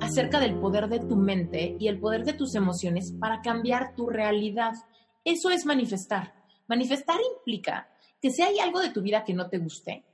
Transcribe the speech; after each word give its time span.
acerca 0.00 0.40
del 0.40 0.58
poder 0.58 0.88
de 0.88 1.00
tu 1.00 1.16
mente 1.16 1.76
y 1.78 1.88
el 1.88 1.98
poder 1.98 2.24
de 2.24 2.32
tus 2.32 2.54
emociones 2.54 3.12
para 3.18 3.40
cambiar 3.42 3.94
tu 3.94 4.08
realidad. 4.08 4.72
Eso 5.24 5.50
es 5.50 5.66
manifestar. 5.66 6.34
Manifestar 6.66 7.18
implica 7.36 7.88
que 8.20 8.30
si 8.30 8.42
hay 8.42 8.58
algo 8.58 8.80
de 8.80 8.90
tu 8.90 9.02
vida 9.02 9.24
que 9.24 9.34
no 9.34 9.48
te 9.48 9.58
guste, 9.58 10.04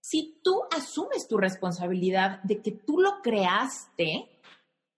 si 0.00 0.38
tú 0.42 0.62
asumes 0.70 1.26
tu 1.26 1.36
responsabilidad 1.36 2.40
de 2.44 2.62
que 2.62 2.70
tú 2.70 3.00
lo 3.00 3.20
creaste, 3.22 4.40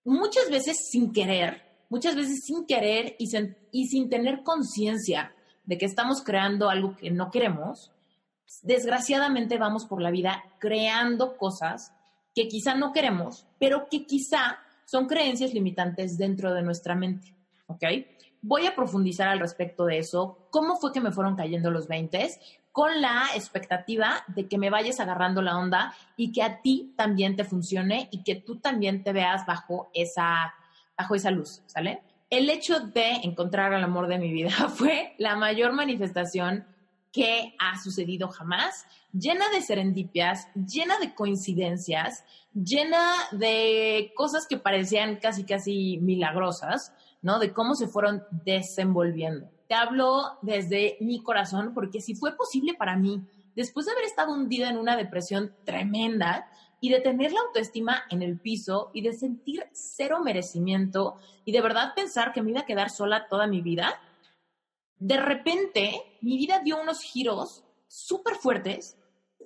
muchas 0.05 0.50
veces 0.50 0.89
sin 0.91 1.12
querer, 1.12 1.62
muchas 1.89 2.14
veces 2.14 2.45
sin 2.45 2.67
querer 2.67 3.17
y 3.19 3.27
sin, 3.28 4.11
tener 4.11 4.42
conciencia 4.42 5.34
de 5.64 5.78
que 5.78 5.86
estamos 5.86 6.23
creando 6.23 6.69
algo 6.69 6.97
que 6.97 7.11
no 7.11 7.30
queremos, 7.30 7.91
desgraciadamente 8.62 9.58
vamos 9.58 9.86
por 9.86 10.02
la 10.02 10.11
vida 10.11 10.45
creando 10.58 11.36
cosas 11.36 11.95
que 12.34 12.48
quizá 12.48 12.75
no 12.75 12.93
queremos, 12.93 13.47
pero 13.59 13.89
que 13.91 14.07
quizá 14.07 14.59
son 14.84 15.07
creencias 15.07 15.53
limitantes 15.53 16.17
dentro 16.17 16.55
de 16.55 16.62
nuestra 16.62 16.95
mente. 16.95 17.35
¿Ok? 17.67 17.85
Voy 18.41 18.67
a 18.67 18.75
profundizar 18.75 19.29
al 19.29 19.41
respecto 19.41 19.85
de 19.85 19.98
eso, 19.98 20.47
cómo 20.51 20.77
fue 20.77 20.93
que 20.93 21.01
me 21.01 21.11
fueron 21.11 21.37
cayendo 21.37 21.70
los 21.70 21.89
20 21.89 22.31
con 22.73 23.01
la 23.01 23.27
expectativa 23.35 24.25
de 24.29 24.47
que 24.47 24.57
me 24.57 24.70
vayas 24.70 25.01
agarrando 25.01 25.43
la 25.43 25.59
onda 25.59 25.93
y 26.17 26.31
que 26.31 26.43
a 26.45 26.62
ti 26.62 26.95
también 26.97 27.35
te 27.35 27.43
funcione 27.43 28.09
y 28.12 28.23
que 28.23 28.37
tú 28.37 28.61
también 28.61 29.03
te 29.03 29.13
veas 29.13 29.45
bajo 29.47 29.91
esa, 29.92 30.55
bajo 30.97 31.17
esa 31.17 31.33
luz, 31.33 31.63
¿sale? 31.67 32.03
El 32.31 32.48
hecho 32.48 32.79
de 32.79 33.15
encontrar 33.25 33.73
el 33.73 33.83
amor 33.83 34.07
de 34.07 34.19
mi 34.19 34.33
vida 34.33 34.51
fue 34.69 35.15
la 35.19 35.35
mayor 35.35 35.73
manifestación 35.73 36.65
que 37.12 37.55
ha 37.59 37.78
sucedido 37.81 38.28
jamás, 38.28 38.87
llena 39.12 39.48
de 39.51 39.62
serendipias, 39.62 40.48
llena 40.55 40.98
de 40.98 41.14
coincidencias, 41.14 42.25
llena 42.55 43.14
de 43.33 44.12
cosas 44.17 44.47
que 44.47 44.59
parecían 44.59 45.17
casi, 45.17 45.45
casi 45.45 45.98
milagrosas, 45.98 46.92
¿no? 47.23 47.39
De 47.39 47.53
cómo 47.53 47.75
se 47.75 47.89
fueron 47.89 48.25
desenvolviendo 48.45 49.51
te 49.69 49.75
hablo 49.75 50.39
desde 50.42 50.97
mi 51.01 51.23
corazón 51.23 51.73
porque 51.75 52.01
si 52.01 52.14
fue 52.14 52.36
posible 52.36 52.75
para 52.75 52.97
mí, 52.97 53.23
después 53.55 53.86
de 53.86 53.92
haber 53.92 54.05
estado 54.05 54.33
hundida 54.33 54.70
en 54.70 54.79
una 54.79 54.97
depresión 54.97 55.55
tremenda 55.64 56.51
y 56.80 56.90
de 56.90 57.01
tener 57.01 57.33
la 57.33 57.40
autoestima 57.40 58.05
en 58.08 58.23
el 58.23 58.39
piso 58.39 58.90
y 58.95 59.02
de 59.02 59.13
sentir 59.13 59.67
cero 59.73 60.20
merecimiento 60.25 61.17
y 61.45 61.52
de 61.52 61.61
verdad 61.61 61.92
pensar 61.95 62.33
que 62.33 62.42
me 62.42 62.51
iba 62.51 62.61
a 62.61 62.67
quedar 62.67 62.89
sola 62.89 63.27
toda 63.29 63.46
mi 63.46 63.61
vida, 63.61 64.01
de 64.98 65.17
repente 65.17 66.19
mi 66.20 66.36
vida 66.36 66.61
dio 66.61 66.81
unos 66.81 67.01
giros 67.03 67.64
súper 67.86 68.35
fuertes 68.36 68.97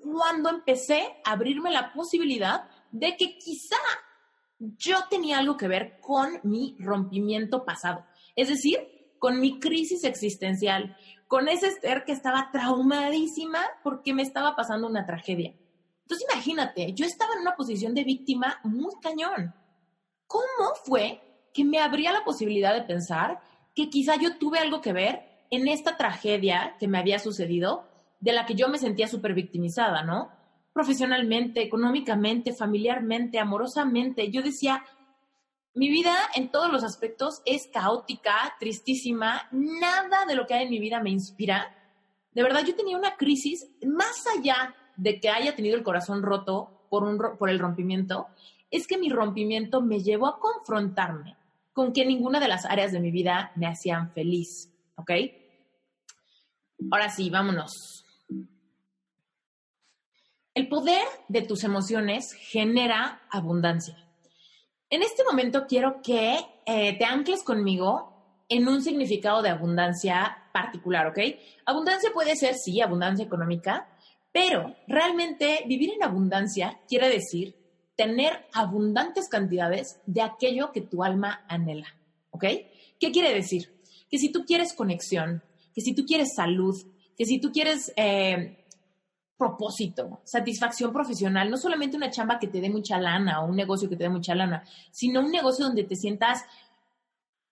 cuando 0.03 0.51
empecé 0.51 1.17
a 1.25 1.33
abrirme 1.33 1.71
la 1.71 1.93
posibilidad 1.93 2.69
de 2.91 3.17
que 3.17 3.39
quizá 3.39 3.77
yo 4.59 4.97
tenía 5.11 5.39
algo 5.39 5.57
que 5.57 5.69
ver 5.69 6.01
con 6.01 6.41
mi 6.43 6.77
rompimiento 6.79 7.65
pasado. 7.65 8.05
Es 8.37 8.49
decir, 8.49 8.79
con 9.19 9.41
mi 9.41 9.61
crisis 9.61 10.05
existencial, 10.05 10.97
con 11.29 11.49
ese 11.49 11.69
Esther 11.69 12.05
que 12.05 12.12
estaba 12.12 12.51
traumadísima 12.53 13.61
porque 13.83 14.12
me 14.12 14.23
estaba 14.23 14.57
pasando 14.57 14.89
una 14.89 15.07
tragedia. 15.07 15.55
Entonces 16.03 16.27
imagínate, 16.31 16.93
yo 16.93 17.07
estaba 17.07 17.35
en 17.35 17.41
una 17.41 17.55
posición 17.55 17.95
de 17.95 18.05
víctima 18.05 18.61
muy 18.65 18.93
cañón. 19.01 19.55
¿Cómo 20.27 20.75
fue 20.85 21.21
que 21.55 21.65
me 21.65 21.79
abría 21.79 22.12
la 22.12 22.25
posibilidad 22.25 22.75
de 22.75 22.83
pensar 22.83 23.41
que 23.75 23.89
quizá 23.89 24.17
yo 24.17 24.37
tuve 24.39 24.59
algo 24.59 24.81
que 24.81 24.93
ver 24.93 25.31
en 25.53 25.69
esta 25.69 25.99
tragedia 25.99 26.77
que 26.81 26.89
me 26.89 26.99
había 26.99 27.19
sucedido, 27.19 27.85
de 28.21 28.33
la 28.33 28.47
que 28.47 28.55
yo 28.55 28.69
me 28.69 28.79
sentía 28.79 29.07
súper 29.07 29.35
victimizada, 29.35 30.03
¿no? 30.03 30.31
Profesionalmente, 30.73 31.61
económicamente, 31.61 32.55
familiarmente, 32.55 33.39
amorosamente. 33.39 34.31
Yo 34.31 34.41
decía, 34.41 34.83
mi 35.75 35.91
vida 35.91 36.15
en 36.35 36.51
todos 36.51 36.73
los 36.73 36.83
aspectos 36.83 37.43
es 37.45 37.69
caótica, 37.71 38.55
tristísima, 38.59 39.47
nada 39.53 40.25
de 40.27 40.37
lo 40.37 40.47
que 40.47 40.55
hay 40.55 40.65
en 40.65 40.71
mi 40.71 40.79
vida 40.79 41.03
me 41.03 41.11
inspira. 41.11 41.77
De 42.33 42.43
verdad, 42.43 42.65
yo 42.65 42.75
tenía 42.75 42.97
una 42.97 43.17
crisis 43.17 43.69
más 43.87 44.25
allá 44.39 44.75
de 44.97 45.21
que 45.21 45.29
haya 45.29 45.55
tenido 45.55 45.77
el 45.77 45.83
corazón 45.83 46.23
roto 46.23 46.87
por, 46.89 47.05
un, 47.05 47.19
por 47.39 47.51
el 47.51 47.59
rompimiento, 47.59 48.29
es 48.71 48.87
que 48.87 48.97
mi 48.97 49.11
rompimiento 49.11 49.83
me 49.83 50.01
llevó 50.01 50.29
a 50.29 50.39
confrontarme 50.41 51.37
con 51.75 51.93
que 51.93 52.07
ninguna 52.07 52.41
de 52.41 52.49
las 52.49 52.65
áreas 52.65 52.91
de 52.93 53.01
mi 53.01 53.11
vida 53.11 53.53
me 53.55 53.67
hacían 53.67 54.12
feliz, 54.12 54.73
¿ok? 54.97 55.11
Ahora 56.91 57.10
sí, 57.10 57.31
vámonos. 57.31 58.04
El 60.54 60.69
poder 60.69 61.03
de 61.28 61.43
tus 61.43 61.65
emociones 61.65 62.32
genera 62.34 63.22
abundancia. 63.31 63.97
En 64.91 65.03
este 65.03 65.25
momento 65.25 65.66
quiero 65.66 66.03
que 66.03 66.38
eh, 66.66 66.98
te 66.98 67.04
ancles 67.06 67.43
conmigo 67.43 68.44
en 68.48 68.69
un 68.69 68.82
significado 68.82 69.41
de 69.41 69.48
abundancia 69.48 70.37
particular, 70.53 71.06
¿ok? 71.06 71.19
Abundancia 71.65 72.10
puede 72.12 72.37
ser, 72.37 72.54
sí, 72.54 72.82
abundancia 72.82 73.25
económica, 73.25 73.88
pero 74.31 74.76
realmente 74.87 75.64
vivir 75.66 75.93
en 75.94 76.03
abundancia 76.03 76.81
quiere 76.87 77.09
decir 77.09 77.56
tener 77.97 78.47
abundantes 78.53 79.28
cantidades 79.28 80.00
de 80.04 80.20
aquello 80.20 80.72
que 80.72 80.82
tu 80.82 81.03
alma 81.03 81.44
anhela, 81.49 81.97
¿ok? 82.31 82.44
¿Qué 83.00 83.10
quiere 83.10 83.32
decir? 83.32 83.81
Que 84.10 84.19
si 84.19 84.31
tú 84.31 84.44
quieres 84.44 84.75
conexión, 84.75 85.43
que 85.75 85.81
si 85.81 85.94
tú 85.94 86.05
quieres 86.05 86.34
salud, 86.34 86.77
que 87.16 87.25
si 87.25 87.41
tú 87.41 87.53
quieres 87.53 87.93
eh, 87.97 88.66
propósito, 89.37 90.21
satisfacción 90.25 90.93
profesional, 90.93 91.50
no 91.50 91.56
solamente 91.56 91.97
una 91.97 92.10
chamba 92.10 92.38
que 92.38 92.47
te 92.47 92.60
dé 92.60 92.71
mucha 92.71 92.99
lana 92.99 93.43
o 93.43 93.49
un 93.49 93.56
negocio 93.56 93.88
que 93.88 93.97
te 93.97 94.05
dé 94.05 94.11
mucha 94.11 94.34
lana, 94.34 94.62
sino 94.91 95.21
un 95.21 95.31
negocio 95.31 95.65
donde 95.65 95.84
te 95.84 95.97
sientas 95.97 96.44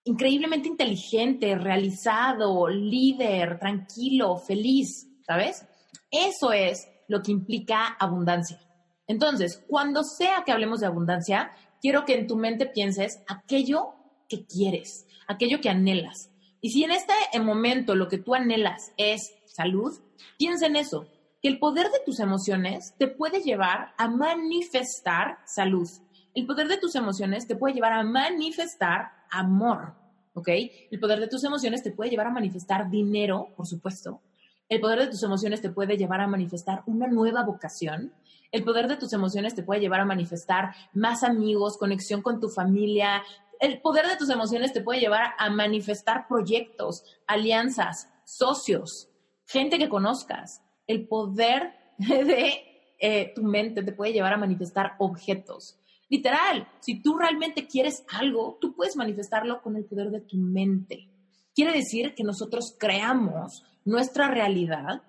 increíblemente 0.03 0.67
inteligente, 0.67 1.55
realizado, 1.55 2.67
líder, 2.67 3.59
tranquilo, 3.59 4.37
feliz, 4.37 5.07
¿sabes? 5.27 5.65
Eso 6.09 6.51
es 6.53 6.87
lo 7.07 7.21
que 7.21 7.31
implica 7.31 7.87
abundancia. 7.99 8.59
Entonces, 9.07 9.63
cuando 9.67 10.03
sea 10.03 10.43
que 10.45 10.51
hablemos 10.51 10.79
de 10.79 10.87
abundancia, 10.87 11.51
quiero 11.81 12.05
que 12.05 12.15
en 12.17 12.27
tu 12.27 12.37
mente 12.37 12.65
pienses 12.65 13.21
aquello 13.27 13.95
que 14.29 14.45
quieres, 14.45 15.05
aquello 15.27 15.59
que 15.59 15.69
anhelas. 15.69 16.31
Y 16.61 16.69
si 16.69 16.83
en 16.83 16.91
este 16.91 17.13
momento 17.39 17.95
lo 17.95 18.07
que 18.07 18.19
tú 18.19 18.35
anhelas 18.35 18.93
es 18.97 19.33
salud, 19.45 19.91
piensa 20.37 20.67
en 20.67 20.75
eso 20.75 21.07
que 21.41 21.49
el 21.49 21.57
poder 21.57 21.87
de 21.87 21.99
tus 22.05 22.19
emociones 22.19 22.93
te 22.99 23.07
puede 23.07 23.41
llevar 23.41 23.93
a 23.97 24.07
manifestar 24.07 25.39
salud. 25.45 25.89
El 26.35 26.45
poder 26.45 26.67
de 26.67 26.77
tus 26.77 26.95
emociones 26.95 27.47
te 27.47 27.55
puede 27.55 27.73
llevar 27.73 27.93
a 27.93 28.03
manifestar 28.03 29.11
amor, 29.31 29.95
¿ok? 30.33 30.49
El 30.91 30.99
poder 30.99 31.19
de 31.19 31.27
tus 31.27 31.43
emociones 31.43 31.81
te 31.81 31.91
puede 31.91 32.11
llevar 32.11 32.27
a 32.27 32.31
manifestar 32.31 32.89
dinero, 32.89 33.47
por 33.57 33.65
supuesto. 33.65 34.21
El 34.69 34.79
poder 34.79 34.99
de 34.99 35.07
tus 35.07 35.23
emociones 35.23 35.61
te 35.61 35.71
puede 35.71 35.97
llevar 35.97 36.21
a 36.21 36.27
manifestar 36.27 36.83
una 36.85 37.07
nueva 37.07 37.43
vocación. 37.43 38.13
El 38.51 38.63
poder 38.63 38.87
de 38.87 38.97
tus 38.97 39.11
emociones 39.11 39.55
te 39.55 39.63
puede 39.63 39.81
llevar 39.81 39.99
a 39.99 40.05
manifestar 40.05 40.73
más 40.93 41.23
amigos, 41.23 41.77
conexión 41.77 42.21
con 42.21 42.39
tu 42.39 42.49
familia. 42.49 43.23
El 43.61 43.79
poder 43.79 44.07
de 44.07 44.17
tus 44.17 44.31
emociones 44.31 44.73
te 44.73 44.81
puede 44.81 44.99
llevar 44.99 45.35
a 45.37 45.51
manifestar 45.51 46.27
proyectos, 46.27 47.03
alianzas, 47.27 48.09
socios, 48.25 49.07
gente 49.45 49.77
que 49.77 49.87
conozcas 49.87 50.63
el 50.87 51.07
poder 51.07 51.73
de 51.97 52.95
eh, 52.99 53.31
tu 53.35 53.43
mente 53.43 53.83
te 53.83 53.93
puede 53.93 54.13
llevar 54.13 54.33
a 54.33 54.37
manifestar 54.37 54.95
objetos. 54.97 55.77
Literal, 56.09 56.67
si 56.79 57.03
tú 57.03 57.19
realmente 57.19 57.67
quieres 57.67 58.03
algo, 58.09 58.57
tú 58.59 58.75
puedes 58.75 58.95
manifestarlo 58.95 59.61
con 59.61 59.75
el 59.75 59.85
poder 59.85 60.09
de 60.09 60.21
tu 60.21 60.37
mente. 60.37 61.07
Quiere 61.53 61.71
decir 61.71 62.15
que 62.15 62.23
nosotros 62.23 62.75
creamos 62.79 63.63
nuestra 63.85 64.27
realidad 64.27 65.03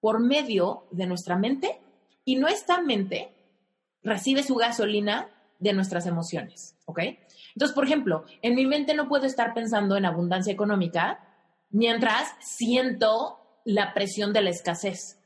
por 0.00 0.20
medio 0.20 0.86
de 0.90 1.06
nuestra 1.06 1.36
mente 1.36 1.78
Y 2.24 2.36
nuestra 2.36 2.80
mente 2.80 3.34
recibe 4.02 4.42
su 4.42 4.54
gasolina 4.54 5.28
de 5.58 5.74
nuestras 5.74 6.06
emociones, 6.06 6.76
¿ok? 6.86 7.00
Entonces, 7.60 7.74
por 7.74 7.84
ejemplo, 7.84 8.24
en 8.40 8.54
mi 8.54 8.64
mente 8.64 8.94
no 8.94 9.06
puedo 9.06 9.26
estar 9.26 9.52
pensando 9.52 9.94
en 9.98 10.06
abundancia 10.06 10.50
económica 10.50 11.20
mientras 11.68 12.32
siento 12.40 13.38
la 13.66 13.92
presión 13.92 14.32
de 14.32 14.40
la 14.40 14.48
escasez. 14.48 15.20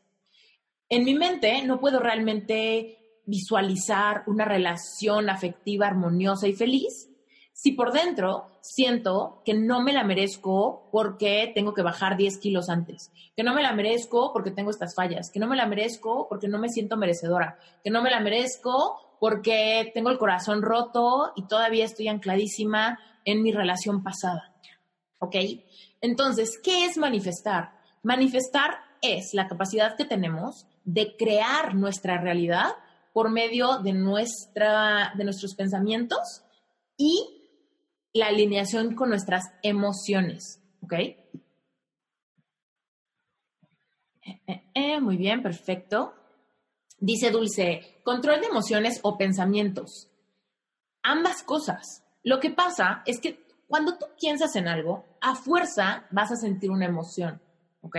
En 0.89 1.05
mi 1.05 1.15
mente 1.15 1.63
no 1.63 1.79
puedo 1.79 2.01
realmente 2.01 3.21
visualizar 3.25 4.25
una 4.27 4.45
relación 4.45 5.31
afectiva, 5.31 5.87
armoniosa 5.87 6.49
y 6.49 6.55
feliz 6.55 7.09
si 7.53 7.71
por 7.71 7.93
dentro 7.93 8.59
siento 8.61 9.41
que 9.45 9.55
no 9.55 9.81
me 9.81 9.93
la 9.93 10.03
merezco 10.03 10.89
porque 10.91 11.53
tengo 11.55 11.73
que 11.73 11.83
bajar 11.83 12.17
10 12.17 12.39
kilos 12.39 12.69
antes, 12.69 13.13
que 13.37 13.45
no 13.45 13.55
me 13.55 13.63
la 13.63 13.73
merezco 13.73 14.33
porque 14.33 14.51
tengo 14.51 14.71
estas 14.71 14.97
fallas, 14.97 15.31
que 15.31 15.39
no 15.39 15.47
me 15.47 15.55
la 15.55 15.67
merezco 15.67 16.27
porque 16.29 16.49
no 16.49 16.59
me 16.59 16.69
siento 16.69 16.97
merecedora, 16.97 17.59
que 17.85 17.91
no 17.91 18.03
me 18.03 18.11
la 18.11 18.19
merezco 18.19 18.99
porque 19.25 19.91
tengo 19.94 20.11
el 20.11 20.19
corazón 20.19 20.61
roto 20.61 21.32
y 21.35 21.47
todavía 21.47 21.87
estoy 21.87 22.09
ancladísima 22.09 22.99
en 23.25 23.43
mi 23.43 23.53
relación 23.53 24.03
pasada. 24.03 24.55
¿Ok? 25.19 25.37
Entonces, 26.03 26.61
¿qué 26.62 26.85
es 26.85 26.99
manifestar? 26.99 27.73
Manifestar 28.03 28.81
es 29.00 29.32
la 29.32 29.49
capacidad 29.49 29.97
que 29.97 30.05
tenemos 30.05 30.67
de 30.85 31.17
crear 31.17 31.75
nuestra 31.75 32.21
realidad 32.21 32.73
por 33.15 33.31
medio 33.31 33.79
de, 33.79 33.94
nuestra, 33.94 35.15
de 35.17 35.25
nuestros 35.25 35.55
pensamientos 35.55 36.44
y 36.99 37.17
la 38.12 38.26
alineación 38.26 38.94
con 38.94 39.09
nuestras 39.09 39.44
emociones, 39.62 40.62
¿ok? 40.82 40.93
Eh, 40.93 41.17
eh, 44.47 44.65
eh, 44.75 45.00
muy 45.00 45.17
bien, 45.17 45.43
perfecto. 45.43 46.12
Dice 46.99 47.31
Dulce, 47.31 48.00
control 48.02 48.41
de 48.41 48.46
emociones 48.46 49.00
o 49.02 49.19
pensamientos. 49.19 50.08
Ambas 51.02 51.43
cosas. 51.43 52.05
Lo 52.23 52.41
que 52.41 52.50
pasa 52.50 53.02
es 53.06 53.20
que 53.20 53.44
cuando 53.67 53.99
tú 53.99 54.06
piensas 54.19 54.56
en 54.56 54.69
algo, 54.69 55.05
a 55.20 55.35
fuerza 55.35 56.06
vas 56.11 56.32
a 56.32 56.37
sentir 56.37 56.70
una 56.70 56.87
emoción, 56.87 57.41
¿ok? 57.82 57.96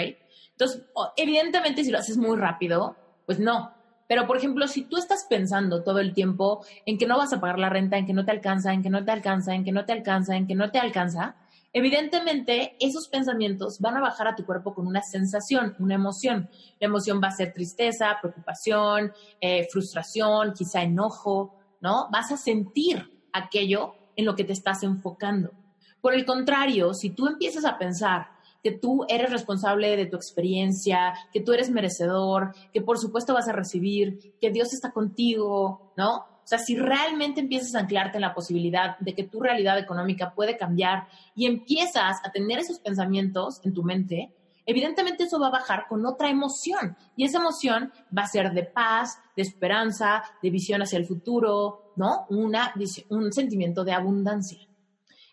Entonces, 0.51 0.83
evidentemente 1.17 1.83
si 1.83 1.91
lo 1.91 1.99
haces 1.99 2.17
muy 2.17 2.37
rápido, 2.37 2.95
pues 3.25 3.39
no, 3.39 3.75
pero, 4.07 4.27
por 4.27 4.37
ejemplo, 4.37 4.67
si 4.67 4.83
tú 4.83 4.97
estás 4.97 5.25
pensando 5.27 5.83
todo 5.83 5.99
el 5.99 6.13
tiempo 6.13 6.63
en 6.85 6.97
que 6.97 7.07
no 7.07 7.17
vas 7.17 7.33
a 7.33 7.39
pagar 7.39 7.57
la 7.57 7.69
renta, 7.69 7.97
en 7.97 8.05
que 8.05 8.13
no 8.13 8.23
te 8.23 8.31
alcanza, 8.31 8.71
en 8.73 8.83
que 8.83 8.89
no 8.89 9.03
te 9.03 9.11
alcanza, 9.11 9.55
en 9.55 9.63
que 9.63 9.71
no 9.71 9.85
te 9.85 9.93
alcanza, 9.93 10.35
en 10.35 10.47
que 10.47 10.55
no 10.55 10.71
te 10.71 10.79
alcanza, 10.79 11.35
evidentemente 11.75 12.77
esos 12.79 13.09
pensamientos 13.09 13.81
van 13.81 13.97
a 13.97 14.01
bajar 14.01 14.29
a 14.29 14.35
tu 14.35 14.45
cuerpo 14.45 14.73
con 14.73 14.87
una 14.87 15.01
sensación, 15.01 15.75
una 15.77 15.95
emoción. 15.95 16.49
La 16.79 16.87
emoción 16.87 17.19
va 17.21 17.27
a 17.27 17.35
ser 17.35 17.51
tristeza, 17.51 18.17
preocupación, 18.21 19.11
eh, 19.41 19.67
frustración, 19.69 20.53
quizá 20.53 20.83
enojo, 20.83 21.53
¿no? 21.81 22.07
Vas 22.11 22.31
a 22.31 22.37
sentir 22.37 23.27
aquello 23.33 23.93
en 24.15 24.23
lo 24.23 24.37
que 24.37 24.45
te 24.45 24.53
estás 24.53 24.83
enfocando. 24.83 25.51
Por 25.99 26.13
el 26.13 26.25
contrario, 26.25 26.93
si 26.93 27.09
tú 27.09 27.27
empiezas 27.27 27.65
a 27.65 27.77
pensar 27.77 28.27
que 28.63 28.71
tú 28.71 29.05
eres 29.09 29.29
responsable 29.29 29.97
de 29.97 30.05
tu 30.05 30.15
experiencia, 30.15 31.13
que 31.33 31.41
tú 31.41 31.51
eres 31.51 31.69
merecedor, 31.69 32.55
que 32.71 32.81
por 32.81 32.99
supuesto 32.99 33.33
vas 33.33 33.49
a 33.49 33.53
recibir, 33.53 34.33
que 34.39 34.49
Dios 34.49 34.71
está 34.71 34.91
contigo, 34.91 35.91
¿no? 35.97 36.34
O 36.45 36.47
sea, 36.47 36.59
si 36.59 36.77
realmente 36.77 37.41
empiezas 37.41 37.73
a 37.73 37.79
anclarte 37.79 38.17
en 38.17 38.21
la 38.21 38.35
posibilidad 38.35 38.99
de 38.99 39.15
que 39.15 39.23
tu 39.23 39.41
realidad 39.41 39.79
económica 39.79 40.31
puede 40.35 40.57
cambiar 40.57 41.07
y 41.33 41.47
empiezas 41.47 42.17
a 42.23 42.31
tener 42.31 42.59
esos 42.59 42.79
pensamientos 42.79 43.59
en 43.63 43.73
tu 43.73 43.81
mente, 43.81 44.31
evidentemente 44.63 45.23
eso 45.23 45.39
va 45.39 45.47
a 45.47 45.51
bajar 45.51 45.87
con 45.89 46.05
otra 46.05 46.29
emoción. 46.29 46.95
Y 47.15 47.25
esa 47.25 47.39
emoción 47.39 47.91
va 48.15 48.21
a 48.21 48.27
ser 48.27 48.53
de 48.53 48.61
paz, 48.61 49.17
de 49.35 49.41
esperanza, 49.41 50.21
de 50.43 50.51
visión 50.51 50.83
hacia 50.83 50.99
el 50.99 51.07
futuro, 51.07 51.93
¿no? 51.95 52.27
Una, 52.29 52.75
un 53.09 53.33
sentimiento 53.33 53.83
de 53.83 53.93
abundancia. 53.93 54.59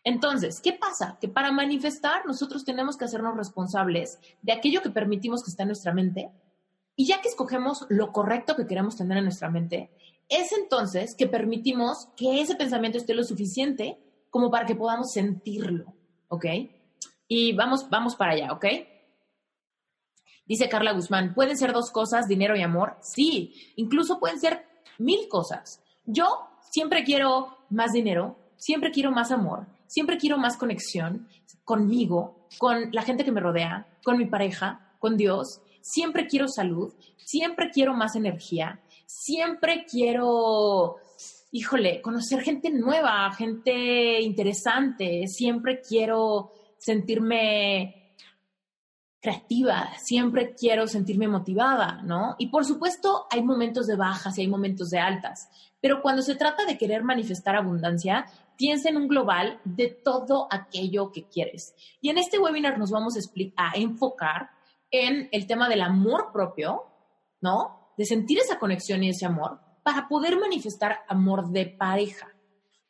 Entonces, 0.04 0.62
¿qué 0.62 0.72
pasa? 0.72 1.18
Que 1.20 1.28
para 1.28 1.52
manifestar 1.52 2.24
nosotros 2.24 2.64
tenemos 2.64 2.96
que 2.96 3.04
hacernos 3.04 3.36
responsables 3.36 4.18
de 4.40 4.52
aquello 4.52 4.80
que 4.80 4.88
permitimos 4.88 5.44
que 5.44 5.50
está 5.50 5.64
en 5.64 5.68
nuestra 5.68 5.92
mente 5.92 6.30
y 6.96 7.06
ya 7.06 7.20
que 7.20 7.28
escogemos 7.28 7.86
lo 7.88 8.12
correcto 8.12 8.56
que 8.56 8.66
queremos 8.66 8.96
tener 8.96 9.18
en 9.18 9.24
nuestra 9.24 9.50
mente, 9.50 9.90
es 10.32 10.52
entonces 10.52 11.14
que 11.16 11.26
permitimos 11.26 12.08
que 12.16 12.40
ese 12.40 12.56
pensamiento 12.56 12.98
esté 12.98 13.14
lo 13.14 13.24
suficiente 13.24 13.98
como 14.30 14.50
para 14.50 14.66
que 14.66 14.74
podamos 14.74 15.12
sentirlo, 15.12 15.94
¿ok? 16.28 16.46
Y 17.28 17.52
vamos, 17.54 17.88
vamos 17.90 18.16
para 18.16 18.32
allá, 18.32 18.52
¿ok? 18.52 18.66
Dice 20.46 20.68
Carla 20.68 20.92
Guzmán, 20.92 21.34
¿pueden 21.34 21.56
ser 21.56 21.72
dos 21.72 21.90
cosas, 21.90 22.26
dinero 22.26 22.56
y 22.56 22.62
amor? 22.62 22.96
Sí, 23.00 23.72
incluso 23.76 24.18
pueden 24.18 24.40
ser 24.40 24.66
mil 24.98 25.28
cosas. 25.28 25.82
Yo 26.04 26.26
siempre 26.70 27.04
quiero 27.04 27.58
más 27.70 27.92
dinero, 27.92 28.36
siempre 28.56 28.90
quiero 28.90 29.12
más 29.12 29.30
amor, 29.30 29.66
Siempre 29.92 30.16
quiero 30.16 30.38
más 30.38 30.56
conexión 30.56 31.28
conmigo, 31.64 32.48
con 32.56 32.90
la 32.92 33.02
gente 33.02 33.26
que 33.26 33.30
me 33.30 33.42
rodea, 33.42 33.86
con 34.02 34.16
mi 34.16 34.24
pareja, 34.24 34.94
con 34.98 35.18
Dios. 35.18 35.60
Siempre 35.82 36.26
quiero 36.26 36.48
salud, 36.48 36.94
siempre 37.18 37.68
quiero 37.70 37.92
más 37.92 38.16
energía, 38.16 38.80
siempre 39.06 39.84
quiero, 39.88 40.96
híjole, 41.50 42.00
conocer 42.02 42.42
gente 42.42 42.70
nueva, 42.70 43.32
gente 43.32 44.20
interesante, 44.20 45.26
siempre 45.26 45.80
quiero 45.80 46.52
sentirme 46.78 48.14
creativa, 49.20 49.90
siempre 50.02 50.52
quiero 50.52 50.88
sentirme 50.88 51.28
motivada, 51.28 52.02
¿no? 52.02 52.34
Y 52.38 52.48
por 52.48 52.64
supuesto 52.64 53.26
hay 53.30 53.42
momentos 53.42 53.86
de 53.86 53.94
bajas 53.94 54.36
y 54.36 54.40
hay 54.40 54.48
momentos 54.48 54.90
de 54.90 54.98
altas, 54.98 55.48
pero 55.80 56.02
cuando 56.02 56.22
se 56.22 56.34
trata 56.34 56.64
de 56.64 56.76
querer 56.76 57.04
manifestar 57.04 57.54
abundancia, 57.54 58.26
piensa 58.56 58.88
en 58.88 58.96
un 58.96 59.08
global 59.08 59.60
de 59.64 59.88
todo 59.88 60.48
aquello 60.50 61.12
que 61.12 61.28
quieres. 61.28 61.74
Y 62.00 62.10
en 62.10 62.18
este 62.18 62.38
webinar 62.38 62.78
nos 62.78 62.90
vamos 62.90 63.14
a, 63.56 63.72
enfocar 63.74 64.50
en 64.90 65.28
el 65.32 65.46
tema 65.46 65.68
del 65.68 65.82
amor 65.82 66.30
propio, 66.32 66.84
¿no? 67.40 67.81
De 67.96 68.04
sentir 68.04 68.38
esa 68.38 68.58
conexión 68.58 69.02
y 69.02 69.10
ese 69.10 69.26
amor 69.26 69.60
para 69.82 70.08
poder 70.08 70.38
manifestar 70.38 71.00
amor 71.08 71.50
de 71.50 71.66
pareja. 71.66 72.28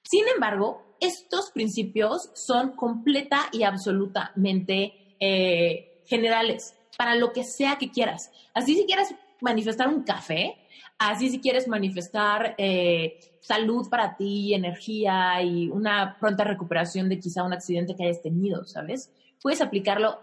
Sin 0.02 0.26
embargo, 0.28 0.96
estos 1.00 1.50
principios 1.50 2.31
son 2.34 2.76
completa 2.76 3.49
y 3.52 3.62
absolutamente 3.62 5.16
eh, 5.19 6.02
generales 6.06 6.75
para 6.97 7.14
lo 7.16 7.32
que 7.32 7.44
sea 7.44 7.76
que 7.76 7.90
quieras. 7.90 8.30
Así 8.54 8.75
si 8.75 8.85
quieres 8.85 9.14
manifestar 9.40 9.88
un 9.88 10.02
café, 10.02 10.56
así 10.99 11.30
si 11.30 11.40
quieres 11.40 11.66
manifestar 11.66 12.54
eh, 12.59 13.18
salud 13.40 13.88
para 13.88 14.16
ti, 14.16 14.54
energía 14.54 15.42
y 15.42 15.68
una 15.68 16.16
pronta 16.21 16.44
recuperación 16.44 17.09
de 17.09 17.18
quizá 17.18 17.42
un 17.42 17.52
accidente 17.52 17.97
que 17.97 18.04
hayas 18.04 18.23
tenido, 18.23 18.64
¿sabes? 18.64 19.12
Puedes 19.42 19.61
aplicarlo 19.61 20.21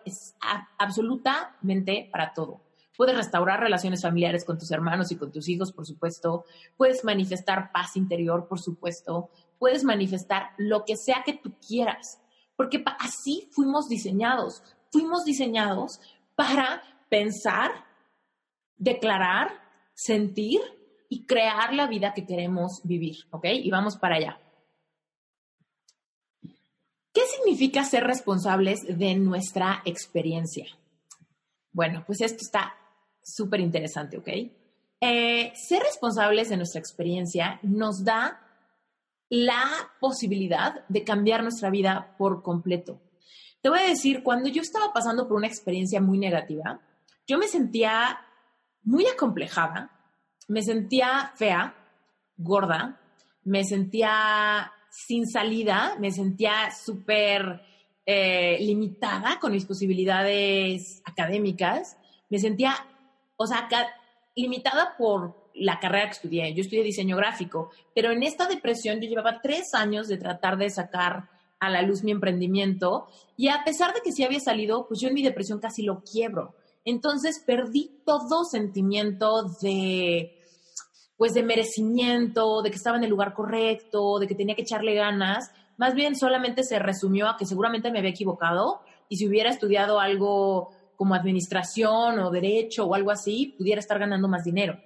absolutamente 0.78 2.08
para 2.12 2.34
todo. 2.34 2.62
Puedes 3.00 3.16
restaurar 3.16 3.62
relaciones 3.62 4.02
familiares 4.02 4.44
con 4.44 4.60
tus 4.60 4.72
hermanos 4.72 5.10
y 5.10 5.16
con 5.16 5.32
tus 5.32 5.48
hijos, 5.48 5.72
por 5.72 5.86
supuesto. 5.86 6.44
Puedes 6.76 7.06
manifestar 7.06 7.72
paz 7.72 7.96
interior, 7.96 8.50
por 8.50 8.60
supuesto. 8.60 9.30
Puedes 9.58 9.86
manifestar 9.86 10.50
lo 10.58 10.84
que 10.84 10.98
sea 10.98 11.24
que 11.26 11.32
tú 11.32 11.54
quieras. 11.66 12.20
Porque 12.58 12.84
así 13.00 13.48
fuimos 13.54 13.88
diseñados. 13.88 14.64
Fuimos 14.92 15.24
diseñados 15.24 16.02
para 16.36 16.84
pensar, 17.08 17.72
declarar, 18.76 19.50
sentir 19.94 20.60
y 21.08 21.26
crear 21.26 21.74
la 21.74 21.88
vida 21.88 22.14
que 22.14 22.26
queremos 22.26 22.82
vivir, 22.84 23.16
¿ok? 23.32 23.46
Y 23.64 23.72
vamos 23.72 23.96
para 23.96 24.18
allá. 24.18 24.42
¿Qué 27.14 27.22
significa 27.38 27.86
ser 27.86 28.04
responsables 28.04 28.80
de 28.90 29.16
nuestra 29.16 29.84
experiencia? 29.86 30.66
Bueno, 31.72 32.04
pues 32.06 32.20
esto 32.20 32.40
está 32.42 32.76
súper 33.22 33.60
interesante, 33.60 34.18
¿ok? 34.18 34.28
Eh, 35.02 35.52
ser 35.56 35.82
responsables 35.84 36.50
de 36.50 36.58
nuestra 36.58 36.80
experiencia 36.80 37.60
nos 37.64 38.04
da 38.04 38.42
la 39.30 39.66
posibilidad 40.00 40.86
de 40.90 41.04
cambiar 41.04 41.44
nuestra 41.44 41.70
vida 41.70 42.16
por 42.18 42.42
completo. 42.42 43.00
Te 43.62 43.70
voy 43.70 43.80
a 43.80 43.90
decir, 43.90 44.24
cuando 44.24 44.50
yo 44.50 44.62
estaba 44.62 44.92
pasando 44.94 45.28
por 45.28 45.38
una 45.38 45.48
experiencia 45.48 46.02
muy 46.02 46.18
negativa, 46.18 46.82
yo 47.28 47.38
me 47.38 47.48
sentía 47.48 48.20
muy 48.84 49.06
acomplejada, 49.06 49.92
me 50.48 50.64
sentía 50.64 51.32
fea, 51.36 51.76
gorda, 52.38 53.00
me 53.44 53.64
sentía 53.64 54.72
sin 54.90 55.28
salida, 55.28 55.96
me 56.00 56.12
sentía 56.12 56.72
súper 56.72 57.62
eh, 58.06 58.58
limitada 58.62 59.38
con 59.40 59.52
mis 59.52 59.66
posibilidades 59.66 61.02
académicas, 61.06 61.98
me 62.30 62.40
sentía, 62.40 62.74
o 63.42 63.48
sea, 63.48 63.70
limitada 64.36 64.96
por 64.98 65.50
la 65.56 65.80
carrera 65.80 66.06
que 66.08 66.12
estudié. 66.12 66.54
Yo 66.54 66.62
estudié 66.62 66.84
diseño 66.84 67.16
gráfico, 67.16 67.72
pero 67.96 68.12
en 68.12 68.22
esta 68.24 68.48
depresión 68.48 69.00
yo 69.00 69.08
llevaba 69.08 69.40
tres 69.42 69.74
años 69.74 70.10
de 70.10 70.18
tratar 70.18 70.58
de 70.58 70.70
sacar 70.70 71.30
a 71.60 71.70
la 71.70 71.82
luz 71.82 72.04
mi 72.04 72.12
emprendimiento 72.12 73.08
y 73.38 73.48
a 73.48 73.64
pesar 73.64 73.94
de 73.94 74.02
que 74.02 74.12
sí 74.12 74.26
había 74.26 74.42
salido, 74.42 74.88
pues 74.88 75.00
yo 75.00 75.08
en 75.08 75.14
mi 75.14 75.24
depresión 75.24 75.60
casi 75.60 75.84
lo 75.84 76.04
quiebro. 76.04 76.54
Entonces 76.84 77.42
perdí 77.46 78.02
todo 78.06 78.44
sentimiento 78.44 79.44
de 79.62 80.36
pues 81.18 81.34
de 81.34 81.44
merecimiento, 81.44 82.62
de 82.62 82.72
que 82.72 82.78
estaba 82.78 82.98
en 82.98 83.04
el 83.04 83.10
lugar 83.10 83.34
correcto, 83.34 84.20
de 84.20 84.28
que 84.28 84.36
tenía 84.36 84.56
que 84.56 84.62
echarle 84.62 84.96
ganas, 84.96 85.52
más 85.78 85.94
bien 85.94 86.16
solamente 86.16 86.64
se 86.64 86.78
resumió 86.80 87.28
a 87.30 87.38
que 87.38 87.46
seguramente 87.46 87.90
me 87.90 88.00
había 88.00 88.12
equivocado 88.12 88.82
y 89.08 89.16
si 89.16 89.28
hubiera 89.28 89.50
estudiado 89.50 90.00
algo 90.00 90.72
como 91.00 91.16
administración 91.16 92.20
o 92.20 92.30
derecho 92.30 92.84
o 92.84 92.94
algo 92.94 93.10
así, 93.10 93.56
pudiera 93.58 93.80
estar 93.80 93.98
ganando 93.98 94.28
más 94.28 94.44
dinero. 94.44 94.78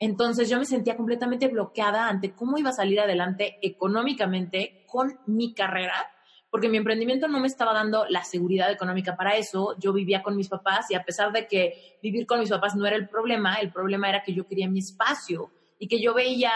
Entonces 0.00 0.50
yo 0.50 0.58
me 0.58 0.64
sentía 0.64 0.96
completamente 0.96 1.46
bloqueada 1.46 2.08
ante 2.08 2.32
cómo 2.32 2.58
iba 2.58 2.70
a 2.70 2.72
salir 2.72 2.98
adelante 2.98 3.60
económicamente 3.62 4.84
con 4.88 5.16
mi 5.26 5.54
carrera, 5.54 6.10
porque 6.50 6.68
mi 6.68 6.76
emprendimiento 6.76 7.28
no 7.28 7.38
me 7.38 7.46
estaba 7.46 7.72
dando 7.72 8.04
la 8.08 8.24
seguridad 8.24 8.72
económica 8.72 9.14
para 9.14 9.36
eso. 9.36 9.78
Yo 9.78 9.92
vivía 9.92 10.24
con 10.24 10.34
mis 10.36 10.48
papás 10.48 10.90
y 10.90 10.96
a 10.96 11.04
pesar 11.04 11.30
de 11.30 11.46
que 11.46 11.98
vivir 12.02 12.26
con 12.26 12.40
mis 12.40 12.50
papás 12.50 12.74
no 12.74 12.84
era 12.84 12.96
el 12.96 13.08
problema, 13.08 13.54
el 13.54 13.70
problema 13.70 14.08
era 14.08 14.24
que 14.24 14.34
yo 14.34 14.48
quería 14.48 14.68
mi 14.68 14.80
espacio 14.80 15.52
y 15.78 15.86
que 15.86 16.02
yo 16.02 16.14
veía 16.14 16.50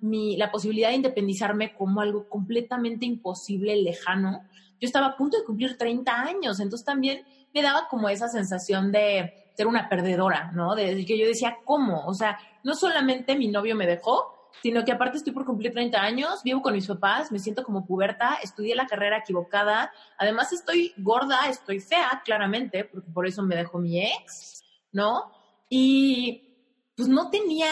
mi, 0.00 0.36
la 0.36 0.50
posibilidad 0.50 0.90
de 0.90 0.96
independizarme 0.96 1.72
como 1.72 2.02
algo 2.02 2.28
completamente 2.28 3.06
imposible, 3.06 3.76
lejano. 3.76 4.42
Yo 4.78 4.84
estaba 4.84 5.06
a 5.06 5.16
punto 5.16 5.38
de 5.38 5.44
cumplir 5.44 5.78
30 5.78 6.12
años, 6.12 6.60
entonces 6.60 6.84
también 6.84 7.24
me 7.56 7.62
daba 7.62 7.88
como 7.88 8.10
esa 8.10 8.28
sensación 8.28 8.92
de 8.92 9.50
ser 9.54 9.66
una 9.66 9.88
perdedora, 9.88 10.50
¿no? 10.52 10.74
De 10.74 11.06
que 11.06 11.18
yo 11.18 11.26
decía, 11.26 11.56
¿cómo? 11.64 12.04
O 12.04 12.12
sea, 12.12 12.38
no 12.62 12.74
solamente 12.74 13.34
mi 13.34 13.48
novio 13.48 13.74
me 13.74 13.86
dejó, 13.86 14.50
sino 14.62 14.84
que 14.84 14.92
aparte 14.92 15.16
estoy 15.16 15.32
por 15.32 15.46
cumplir 15.46 15.72
30 15.72 15.98
años, 15.98 16.42
vivo 16.44 16.60
con 16.60 16.74
mis 16.74 16.86
papás, 16.86 17.32
me 17.32 17.38
siento 17.38 17.64
como 17.64 17.86
puberta, 17.86 18.38
estudié 18.42 18.74
la 18.74 18.86
carrera 18.86 19.18
equivocada, 19.18 19.90
además 20.18 20.52
estoy 20.52 20.92
gorda, 20.98 21.48
estoy 21.48 21.80
fea, 21.80 22.20
claramente, 22.26 22.84
porque 22.84 23.10
por 23.10 23.26
eso 23.26 23.42
me 23.42 23.56
dejó 23.56 23.78
mi 23.78 24.04
ex, 24.04 24.62
¿no? 24.92 25.32
Y 25.70 26.92
pues 26.94 27.08
no 27.08 27.30
tenía, 27.30 27.70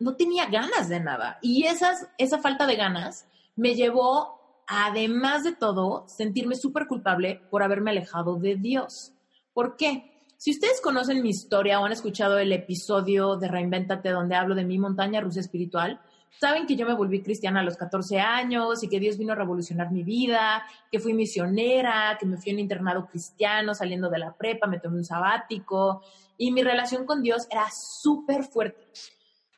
no 0.00 0.16
tenía 0.16 0.46
ganas 0.46 0.88
de 0.88 0.98
nada. 0.98 1.38
Y 1.42 1.66
esas, 1.66 2.08
esa 2.18 2.38
falta 2.40 2.66
de 2.66 2.74
ganas 2.74 3.28
me 3.54 3.76
llevó, 3.76 4.41
además 4.72 5.44
de 5.44 5.52
todo, 5.52 6.04
sentirme 6.08 6.54
súper 6.54 6.86
culpable 6.86 7.42
por 7.50 7.62
haberme 7.62 7.90
alejado 7.90 8.36
de 8.36 8.56
Dios. 8.56 9.12
¿Por 9.52 9.76
qué? 9.76 10.10
Si 10.38 10.50
ustedes 10.50 10.80
conocen 10.80 11.22
mi 11.22 11.28
historia 11.28 11.78
o 11.78 11.84
han 11.84 11.92
escuchado 11.92 12.38
el 12.38 12.52
episodio 12.52 13.36
de 13.36 13.48
Reinventate 13.48 14.08
donde 14.08 14.34
hablo 14.34 14.54
de 14.54 14.64
mi 14.64 14.78
montaña 14.78 15.20
rusa 15.20 15.40
espiritual, 15.40 16.00
saben 16.40 16.66
que 16.66 16.74
yo 16.74 16.86
me 16.86 16.94
volví 16.94 17.22
cristiana 17.22 17.60
a 17.60 17.62
los 17.62 17.76
14 17.76 18.18
años 18.18 18.82
y 18.82 18.88
que 18.88 18.98
Dios 18.98 19.18
vino 19.18 19.32
a 19.32 19.36
revolucionar 19.36 19.92
mi 19.92 20.02
vida, 20.02 20.64
que 20.90 20.98
fui 20.98 21.12
misionera, 21.12 22.16
que 22.18 22.24
me 22.24 22.38
fui 22.38 22.52
a 22.52 22.54
un 22.54 22.60
internado 22.60 23.06
cristiano 23.06 23.74
saliendo 23.74 24.08
de 24.08 24.20
la 24.20 24.34
prepa, 24.34 24.66
me 24.66 24.80
tomé 24.80 24.96
un 24.96 25.04
sabático 25.04 26.02
y 26.38 26.50
mi 26.50 26.62
relación 26.62 27.04
con 27.04 27.22
Dios 27.22 27.46
era 27.50 27.66
súper 27.70 28.42
fuerte. 28.44 28.88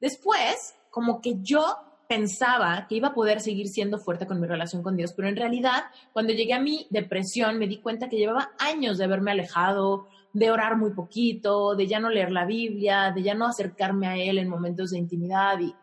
Después, 0.00 0.75
como 0.90 1.21
que 1.21 1.37
yo 1.40 1.64
pensaba 2.08 2.87
que 2.88 2.96
iba 2.96 3.08
a 3.08 3.14
poder 3.14 3.40
seguir 3.40 3.68
siendo 3.68 3.99
fuerte 3.99 4.26
con 4.26 4.40
mi 4.40 4.46
relación 4.46 4.82
con 4.82 4.96
Dios, 4.96 5.12
pero 5.14 5.28
en 5.28 5.37
realidad, 5.37 5.84
cuando 6.12 6.32
llegué 6.32 6.52
a 6.52 6.61
mi 6.61 6.87
depresión, 6.90 7.58
me 7.58 7.66
di 7.66 7.78
cuenta 7.78 8.08
que 8.08 8.16
llevaba 8.16 8.52
años 8.58 8.99
de 8.99 9.04
haberme 9.04 9.30
alejado, 9.32 10.08
de 10.32 10.50
orar 10.50 10.76
muy 10.76 10.90
poquito, 10.90 11.75
de 11.75 11.87
ya 11.87 12.00
no 12.00 12.11
leer 12.11 12.32
la 12.32 12.44
Biblia, 12.44 13.12
de 13.12 13.23
ya 13.23 13.34
no 13.34 13.46
acercarme 13.46 14.06
a 14.06 14.16
Él 14.16 14.38
en 14.38 14.49
momentos 14.49 14.90
de 14.90 14.99
intimidad 14.99 15.58
y 15.61 15.75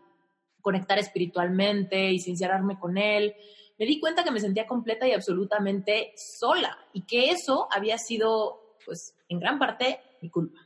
conectar 0.61 0.99
espiritualmente 0.99 2.11
y 2.11 2.19
sincerarme 2.19 2.77
con 2.77 2.97
Él. 2.97 3.33
Me 3.79 3.85
di 3.85 3.99
cuenta 3.99 4.23
que 4.23 4.31
me 4.31 4.39
sentía 4.39 4.67
completa 4.67 5.07
y 5.07 5.13
absolutamente 5.13 6.13
sola 6.15 6.77
y 6.93 7.03
que 7.03 7.31
eso 7.31 7.67
había 7.71 7.97
sido, 7.97 8.75
pues, 8.85 9.15
en 9.27 9.39
gran 9.39 9.57
parte 9.57 9.99
mi 10.21 10.29
culpa. 10.29 10.59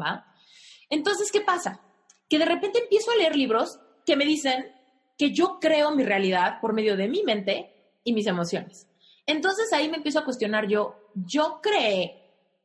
¿Va? 0.00 0.24
Entonces, 0.88 1.30
¿qué 1.30 1.42
pasa? 1.42 1.80
Que 2.28 2.38
de 2.38 2.46
repente 2.46 2.78
empiezo 2.78 3.10
a 3.10 3.16
leer 3.16 3.36
libros 3.36 3.78
que 4.04 4.16
me 4.16 4.24
dicen 4.24 4.72
que 5.16 5.32
yo 5.32 5.58
creo 5.60 5.92
mi 5.92 6.04
realidad 6.04 6.60
por 6.60 6.72
medio 6.72 6.96
de 6.96 7.08
mi 7.08 7.22
mente 7.22 7.72
y 8.04 8.12
mis 8.12 8.26
emociones. 8.26 8.88
Entonces 9.26 9.72
ahí 9.72 9.88
me 9.88 9.98
empiezo 9.98 10.18
a 10.18 10.24
cuestionar 10.24 10.66
yo, 10.66 10.96
yo 11.14 11.60
creé 11.62 12.22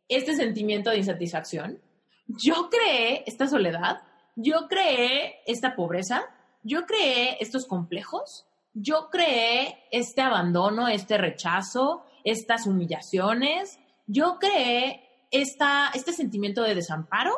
este 0.08 0.36
sentimiento 0.36 0.89
de 0.89 0.98
insatisfacción, 0.98 1.82
yo 2.27 2.70
creé 2.70 3.24
esta 3.27 3.48
soledad, 3.48 4.01
yo 4.36 4.67
creé 4.67 5.41
esta 5.46 5.75
pobreza, 5.75 6.25
yo 6.63 6.86
creé 6.86 7.38
estos 7.39 7.65
complejos, 7.65 8.46
yo 8.74 9.10
creé 9.10 9.84
este 9.91 10.22
abandono, 10.22 10.88
este 10.88 11.17
rechazo, 11.17 12.06
estas 12.24 12.67
humillaciones, 12.67 13.79
yo 14.06 14.38
creé 14.39 15.03
esta, 15.32 15.91
este 15.94 16.13
sentimiento 16.13 16.63
de 16.63 16.75
desamparo, 16.75 17.34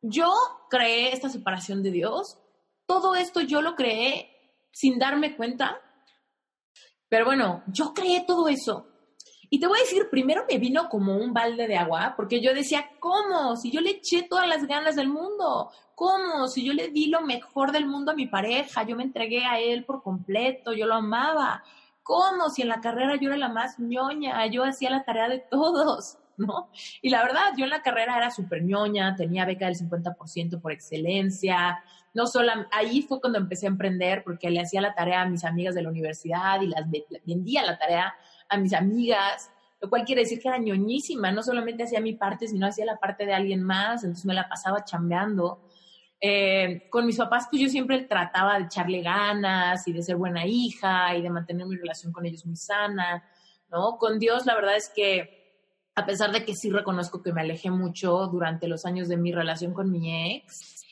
yo 0.00 0.32
creé 0.70 1.12
esta 1.12 1.28
separación 1.28 1.82
de 1.82 1.90
Dios, 1.90 2.38
todo 2.92 3.14
esto 3.14 3.40
yo 3.40 3.62
lo 3.62 3.74
creé 3.74 4.28
sin 4.70 4.98
darme 4.98 5.34
cuenta. 5.34 5.80
Pero 7.08 7.24
bueno, 7.24 7.62
yo 7.66 7.94
creé 7.94 8.24
todo 8.26 8.48
eso 8.48 8.86
y 9.48 9.60
te 9.60 9.66
voy 9.66 9.78
a 9.78 9.82
decir, 9.82 10.08
primero 10.10 10.44
me 10.50 10.56
vino 10.58 10.88
como 10.88 11.14
un 11.14 11.34
balde 11.34 11.68
de 11.68 11.76
agua, 11.76 12.14
porque 12.16 12.40
yo 12.40 12.54
decía, 12.54 12.90
¿cómo? 12.98 13.54
Si 13.56 13.70
yo 13.70 13.82
le 13.82 13.90
eché 13.90 14.22
todas 14.22 14.48
las 14.48 14.66
ganas 14.66 14.96
del 14.96 15.08
mundo, 15.08 15.70
¿cómo? 15.94 16.48
Si 16.48 16.64
yo 16.64 16.72
le 16.72 16.88
di 16.88 17.08
lo 17.08 17.20
mejor 17.20 17.70
del 17.70 17.86
mundo 17.86 18.12
a 18.12 18.14
mi 18.14 18.26
pareja, 18.26 18.82
yo 18.84 18.96
me 18.96 19.02
entregué 19.02 19.44
a 19.44 19.58
él 19.58 19.84
por 19.84 20.02
completo, 20.02 20.72
yo 20.72 20.86
lo 20.86 20.94
amaba. 20.94 21.62
¿Cómo? 22.02 22.48
Si 22.48 22.62
en 22.62 22.68
la 22.68 22.80
carrera 22.80 23.16
yo 23.16 23.28
era 23.28 23.36
la 23.36 23.50
más 23.50 23.78
ñoña, 23.78 24.46
yo 24.46 24.64
hacía 24.64 24.88
la 24.88 25.04
tarea 25.04 25.28
de 25.28 25.40
todos, 25.40 26.16
¿no? 26.38 26.70
Y 27.02 27.10
la 27.10 27.22
verdad, 27.22 27.52
yo 27.58 27.64
en 27.64 27.70
la 27.70 27.82
carrera 27.82 28.16
era 28.16 28.30
súper 28.30 28.62
ñoña, 28.62 29.14
tenía 29.16 29.44
beca 29.44 29.66
del 29.66 29.76
50% 29.76 30.62
por 30.62 30.72
excelencia. 30.72 31.84
No 32.14 32.26
solo, 32.26 32.52
ahí 32.70 33.02
fue 33.02 33.20
cuando 33.20 33.38
empecé 33.38 33.66
a 33.66 33.70
emprender, 33.70 34.22
porque 34.22 34.50
le 34.50 34.60
hacía 34.60 34.80
la 34.80 34.94
tarea 34.94 35.22
a 35.22 35.28
mis 35.28 35.44
amigas 35.44 35.74
de 35.74 35.82
la 35.82 35.88
universidad 35.88 36.60
y 36.60 36.66
las 36.66 36.84
vendía 37.24 37.62
la 37.62 37.78
tarea 37.78 38.14
a 38.48 38.56
mis 38.58 38.74
amigas, 38.74 39.50
lo 39.80 39.88
cual 39.88 40.04
quiere 40.04 40.22
decir 40.22 40.40
que 40.40 40.48
era 40.48 40.58
ñoñísima, 40.58 41.32
no 41.32 41.42
solamente 41.42 41.82
hacía 41.82 42.00
mi 42.00 42.12
parte, 42.12 42.46
sino 42.46 42.66
hacía 42.66 42.84
la 42.84 42.98
parte 42.98 43.26
de 43.26 43.34
alguien 43.34 43.62
más, 43.62 44.04
entonces 44.04 44.26
me 44.26 44.34
la 44.34 44.48
pasaba 44.48 44.84
chambeando. 44.84 45.60
Eh, 46.20 46.86
con 46.88 47.04
mis 47.04 47.16
papás, 47.16 47.48
pues 47.50 47.62
yo 47.62 47.68
siempre 47.68 48.02
trataba 48.02 48.56
de 48.56 48.66
echarle 48.66 49.02
ganas 49.02 49.88
y 49.88 49.92
de 49.92 50.04
ser 50.04 50.14
buena 50.14 50.46
hija 50.46 51.16
y 51.16 51.22
de 51.22 51.30
mantener 51.30 51.66
mi 51.66 51.76
relación 51.76 52.12
con 52.12 52.24
ellos 52.24 52.46
muy 52.46 52.54
sana, 52.54 53.24
¿no? 53.70 53.98
Con 53.98 54.20
Dios, 54.20 54.46
la 54.46 54.54
verdad 54.54 54.76
es 54.76 54.92
que, 54.94 55.40
a 55.96 56.06
pesar 56.06 56.30
de 56.30 56.44
que 56.44 56.54
sí 56.54 56.70
reconozco 56.70 57.22
que 57.22 57.32
me 57.32 57.40
alejé 57.40 57.72
mucho 57.72 58.28
durante 58.28 58.68
los 58.68 58.86
años 58.86 59.08
de 59.08 59.16
mi 59.16 59.32
relación 59.32 59.74
con 59.74 59.90
mi 59.90 60.36
ex, 60.36 60.84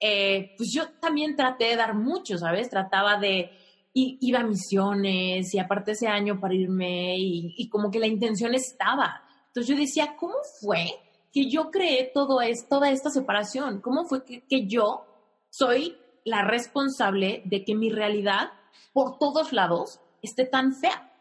eh, 0.00 0.54
pues 0.56 0.70
yo 0.72 0.88
también 1.00 1.36
traté 1.36 1.66
de 1.66 1.76
dar 1.76 1.94
mucho, 1.94 2.38
¿sabes? 2.38 2.68
Trataba 2.70 3.18
de 3.18 3.50
y 3.96 4.18
iba 4.20 4.40
a 4.40 4.44
misiones 4.44 5.54
y 5.54 5.58
aparte 5.60 5.92
ese 5.92 6.08
año 6.08 6.40
para 6.40 6.54
irme 6.54 7.14
y, 7.16 7.68
como 7.68 7.92
que 7.92 8.00
la 8.00 8.08
intención 8.08 8.52
estaba. 8.54 9.22
Entonces 9.46 9.68
yo 9.72 9.80
decía, 9.80 10.16
¿cómo 10.18 10.34
fue 10.60 10.86
que 11.32 11.48
yo 11.48 11.70
creé 11.70 12.10
todo 12.12 12.40
esto, 12.40 12.66
toda 12.68 12.90
esta 12.90 13.10
separación? 13.10 13.80
¿Cómo 13.80 14.04
fue 14.04 14.24
que, 14.24 14.44
que 14.48 14.66
yo 14.66 15.06
soy 15.48 15.96
la 16.24 16.42
responsable 16.42 17.42
de 17.44 17.64
que 17.64 17.76
mi 17.76 17.88
realidad 17.88 18.50
por 18.92 19.18
todos 19.18 19.52
lados 19.52 20.00
esté 20.22 20.44
tan 20.44 20.74
fea? 20.74 21.12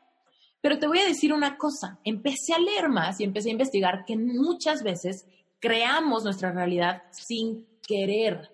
Pero 0.59 0.79
te 0.79 0.87
voy 0.87 0.97
a 0.99 1.05
decir 1.05 1.31
una 1.31 1.57
cosa, 1.57 1.99
empecé 2.03 2.53
a 2.53 2.59
leer 2.59 2.89
más 2.89 3.19
y 3.19 3.23
empecé 3.23 3.49
a 3.49 3.51
investigar 3.51 4.03
que 4.05 4.17
muchas 4.17 4.81
veces 4.81 5.27
creamos 5.59 6.23
nuestra 6.23 6.51
realidad 6.51 7.03
sin 7.11 7.67
querer. 7.85 8.52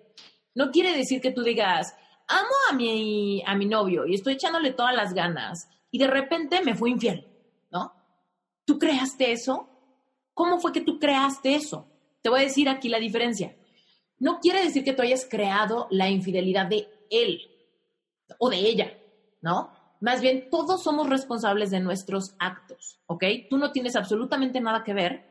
No 0.59 0.71
quiere 0.71 0.91
decir 0.93 1.21
que 1.21 1.31
tú 1.31 1.41
digas, 1.41 1.95
amo 2.27 2.49
a 2.69 2.73
mi, 2.73 3.41
a 3.45 3.55
mi 3.55 3.65
novio 3.65 4.05
y 4.05 4.15
estoy 4.15 4.33
echándole 4.33 4.73
todas 4.73 4.93
las 4.93 5.13
ganas 5.13 5.69
y 5.89 5.99
de 5.99 6.07
repente 6.07 6.61
me 6.65 6.75
fue 6.75 6.89
infiel, 6.89 7.25
¿no? 7.71 7.93
¿Tú 8.65 8.77
creaste 8.77 9.31
eso? 9.31 9.69
¿Cómo 10.33 10.59
fue 10.59 10.73
que 10.73 10.81
tú 10.81 10.99
creaste 10.99 11.55
eso? 11.55 11.87
Te 12.21 12.29
voy 12.29 12.41
a 12.41 12.43
decir 12.43 12.67
aquí 12.67 12.89
la 12.89 12.99
diferencia. 12.99 13.55
No 14.17 14.41
quiere 14.41 14.61
decir 14.61 14.83
que 14.83 14.91
tú 14.91 15.01
hayas 15.01 15.25
creado 15.31 15.87
la 15.91 16.09
infidelidad 16.09 16.65
de 16.65 16.89
él 17.09 17.39
o 18.37 18.49
de 18.49 18.57
ella, 18.57 18.97
¿no? 19.39 19.71
Más 20.01 20.19
bien, 20.19 20.49
todos 20.49 20.83
somos 20.83 21.07
responsables 21.07 21.71
de 21.71 21.79
nuestros 21.79 22.35
actos, 22.37 22.99
¿ok? 23.05 23.23
Tú 23.49 23.57
no 23.57 23.71
tienes 23.71 23.95
absolutamente 23.95 24.59
nada 24.59 24.83
que 24.83 24.93
ver 24.93 25.23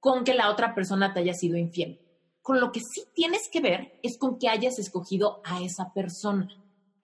con 0.00 0.22
que 0.22 0.34
la 0.34 0.50
otra 0.50 0.74
persona 0.74 1.14
te 1.14 1.20
haya 1.20 1.32
sido 1.32 1.56
infiel. 1.56 2.05
Con 2.46 2.60
lo 2.60 2.70
que 2.70 2.78
sí 2.78 3.02
tienes 3.12 3.48
que 3.50 3.60
ver 3.60 3.98
es 4.04 4.18
con 4.18 4.38
que 4.38 4.48
hayas 4.48 4.78
escogido 4.78 5.40
a 5.42 5.62
esa 5.62 5.92
persona, 5.92 6.48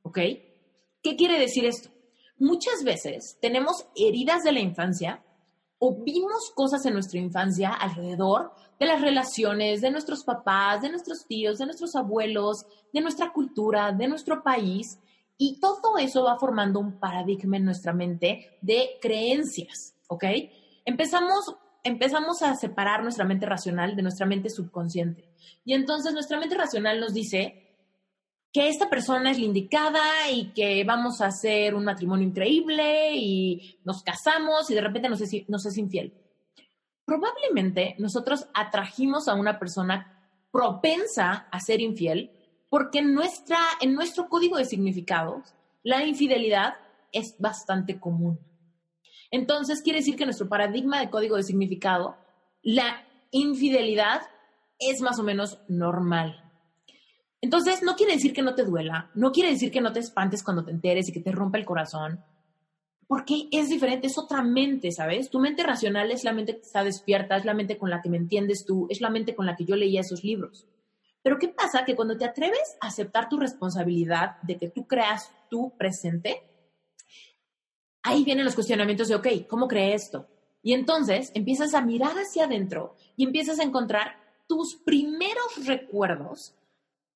¿ok? 0.02 0.18
¿Qué 1.02 1.16
quiere 1.16 1.36
decir 1.36 1.64
esto? 1.64 1.90
Muchas 2.38 2.84
veces 2.84 3.38
tenemos 3.40 3.84
heridas 3.96 4.44
de 4.44 4.52
la 4.52 4.60
infancia 4.60 5.20
o 5.80 5.96
vimos 5.96 6.52
cosas 6.54 6.86
en 6.86 6.92
nuestra 6.92 7.18
infancia 7.18 7.70
alrededor 7.70 8.52
de 8.78 8.86
las 8.86 9.00
relaciones 9.00 9.80
de 9.80 9.90
nuestros 9.90 10.22
papás, 10.22 10.80
de 10.80 10.90
nuestros 10.90 11.26
tíos, 11.26 11.58
de 11.58 11.66
nuestros 11.66 11.96
abuelos, 11.96 12.64
de 12.92 13.00
nuestra 13.00 13.32
cultura, 13.32 13.90
de 13.90 14.06
nuestro 14.06 14.44
país, 14.44 15.00
y 15.36 15.58
todo 15.58 15.98
eso 15.98 16.22
va 16.22 16.38
formando 16.38 16.78
un 16.78 17.00
paradigma 17.00 17.56
en 17.56 17.64
nuestra 17.64 17.92
mente 17.92 18.58
de 18.60 18.90
creencias, 19.00 19.96
¿ok? 20.06 20.22
Empezamos 20.84 21.56
empezamos 21.82 22.42
a 22.42 22.54
separar 22.54 23.02
nuestra 23.02 23.24
mente 23.24 23.46
racional 23.46 23.96
de 23.96 24.02
nuestra 24.02 24.26
mente 24.26 24.50
subconsciente. 24.50 25.28
Y 25.64 25.74
entonces 25.74 26.12
nuestra 26.12 26.38
mente 26.38 26.56
racional 26.56 27.00
nos 27.00 27.14
dice, 27.14 27.62
que 28.52 28.68
esta 28.68 28.90
persona 28.90 29.30
es 29.30 29.38
la 29.38 29.46
indicada 29.46 30.30
y 30.30 30.52
que 30.52 30.84
vamos 30.84 31.20
a 31.20 31.26
hacer 31.26 31.74
un 31.74 31.84
matrimonio 31.84 32.28
increíble 32.28 33.14
y 33.14 33.80
nos 33.84 34.02
casamos 34.02 34.70
y 34.70 34.74
de 34.74 34.82
repente 34.82 35.08
nos 35.08 35.22
es, 35.22 35.48
nos 35.48 35.64
es 35.64 35.78
infiel. 35.78 36.12
Probablemente 37.06 37.96
nosotros 37.98 38.46
atrajimos 38.52 39.26
a 39.26 39.34
una 39.34 39.58
persona 39.58 40.28
propensa 40.50 41.48
a 41.50 41.60
ser 41.60 41.80
infiel 41.80 42.30
porque 42.68 42.98
en, 42.98 43.14
nuestra, 43.14 43.58
en 43.80 43.94
nuestro 43.94 44.28
código 44.28 44.58
de 44.58 44.66
significados 44.66 45.54
la 45.82 46.04
infidelidad 46.04 46.74
es 47.10 47.34
bastante 47.38 47.98
común. 47.98 48.38
Entonces, 49.32 49.82
quiere 49.82 49.98
decir 49.98 50.14
que 50.14 50.26
nuestro 50.26 50.48
paradigma 50.48 51.00
de 51.00 51.10
código 51.10 51.36
de 51.36 51.42
significado, 51.42 52.16
la 52.62 53.04
infidelidad 53.30 54.20
es 54.78 55.00
más 55.00 55.18
o 55.18 55.22
menos 55.22 55.58
normal. 55.68 56.38
Entonces, 57.40 57.82
no 57.82 57.96
quiere 57.96 58.12
decir 58.12 58.32
que 58.34 58.42
no 58.42 58.54
te 58.54 58.62
duela, 58.62 59.10
no 59.14 59.32
quiere 59.32 59.50
decir 59.50 59.72
que 59.72 59.80
no 59.80 59.92
te 59.92 60.00
espantes 60.00 60.44
cuando 60.44 60.64
te 60.64 60.70
enteres 60.70 61.08
y 61.08 61.12
que 61.12 61.20
te 61.20 61.32
rompa 61.32 61.58
el 61.58 61.64
corazón, 61.64 62.22
porque 63.08 63.48
es 63.50 63.68
diferente, 63.68 64.06
es 64.06 64.18
otra 64.18 64.42
mente, 64.42 64.92
¿sabes? 64.92 65.30
Tu 65.30 65.40
mente 65.40 65.62
racional 65.62 66.10
es 66.10 66.24
la 66.24 66.32
mente 66.32 66.54
que 66.56 66.62
está 66.62 66.84
despierta, 66.84 67.36
es 67.36 67.44
la 67.44 67.54
mente 67.54 67.78
con 67.78 67.90
la 67.90 68.00
que 68.02 68.10
me 68.10 68.18
entiendes 68.18 68.64
tú, 68.66 68.86
es 68.90 69.00
la 69.00 69.10
mente 69.10 69.34
con 69.34 69.46
la 69.46 69.56
que 69.56 69.64
yo 69.64 69.76
leía 69.76 70.02
esos 70.02 70.22
libros. 70.22 70.68
Pero 71.22 71.38
¿qué 71.38 71.48
pasa? 71.48 71.84
Que 71.84 71.96
cuando 71.96 72.16
te 72.16 72.24
atreves 72.26 72.76
a 72.80 72.88
aceptar 72.88 73.28
tu 73.28 73.38
responsabilidad 73.38 74.40
de 74.42 74.58
que 74.58 74.68
tú 74.68 74.86
creas 74.86 75.32
tu 75.50 75.76
presente, 75.76 76.42
ahí 78.02 78.24
vienen 78.24 78.44
los 78.44 78.54
cuestionamientos 78.54 79.08
de, 79.08 79.14
ok, 79.14 79.28
¿cómo 79.48 79.68
creé 79.68 79.94
esto? 79.94 80.26
Y 80.62 80.74
entonces 80.74 81.32
empiezas 81.34 81.74
a 81.74 81.82
mirar 81.82 82.14
hacia 82.16 82.44
adentro 82.44 82.96
y 83.16 83.24
empiezas 83.24 83.58
a 83.58 83.64
encontrar 83.64 84.16
tus 84.46 84.76
primeros 84.76 85.66
recuerdos 85.66 86.54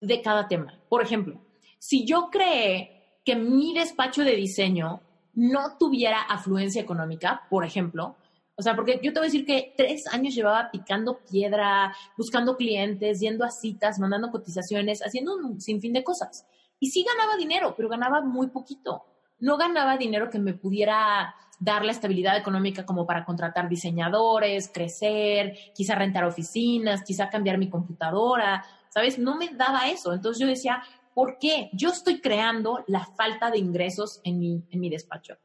de 0.00 0.20
cada 0.22 0.48
tema. 0.48 0.78
Por 0.88 1.02
ejemplo, 1.02 1.40
si 1.78 2.04
yo 2.04 2.28
creé 2.30 3.20
que 3.24 3.36
mi 3.36 3.74
despacho 3.74 4.24
de 4.24 4.36
diseño 4.36 5.00
no 5.34 5.76
tuviera 5.78 6.22
afluencia 6.22 6.80
económica, 6.80 7.46
por 7.50 7.64
ejemplo, 7.64 8.16
o 8.58 8.62
sea, 8.62 8.74
porque 8.74 9.00
yo 9.02 9.12
te 9.12 9.20
voy 9.20 9.26
a 9.26 9.30
decir 9.30 9.44
que 9.44 9.74
tres 9.76 10.06
años 10.06 10.34
llevaba 10.34 10.70
picando 10.70 11.18
piedra, 11.18 11.94
buscando 12.16 12.56
clientes, 12.56 13.20
yendo 13.20 13.44
a 13.44 13.50
citas, 13.50 13.98
mandando 13.98 14.30
cotizaciones, 14.30 15.02
haciendo 15.02 15.36
un 15.36 15.60
sinfín 15.60 15.92
de 15.92 16.02
cosas. 16.02 16.46
Y 16.80 16.90
sí 16.90 17.04
ganaba 17.04 17.36
dinero, 17.36 17.74
pero 17.76 17.88
ganaba 17.88 18.22
muy 18.22 18.46
poquito 18.48 19.04
no 19.38 19.56
ganaba 19.56 19.96
dinero 19.96 20.30
que 20.30 20.38
me 20.38 20.54
pudiera 20.54 21.34
dar 21.58 21.84
la 21.84 21.92
estabilidad 21.92 22.36
económica 22.36 22.84
como 22.84 23.06
para 23.06 23.24
contratar 23.24 23.68
diseñadores, 23.68 24.70
crecer, 24.72 25.56
quizá 25.74 25.94
rentar 25.94 26.24
oficinas, 26.24 27.02
quizá 27.02 27.30
cambiar 27.30 27.58
mi 27.58 27.70
computadora, 27.70 28.64
¿sabes? 28.90 29.18
No 29.18 29.36
me 29.36 29.48
daba 29.48 29.88
eso. 29.88 30.12
Entonces 30.12 30.40
yo 30.40 30.46
decía, 30.46 30.82
¿por 31.14 31.38
qué? 31.38 31.70
Yo 31.72 31.90
estoy 31.90 32.20
creando 32.20 32.84
la 32.86 33.06
falta 33.06 33.50
de 33.50 33.58
ingresos 33.58 34.20
en 34.24 34.38
mi, 34.38 34.62
en 34.70 34.80
mi 34.80 34.90
despacho. 34.90 35.36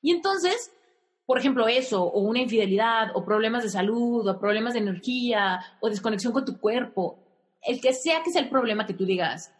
Y 0.00 0.10
entonces, 0.10 0.72
por 1.26 1.38
ejemplo, 1.38 1.68
eso, 1.68 2.02
o 2.02 2.20
una 2.20 2.40
infidelidad, 2.40 3.14
o 3.14 3.24
problemas 3.24 3.62
de 3.62 3.68
salud, 3.68 4.26
o 4.26 4.40
problemas 4.40 4.72
de 4.72 4.80
energía, 4.80 5.60
o 5.80 5.88
desconexión 5.88 6.32
con 6.32 6.44
tu 6.44 6.58
cuerpo, 6.58 7.18
el 7.62 7.80
que 7.80 7.92
sea 7.92 8.22
que 8.22 8.30
sea 8.30 8.42
el 8.42 8.48
problema 8.48 8.86
que 8.86 8.94
tú 8.94 9.04
digas, 9.04 9.54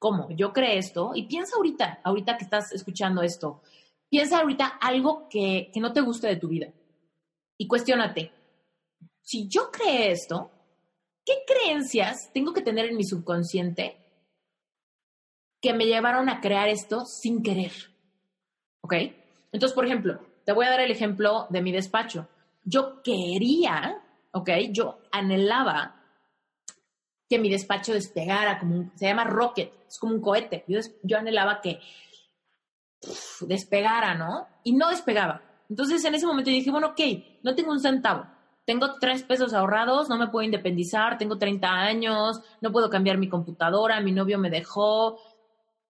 ¿Cómo? 0.00 0.28
Yo 0.30 0.52
creé 0.52 0.78
esto 0.78 1.12
y 1.14 1.28
piensa 1.28 1.56
ahorita, 1.56 2.00
ahorita 2.02 2.36
que 2.36 2.44
estás 2.44 2.72
escuchando 2.72 3.22
esto, 3.22 3.60
piensa 4.08 4.40
ahorita 4.40 4.66
algo 4.80 5.28
que, 5.28 5.70
que 5.72 5.78
no 5.78 5.92
te 5.92 6.00
guste 6.00 6.26
de 6.26 6.36
tu 6.36 6.48
vida 6.48 6.72
y 7.58 7.66
cuestiónate, 7.66 8.32
si 9.20 9.46
yo 9.46 9.70
creé 9.70 10.12
esto, 10.12 10.50
¿qué 11.26 11.34
creencias 11.46 12.32
tengo 12.32 12.54
que 12.54 12.62
tener 12.62 12.86
en 12.86 12.96
mi 12.96 13.04
subconsciente 13.04 13.98
que 15.60 15.74
me 15.74 15.84
llevaron 15.84 16.30
a 16.30 16.40
crear 16.40 16.68
esto 16.68 17.04
sin 17.04 17.42
querer? 17.42 17.72
¿Ok? 18.80 18.94
Entonces, 19.52 19.74
por 19.74 19.84
ejemplo, 19.84 20.18
te 20.46 20.54
voy 20.54 20.64
a 20.64 20.70
dar 20.70 20.80
el 20.80 20.90
ejemplo 20.90 21.48
de 21.50 21.60
mi 21.60 21.70
despacho. 21.70 22.28
Yo 22.64 23.02
quería, 23.02 24.02
¿ok? 24.32 24.48
Yo 24.70 25.02
anhelaba 25.12 25.99
que 27.30 27.38
mi 27.38 27.48
despacho 27.48 27.94
despegara, 27.94 28.58
como 28.58 28.90
se 28.96 29.06
llama 29.06 29.22
rocket, 29.22 29.72
es 29.88 29.98
como 30.00 30.14
un 30.14 30.20
cohete. 30.20 30.64
Yo, 30.66 30.80
yo 31.04 31.16
anhelaba 31.16 31.60
que 31.60 31.78
despegara, 33.42 34.16
¿no? 34.16 34.48
Y 34.64 34.72
no 34.72 34.90
despegaba. 34.90 35.40
Entonces 35.68 36.04
en 36.04 36.16
ese 36.16 36.26
momento 36.26 36.50
dije, 36.50 36.72
bueno, 36.72 36.88
ok, 36.88 37.00
no 37.44 37.54
tengo 37.54 37.70
un 37.70 37.78
centavo. 37.78 38.26
Tengo 38.66 38.98
tres 38.98 39.22
pesos 39.22 39.54
ahorrados, 39.54 40.08
no 40.08 40.18
me 40.18 40.26
puedo 40.26 40.44
independizar, 40.44 41.18
tengo 41.18 41.38
30 41.38 41.68
años, 41.68 42.40
no 42.60 42.72
puedo 42.72 42.90
cambiar 42.90 43.16
mi 43.16 43.28
computadora, 43.28 44.00
mi 44.00 44.12
novio 44.12 44.38
me 44.38 44.50
dejó, 44.50 45.18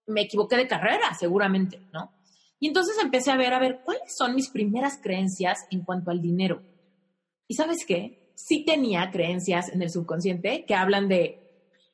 me 0.07 0.23
equivoqué 0.23 0.57
de 0.57 0.69
carrera, 0.69 1.15
seguramente, 1.15 1.89
¿no? 1.93 2.13
Y 2.59 2.69
entonces 2.69 2.97
empecé 3.03 3.31
a 3.31 3.39
ver, 3.39 3.55
a 3.55 3.59
ver, 3.59 3.81
¿cuáles 3.83 4.15
son 4.15 4.35
mis 4.35 4.51
primeras 4.51 4.99
creencias 5.03 5.67
en 5.71 5.85
cuanto 5.85 6.11
al 6.11 6.21
dinero? 6.21 6.63
¿Y 7.49 7.55
sabes 7.55 7.87
qué? 7.87 8.20
Sí 8.41 8.65
tenía 8.65 9.11
creencias 9.11 9.69
en 9.69 9.83
el 9.83 9.91
subconsciente 9.91 10.65
que 10.65 10.75
hablan 10.75 11.09
de 11.09 11.39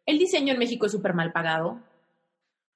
el 0.06 0.18
diseño 0.18 0.52
en 0.52 0.58
México 0.58 0.86
es 0.86 0.92
súper 0.92 1.14
mal 1.14 1.32
pagado, 1.32 1.80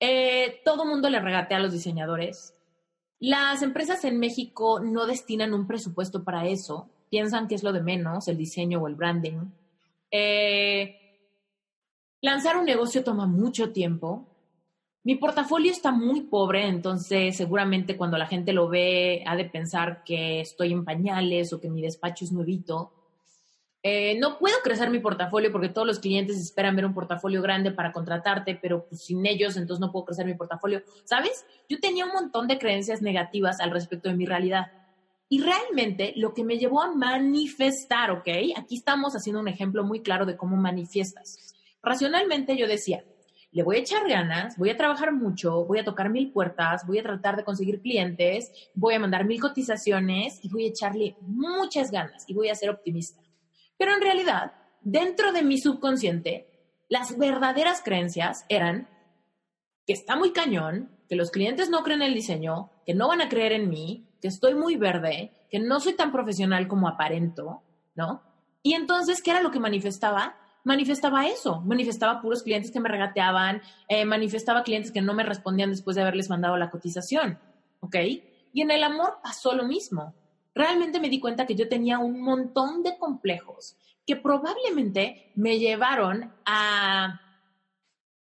eh, 0.01 0.61
todo 0.65 0.85
mundo 0.85 1.09
le 1.09 1.21
regatea 1.21 1.59
a 1.59 1.61
los 1.61 1.73
diseñadores, 1.73 2.55
las 3.21 3.63
empresas 3.63 4.05
en 4.05 4.19
México 4.19 4.81
no 4.81 5.07
destinan 5.07 5.55
un 5.55 5.67
presupuesto 5.67 6.25
para 6.25 6.47
eso, 6.47 6.89
piensan 7.11 7.47
que 7.47 7.55
es 7.55 7.63
lo 7.63 7.73
de 7.73 7.83
menos, 7.83 8.27
el 8.29 8.37
diseño 8.37 8.81
o 8.81 8.89
el 8.89 8.95
branding. 8.97 9.51
Eh, 10.11 10.97
lanzar 12.23 12.57
un 12.57 12.65
negocio 12.65 13.05
toma 13.05 13.27
mucho 13.27 13.73
tiempo. 13.73 14.27
Mi 15.05 15.15
portafolio 15.17 15.71
está 15.71 15.93
muy 15.93 16.23
pobre, 16.23 16.67
entonces 16.67 17.37
seguramente 17.37 17.97
cuando 17.97 18.19
la 18.19 18.27
gente 18.27 18.53
lo 18.53 18.69
ve 18.69 19.23
ha 19.27 19.37
de 19.37 19.45
pensar 19.45 20.03
que 20.03 20.41
estoy 20.41 20.73
en 20.73 20.85
pañales 20.85 21.53
o 21.53 21.61
que 21.61 21.71
mi 21.71 21.83
despacho 21.83 22.25
es 22.25 22.33
nuevito. 22.33 22.93
Eh, 23.83 24.19
no 24.19 24.39
puedo 24.39 24.55
crecer 24.63 24.91
mi 24.91 24.99
portafolio 24.99 25.51
porque 25.51 25.71
todos 25.71 25.87
los 25.87 26.01
clientes 26.01 26.37
esperan 26.37 26.77
ver 26.77 26.85
un 26.85 26.93
portafolio 26.93 27.41
grande 27.41 27.71
para 27.71 27.93
contratarte, 27.93 28.59
pero 28.61 28.87
pues, 28.87 29.05
sin 29.05 29.25
ellos 29.25 29.57
entonces 29.57 29.81
no 29.81 29.91
puedo 29.91 30.05
crecer 30.05 30.27
mi 30.27 30.35
portafolio. 30.35 30.83
¿Sabes? 31.05 31.47
Yo 31.69 31.81
tenía 31.81 32.05
un 32.05 32.13
montón 32.13 32.47
de 32.47 32.59
creencias 32.59 33.01
negativas 33.01 33.61
al 33.61 33.71
respecto 33.71 34.09
de 34.09 34.17
mi 34.17 34.27
realidad. 34.27 34.67
Y 35.31 35.41
realmente 35.41 36.13
lo 36.17 36.35
que 36.35 36.45
me 36.45 36.59
llevó 36.59 36.83
a 36.83 36.93
manifestar, 36.93 38.11
¿ok? 38.11 38.29
Aquí 38.57 38.77
estamos 38.77 39.15
haciendo 39.15 39.41
un 39.41 39.49
ejemplo 39.49 39.85
muy 39.85 40.03
claro 40.03 40.27
de 40.27 40.37
cómo 40.37 40.57
manifiestas. 40.57 41.55
Racionalmente 41.83 42.57
yo 42.59 42.67
decía, 42.67 43.05
le 43.53 43.63
voy 43.63 43.77
a 43.77 43.81
echar 43.81 44.09
ganas, 44.09 44.59
voy 44.59 44.71
a 44.71 44.77
trabajar 44.77 45.13
mucho, 45.13 45.65
voy 45.65 45.79
a 45.79 45.85
tocar 45.85 46.11
mil 46.11 46.33
puertas, 46.33 46.87
voy 46.87 46.99
a 46.99 47.03
tratar 47.03 47.37
de 47.37 47.45
conseguir 47.45 47.81
clientes, 47.81 48.53
voy 48.75 48.95
a 48.95 48.99
mandar 48.99 49.25
mil 49.25 49.41
cotizaciones 49.41 50.39
y 50.43 50.49
voy 50.49 50.67
a 50.67 50.69
echarle 50.69 51.17
muchas 51.21 51.91
ganas 51.91 52.25
y 52.29 52.35
voy 52.35 52.49
a 52.49 52.55
ser 52.55 52.71
optimista. 52.71 53.21
Pero 53.81 53.95
en 53.95 54.03
realidad, 54.03 54.53
dentro 54.83 55.33
de 55.33 55.43
mi 55.43 55.57
subconsciente, 55.59 56.69
las 56.91 57.17
verdaderas 57.17 57.81
creencias 57.83 58.45
eran 58.51 58.91
que 59.87 59.95
está 59.95 60.17
muy 60.17 60.35
cañón, 60.35 60.91
que 61.09 61.17
los 61.17 61.31
clientes 61.31 61.71
no 61.71 61.83
creen 61.83 62.03
en 62.03 62.09
el 62.09 62.15
diseño, 62.15 62.71
que 62.85 62.93
no 62.93 63.09
van 63.09 63.23
a 63.23 63.31
creer 63.31 63.53
en 63.53 63.71
mí, 63.71 64.07
que 64.21 64.29
estoy 64.29 64.55
muy 64.55 64.77
verde, 64.77 65.33
que 65.51 65.61
no 65.61 65.81
soy 65.81 65.95
tan 65.95 66.13
profesional 66.13 66.69
como 66.69 66.89
aparento, 66.89 67.63
¿no? 67.95 68.23
Y 68.63 68.75
entonces, 68.75 69.23
¿qué 69.23 69.31
era 69.31 69.41
lo 69.41 69.51
que 69.51 69.61
manifestaba? 69.61 70.37
Manifestaba 70.63 71.27
eso, 71.27 71.63
manifestaba 71.63 72.21
puros 72.21 72.43
clientes 72.43 72.71
que 72.71 72.81
me 72.81 72.91
regateaban, 72.91 73.63
eh, 73.89 74.05
manifestaba 74.05 74.63
clientes 74.63 74.93
que 74.93 75.01
no 75.01 75.15
me 75.15 75.25
respondían 75.25 75.71
después 75.71 75.97
de 75.97 76.03
haberles 76.03 76.29
mandado 76.29 76.59
la 76.59 76.69
cotización, 76.69 77.39
¿ok? 77.81 77.97
Y 78.53 78.61
en 78.61 78.73
el 78.73 78.85
amor 78.85 79.21
pasó 79.23 79.55
lo 79.55 79.65
mismo 79.65 80.13
realmente 80.61 81.01
me 81.01 81.09
di 81.09 81.19
cuenta 81.19 81.47
que 81.47 81.55
yo 81.55 81.69
tenía 81.69 81.99
un 81.99 82.21
montón 82.21 82.83
de 82.83 82.99
complejos 82.99 83.77
que 84.07 84.17
probablemente 84.17 85.33
me 85.35 85.59
llevaron 85.59 86.33
a 86.45 87.21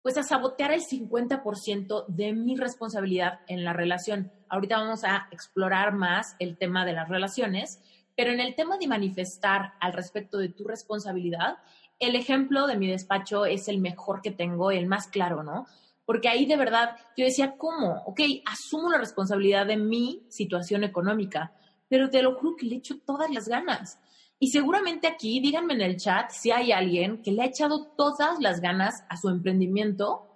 pues 0.02 0.16
a 0.18 0.22
sabotear 0.22 0.72
el 0.72 0.82
50% 0.82 2.06
de 2.06 2.32
mi 2.32 2.54
responsabilidad 2.54 3.40
en 3.48 3.64
la 3.64 3.72
relación. 3.72 4.30
Ahorita 4.48 4.78
vamos 4.78 5.02
a 5.02 5.26
explorar 5.32 5.94
más 5.94 6.36
el 6.38 6.56
tema 6.56 6.84
de 6.84 6.92
las 6.92 7.08
relaciones, 7.08 7.80
pero 8.14 8.30
en 8.30 8.38
el 8.38 8.54
tema 8.54 8.78
de 8.78 8.86
manifestar 8.86 9.72
al 9.80 9.92
respecto 9.92 10.38
de 10.38 10.48
tu 10.48 10.62
responsabilidad, 10.62 11.58
el 11.98 12.14
ejemplo 12.14 12.68
de 12.68 12.76
mi 12.76 12.88
despacho 12.88 13.46
es 13.46 13.66
el 13.66 13.80
mejor 13.80 14.22
que 14.22 14.30
tengo, 14.30 14.70
el 14.70 14.86
más 14.86 15.08
claro, 15.08 15.42
¿no? 15.42 15.66
Porque 16.04 16.28
ahí 16.28 16.46
de 16.46 16.56
verdad 16.56 16.96
yo 17.16 17.24
decía, 17.24 17.56
¿cómo? 17.58 18.04
Ok, 18.06 18.20
asumo 18.44 18.90
la 18.90 18.98
responsabilidad 18.98 19.66
de 19.66 19.76
mi 19.76 20.24
situación 20.28 20.84
económica, 20.84 21.52
pero 21.88 22.10
te 22.10 22.22
lo 22.22 22.34
juro 22.36 22.56
que 22.56 22.66
le 22.66 22.76
echo 22.76 22.98
todas 23.04 23.30
las 23.30 23.48
ganas. 23.48 23.98
Y 24.38 24.48
seguramente 24.48 25.06
aquí, 25.06 25.40
díganme 25.40 25.74
en 25.74 25.80
el 25.80 25.96
chat 25.96 26.30
si 26.30 26.50
hay 26.50 26.72
alguien 26.72 27.22
que 27.22 27.32
le 27.32 27.42
ha 27.42 27.46
echado 27.46 27.92
todas 27.96 28.38
las 28.40 28.60
ganas 28.60 29.04
a 29.08 29.16
su 29.16 29.28
emprendimiento 29.28 30.26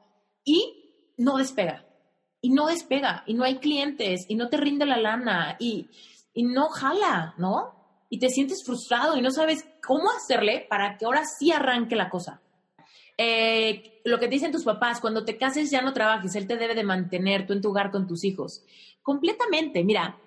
y 0.45 1.13
no 1.19 1.37
despega. 1.37 1.87
Y 2.43 2.51
no 2.51 2.69
despega, 2.69 3.23
y 3.27 3.35
no 3.35 3.45
hay 3.45 3.59
clientes, 3.59 4.25
y 4.27 4.35
no 4.35 4.49
te 4.49 4.57
rinde 4.57 4.87
la 4.87 4.97
lana, 4.97 5.57
y, 5.61 5.91
y 6.33 6.45
no 6.45 6.71
jala, 6.71 7.35
¿no? 7.37 8.07
Y 8.09 8.19
te 8.19 8.31
sientes 8.31 8.65
frustrado 8.65 9.19
y 9.19 9.21
no 9.21 9.31
sabes 9.31 9.67
cómo 9.87 10.11
hacerle 10.11 10.67
para 10.69 10.97
que 10.97 11.05
ahora 11.05 11.23
sí 11.27 11.53
arranque 11.53 11.97
la 11.97 12.09
cosa. 12.09 12.41
Eh, 13.19 14.01
lo 14.07 14.19
que 14.19 14.29
te 14.29 14.33
dicen 14.33 14.51
tus 14.51 14.65
papás, 14.65 14.99
cuando 14.99 15.27
te 15.27 15.37
cases 15.37 15.71
ya 15.71 15.83
no 15.83 15.93
trabajes, 15.93 16.35
él 16.35 16.47
te 16.47 16.57
debe 16.57 16.75
de 16.75 16.85
mantener, 16.85 17.47
tú 17.47 17.53
en 17.53 17.61
tu 17.61 17.69
hogar 17.69 17.91
con 17.91 18.07
tus 18.07 18.25
hijos. 18.25 18.65
Completamente, 19.03 19.85
mira, 19.85 20.19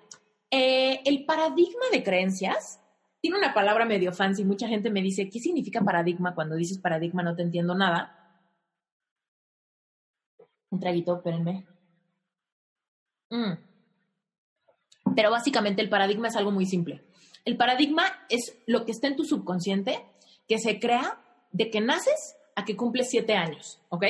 eh, 0.56 1.02
el 1.04 1.24
paradigma 1.24 1.86
de 1.90 2.04
creencias 2.04 2.80
tiene 3.20 3.38
una 3.38 3.52
palabra 3.52 3.84
medio 3.84 4.12
fancy. 4.12 4.44
Mucha 4.44 4.68
gente 4.68 4.88
me 4.88 5.02
dice, 5.02 5.28
¿qué 5.28 5.40
significa 5.40 5.80
paradigma? 5.80 6.32
Cuando 6.32 6.54
dices 6.54 6.78
paradigma 6.78 7.24
no 7.24 7.34
te 7.34 7.42
entiendo 7.42 7.74
nada. 7.74 8.40
Un 10.70 10.78
traguito, 10.78 11.16
espérenme. 11.16 11.66
Mm. 13.30 13.54
Pero 15.16 15.32
básicamente 15.32 15.82
el 15.82 15.88
paradigma 15.88 16.28
es 16.28 16.36
algo 16.36 16.52
muy 16.52 16.66
simple. 16.66 17.02
El 17.44 17.56
paradigma 17.56 18.04
es 18.28 18.56
lo 18.66 18.84
que 18.84 18.92
está 18.92 19.08
en 19.08 19.16
tu 19.16 19.24
subconsciente 19.24 20.06
que 20.46 20.58
se 20.60 20.78
crea 20.78 21.20
de 21.50 21.68
que 21.68 21.80
naces 21.80 22.36
a 22.54 22.64
que 22.64 22.76
cumples 22.76 23.08
siete 23.10 23.34
años, 23.34 23.80
¿ok? 23.88 24.04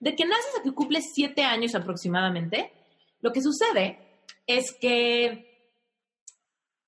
De 0.00 0.16
que 0.16 0.24
naces 0.24 0.58
a 0.58 0.64
que 0.64 0.72
cumples 0.72 1.12
siete 1.14 1.42
años 1.42 1.76
aproximadamente, 1.76 2.72
lo 3.20 3.32
que 3.32 3.40
sucede 3.40 4.00
es 4.48 4.72
que 4.80 5.55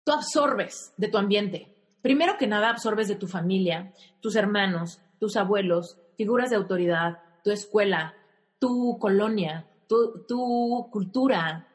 tú 0.08 0.14
absorbes 0.14 0.94
de 0.96 1.08
tu 1.08 1.18
ambiente. 1.18 1.76
Primero 2.00 2.38
que 2.38 2.46
nada, 2.46 2.70
absorbes 2.70 3.08
de 3.08 3.16
tu 3.16 3.26
familia, 3.28 3.92
tus 4.22 4.36
hermanos, 4.36 5.02
tus 5.20 5.36
abuelos, 5.36 5.98
figuras 6.16 6.48
de 6.48 6.56
autoridad, 6.56 7.18
tu 7.44 7.50
escuela, 7.50 8.14
tu 8.58 8.96
colonia, 8.98 9.68
tu, 9.86 10.24
tu 10.26 10.88
cultura, 10.90 11.68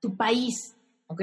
tu 0.00 0.16
país, 0.16 0.76
¿ok? 1.08 1.22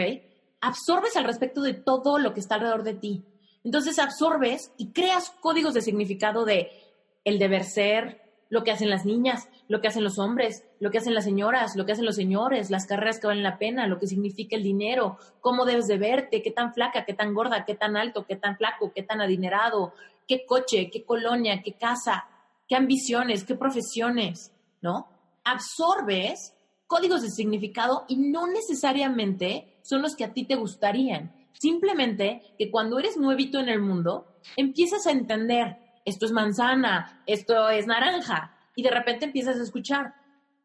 Absorbes 0.60 1.16
al 1.16 1.24
respecto 1.24 1.62
de 1.62 1.74
todo 1.74 2.20
lo 2.20 2.34
que 2.34 2.42
está 2.42 2.56
alrededor 2.56 2.84
de 2.84 2.96
ti. 2.96 3.24
Entonces 3.64 3.98
absorbes 3.98 4.74
y 4.78 4.92
creas 4.92 5.30
códigos 5.40 5.74
de 5.74 5.82
significado 5.82 6.44
de 6.44 6.70
el 7.24 7.40
deber 7.40 7.64
ser, 7.64 8.22
lo 8.50 8.66
que 8.66 8.72
hacen 8.72 8.90
las 8.90 9.06
niñas, 9.06 9.48
lo 9.70 9.80
que 9.80 9.88
hacen 9.88 10.04
los 10.04 10.20
hombres, 10.20 10.66
lo 10.80 10.92
que 10.92 11.00
hacen 11.00 11.14
las 11.14 11.24
señoras, 11.24 11.76
lo 11.76 11.86
que 11.86 11.94
hacen 11.94 12.06
los 12.06 12.16
señores, 12.16 12.70
las 12.70 12.86
carreras 12.86 13.20
que 13.20 13.28
valen 13.28 13.44
la 13.44 13.58
pena, 13.58 13.88
lo 13.88 14.00
que 14.00 14.08
significa 14.08 14.56
el 14.56 14.64
dinero, 14.64 15.18
cómo 15.42 15.66
debes 15.66 15.88
de 15.88 15.98
verte, 15.98 16.42
qué 16.42 16.52
tan 16.52 16.74
flaca, 16.74 17.06
qué 17.06 17.14
tan 17.14 17.34
gorda, 17.34 17.66
qué 17.66 17.76
tan 17.76 17.98
alto, 17.98 18.26
qué 18.26 18.36
tan 18.36 18.58
flaco, 18.58 18.92
qué 18.94 19.04
tan 19.04 19.22
adinerado, 19.22 19.94
qué 20.28 20.46
coche, 20.46 20.90
qué 20.92 21.04
colonia, 21.04 21.62
qué 21.64 21.74
casa, 21.74 22.28
qué 22.68 22.76
ambiciones, 22.76 23.44
qué 23.44 23.56
profesiones, 23.56 24.52
¿no? 24.82 25.08
Absorbes 25.44 26.54
códigos 26.88 27.22
de 27.22 27.30
significado 27.30 28.06
y 28.08 28.18
no 28.18 28.48
necesariamente 28.48 29.80
son 29.84 30.02
los 30.02 30.16
que 30.16 30.24
a 30.24 30.34
ti 30.34 30.46
te 30.46 30.56
gustarían. 30.56 31.34
Simplemente 31.54 32.42
que 32.58 32.72
cuando 32.72 33.00
eres 33.00 33.18
nuevito 33.18 33.60
en 33.60 33.70
el 33.70 33.82
mundo, 33.82 34.28
empiezas 34.56 35.06
a 35.08 35.12
entender, 35.12 35.78
esto 36.06 36.26
es 36.26 36.32
manzana, 36.32 37.24
esto 37.26 37.70
es 37.70 37.88
naranja, 37.88 38.56
y 38.76 38.84
de 38.84 38.92
repente 38.92 39.26
empiezas 39.26 39.58
a 39.58 39.64
escuchar, 39.64 40.14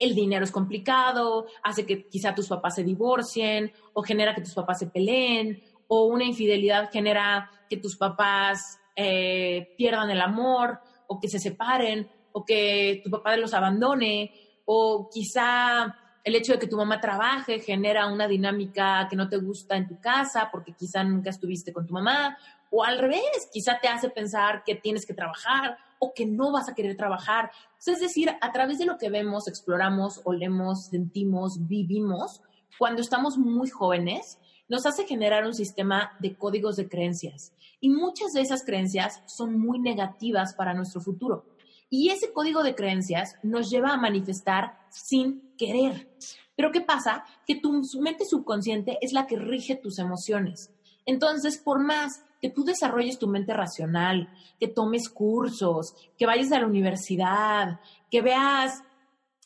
el 0.02 0.14
dinero 0.14 0.44
es 0.44 0.50
complicado, 0.50 1.46
hace 1.62 1.86
que 1.86 2.08
quizá 2.08 2.34
tus 2.34 2.48
papás 2.48 2.74
se 2.74 2.82
divorcien, 2.82 3.72
o 3.92 4.02
genera 4.02 4.34
que 4.34 4.42
tus 4.42 4.54
papás 4.54 4.80
se 4.80 4.88
peleen, 4.88 5.62
o 5.86 6.06
una 6.06 6.24
infidelidad 6.24 6.90
genera 6.90 7.50
que 7.68 7.76
tus 7.76 7.96
papás 7.96 8.80
eh, 8.96 9.74
pierdan 9.76 10.10
el 10.10 10.20
amor, 10.20 10.80
o 11.06 11.20
que 11.20 11.28
se 11.28 11.38
separen, 11.38 12.10
o 12.32 12.44
que 12.44 13.00
tu 13.04 13.10
papá 13.10 13.36
los 13.36 13.54
abandone, 13.54 14.32
o 14.64 15.08
quizá 15.12 15.94
el 16.24 16.34
hecho 16.34 16.52
de 16.52 16.58
que 16.58 16.68
tu 16.68 16.76
mamá 16.76 17.00
trabaje 17.00 17.60
genera 17.60 18.06
una 18.06 18.28
dinámica 18.28 19.06
que 19.08 19.16
no 19.16 19.28
te 19.28 19.36
gusta 19.36 19.76
en 19.76 19.88
tu 19.88 20.00
casa 20.00 20.48
porque 20.52 20.72
quizá 20.72 21.02
nunca 21.02 21.30
estuviste 21.30 21.72
con 21.72 21.86
tu 21.86 21.94
mamá, 21.94 22.36
o 22.70 22.82
al 22.82 22.98
revés, 22.98 23.50
quizá 23.52 23.78
te 23.80 23.88
hace 23.88 24.08
pensar 24.08 24.64
que 24.64 24.74
tienes 24.76 25.04
que 25.04 25.14
trabajar 25.14 25.76
o 26.04 26.14
que 26.14 26.26
no 26.26 26.50
vas 26.50 26.68
a 26.68 26.74
querer 26.74 26.96
trabajar. 26.96 27.52
Es 27.86 28.00
decir, 28.00 28.28
a 28.40 28.50
través 28.50 28.78
de 28.78 28.86
lo 28.86 28.98
que 28.98 29.08
vemos, 29.08 29.46
exploramos, 29.46 30.20
olemos, 30.24 30.86
sentimos, 30.86 31.68
vivimos, 31.68 32.42
cuando 32.76 33.00
estamos 33.00 33.38
muy 33.38 33.70
jóvenes, 33.70 34.40
nos 34.68 34.84
hace 34.84 35.06
generar 35.06 35.46
un 35.46 35.54
sistema 35.54 36.10
de 36.18 36.34
códigos 36.34 36.74
de 36.74 36.88
creencias. 36.88 37.52
Y 37.78 37.88
muchas 37.88 38.32
de 38.32 38.40
esas 38.40 38.64
creencias 38.64 39.22
son 39.26 39.60
muy 39.60 39.78
negativas 39.78 40.54
para 40.54 40.74
nuestro 40.74 41.00
futuro. 41.00 41.44
Y 41.88 42.10
ese 42.10 42.32
código 42.32 42.64
de 42.64 42.74
creencias 42.74 43.36
nos 43.44 43.70
lleva 43.70 43.90
a 43.90 43.96
manifestar 43.96 44.80
sin 44.90 45.54
querer. 45.56 46.10
Pero 46.56 46.72
¿qué 46.72 46.80
pasa? 46.80 47.24
Que 47.46 47.54
tu 47.54 47.80
mente 48.00 48.24
subconsciente 48.24 48.98
es 49.02 49.12
la 49.12 49.28
que 49.28 49.36
rige 49.36 49.76
tus 49.76 50.00
emociones. 50.00 50.72
Entonces, 51.06 51.58
por 51.58 51.78
más 51.78 52.24
que 52.42 52.50
tú 52.50 52.64
desarrolles 52.64 53.20
tu 53.20 53.28
mente 53.28 53.54
racional, 53.54 54.28
que 54.58 54.66
tomes 54.66 55.08
cursos, 55.08 55.94
que 56.18 56.26
vayas 56.26 56.50
a 56.50 56.58
la 56.58 56.66
universidad, 56.66 57.78
que 58.10 58.20
veas, 58.20 58.82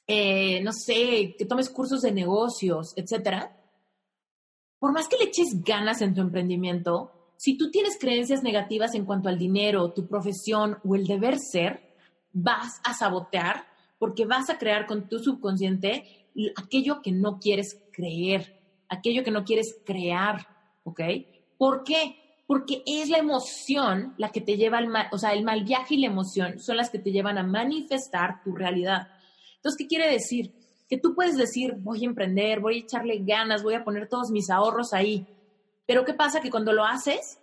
eh, 0.06 0.62
no 0.62 0.72
sé, 0.72 1.36
que 1.38 1.44
tomes 1.44 1.68
cursos 1.68 2.00
de 2.00 2.10
negocios, 2.10 2.94
etcétera, 2.96 3.54
por 4.78 4.92
más 4.92 5.08
que 5.08 5.18
le 5.18 5.24
eches 5.24 5.62
ganas 5.62 6.00
en 6.00 6.14
tu 6.14 6.22
emprendimiento, 6.22 7.12
si 7.36 7.58
tú 7.58 7.70
tienes 7.70 7.98
creencias 8.00 8.42
negativas 8.42 8.94
en 8.94 9.04
cuanto 9.04 9.28
al 9.28 9.38
dinero, 9.38 9.92
tu 9.92 10.06
profesión 10.06 10.78
o 10.82 10.94
el 10.96 11.06
deber 11.06 11.38
ser, 11.38 11.94
vas 12.32 12.80
a 12.82 12.94
sabotear 12.94 13.66
porque 13.98 14.24
vas 14.24 14.48
a 14.48 14.56
crear 14.56 14.86
con 14.86 15.06
tu 15.06 15.18
subconsciente 15.18 16.28
aquello 16.56 17.02
que 17.02 17.12
no 17.12 17.38
quieres 17.38 17.78
creer, 17.92 18.58
aquello 18.88 19.22
que 19.22 19.30
no 19.30 19.44
quieres 19.44 19.76
crear, 19.84 20.46
¿ok? 20.84 21.00
¿Por 21.58 21.84
qué? 21.84 22.25
Porque 22.46 22.82
es 22.86 23.08
la 23.08 23.18
emoción 23.18 24.14
la 24.18 24.30
que 24.30 24.40
te 24.40 24.56
lleva 24.56 24.78
al 24.78 24.86
mal, 24.86 25.08
o 25.10 25.18
sea, 25.18 25.32
el 25.32 25.42
mal 25.42 25.64
viaje 25.64 25.94
y 25.94 26.00
la 26.00 26.06
emoción 26.06 26.60
son 26.60 26.76
las 26.76 26.90
que 26.90 26.98
te 26.98 27.10
llevan 27.10 27.38
a 27.38 27.42
manifestar 27.42 28.42
tu 28.42 28.54
realidad. 28.54 29.08
Entonces, 29.56 29.78
¿qué 29.78 29.88
quiere 29.88 30.10
decir? 30.10 30.54
Que 30.88 30.98
tú 30.98 31.14
puedes 31.14 31.36
decir, 31.36 31.74
voy 31.78 32.02
a 32.02 32.06
emprender, 32.06 32.60
voy 32.60 32.76
a 32.76 32.80
echarle 32.80 33.18
ganas, 33.18 33.64
voy 33.64 33.74
a 33.74 33.82
poner 33.82 34.08
todos 34.08 34.30
mis 34.30 34.48
ahorros 34.48 34.92
ahí. 34.92 35.26
Pero 35.86 36.04
¿qué 36.04 36.14
pasa? 36.14 36.40
Que 36.40 36.50
cuando 36.50 36.72
lo 36.72 36.84
haces, 36.84 37.40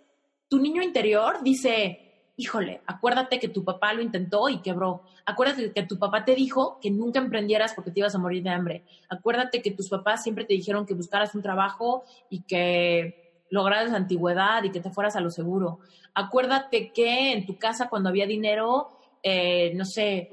tu 0.48 0.58
niño 0.58 0.82
interior 0.82 1.42
dice, 1.42 2.32
híjole, 2.36 2.80
acuérdate 2.86 3.38
que 3.38 3.48
tu 3.48 3.64
papá 3.64 3.92
lo 3.92 4.02
intentó 4.02 4.48
y 4.48 4.60
quebró. 4.60 5.02
Acuérdate 5.26 5.72
que 5.72 5.82
tu 5.84 5.98
papá 5.98 6.24
te 6.24 6.34
dijo 6.34 6.78
que 6.80 6.90
nunca 6.90 7.18
emprendieras 7.18 7.74
porque 7.74 7.90
te 7.90 8.00
ibas 8.00 8.14
a 8.14 8.18
morir 8.18 8.42
de 8.42 8.50
hambre. 8.50 8.84
Acuérdate 9.08 9.62
que 9.62 9.70
tus 9.70 9.88
papás 9.88 10.22
siempre 10.22 10.44
te 10.44 10.54
dijeron 10.54 10.86
que 10.86 10.94
buscaras 10.94 11.34
un 11.34 11.42
trabajo 11.42 12.04
y 12.28 12.42
que 12.42 13.23
lograras 13.54 13.92
la 13.92 13.98
antigüedad 13.98 14.64
y 14.64 14.72
que 14.72 14.80
te 14.80 14.90
fueras 14.90 15.14
a 15.14 15.20
lo 15.20 15.30
seguro. 15.30 15.78
Acuérdate 16.12 16.90
que 16.92 17.32
en 17.32 17.46
tu 17.46 17.56
casa 17.56 17.88
cuando 17.88 18.08
había 18.08 18.26
dinero, 18.26 18.88
eh, 19.22 19.72
no 19.76 19.84
sé, 19.84 20.32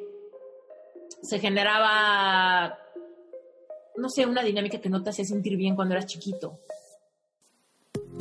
se 1.22 1.40
generaba, 1.40 2.80
no 3.96 4.10
sé, 4.10 4.26
una 4.26 4.42
dinámica 4.42 4.82
que 4.82 4.90
no 4.90 5.04
te 5.04 5.12
hacía 5.12 5.24
sentir 5.24 5.56
bien 5.56 5.76
cuando 5.76 5.94
eras 5.94 6.08
chiquito. 6.08 6.58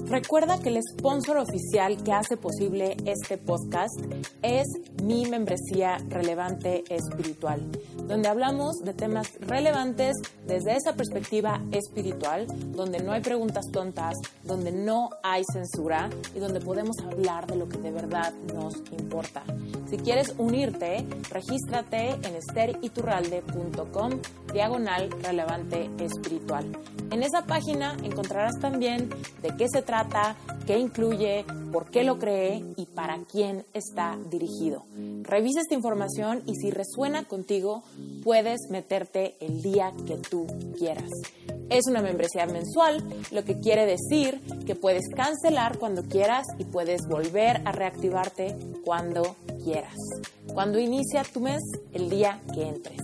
Recuerda 0.06 0.58
que 0.58 0.70
el 0.70 0.80
sponsor 0.82 1.38
oficial 1.38 2.02
que 2.02 2.12
hace 2.12 2.36
posible 2.36 2.96
este 3.04 3.38
podcast 3.38 3.98
es 4.42 4.66
mi 5.02 5.26
membresía 5.26 5.98
relevante 6.08 6.82
espiritual, 6.88 7.60
donde 8.06 8.28
hablamos 8.28 8.78
de 8.80 8.94
temas 8.94 9.28
relevantes 9.40 10.16
desde 10.46 10.76
esa 10.76 10.94
perspectiva 10.94 11.60
espiritual, 11.70 12.46
donde 12.72 13.00
no 13.02 13.12
hay 13.12 13.20
preguntas 13.20 13.66
tontas, 13.72 14.14
donde 14.42 14.72
no 14.72 15.10
hay 15.22 15.44
censura 15.52 16.10
y 16.34 16.38
donde 16.38 16.60
podemos 16.60 16.96
hablar 17.00 17.46
de 17.46 17.56
lo 17.56 17.68
que 17.68 17.78
de 17.78 17.90
verdad 17.90 18.32
nos 18.54 18.74
importa. 18.98 19.42
Si 19.88 19.96
quieres 19.96 20.34
unirte, 20.38 21.04
regístrate 21.30 22.10
en 22.10 22.36
esteriturralde.com 22.36 24.20
diagonal 24.52 25.10
relevante 25.22 25.90
espiritual. 25.98 26.66
En 27.10 27.22
esa 27.22 27.44
página 27.44 27.96
encontrarás 28.02 28.58
también 28.60 29.08
de 29.42 29.56
qué 29.56 29.66
se 29.68 29.82
trata, 29.82 29.89
qué 30.66 30.78
incluye, 30.78 31.44
por 31.72 31.90
qué 31.90 32.04
lo 32.04 32.18
cree 32.18 32.64
y 32.76 32.86
para 32.86 33.18
quién 33.30 33.64
está 33.74 34.16
dirigido. 34.30 34.84
Revisa 35.22 35.60
esta 35.60 35.74
información 35.74 36.42
y 36.46 36.54
si 36.56 36.70
resuena 36.70 37.24
contigo, 37.24 37.82
puedes 38.22 38.60
meterte 38.70 39.36
el 39.40 39.62
día 39.62 39.92
que 40.06 40.16
tú 40.16 40.46
quieras. 40.78 41.10
Es 41.68 41.86
una 41.88 42.02
membresía 42.02 42.46
mensual, 42.46 43.02
lo 43.30 43.44
que 43.44 43.58
quiere 43.60 43.86
decir 43.86 44.40
que 44.66 44.74
puedes 44.74 45.08
cancelar 45.14 45.78
cuando 45.78 46.02
quieras 46.02 46.44
y 46.58 46.64
puedes 46.64 47.02
volver 47.08 47.62
a 47.64 47.72
reactivarte 47.72 48.56
cuando 48.84 49.36
quieras. 49.64 49.94
Cuando 50.52 50.78
inicia 50.78 51.22
tu 51.24 51.40
mes, 51.40 51.60
el 51.92 52.10
día 52.10 52.40
que 52.54 52.68
entres. 52.68 53.00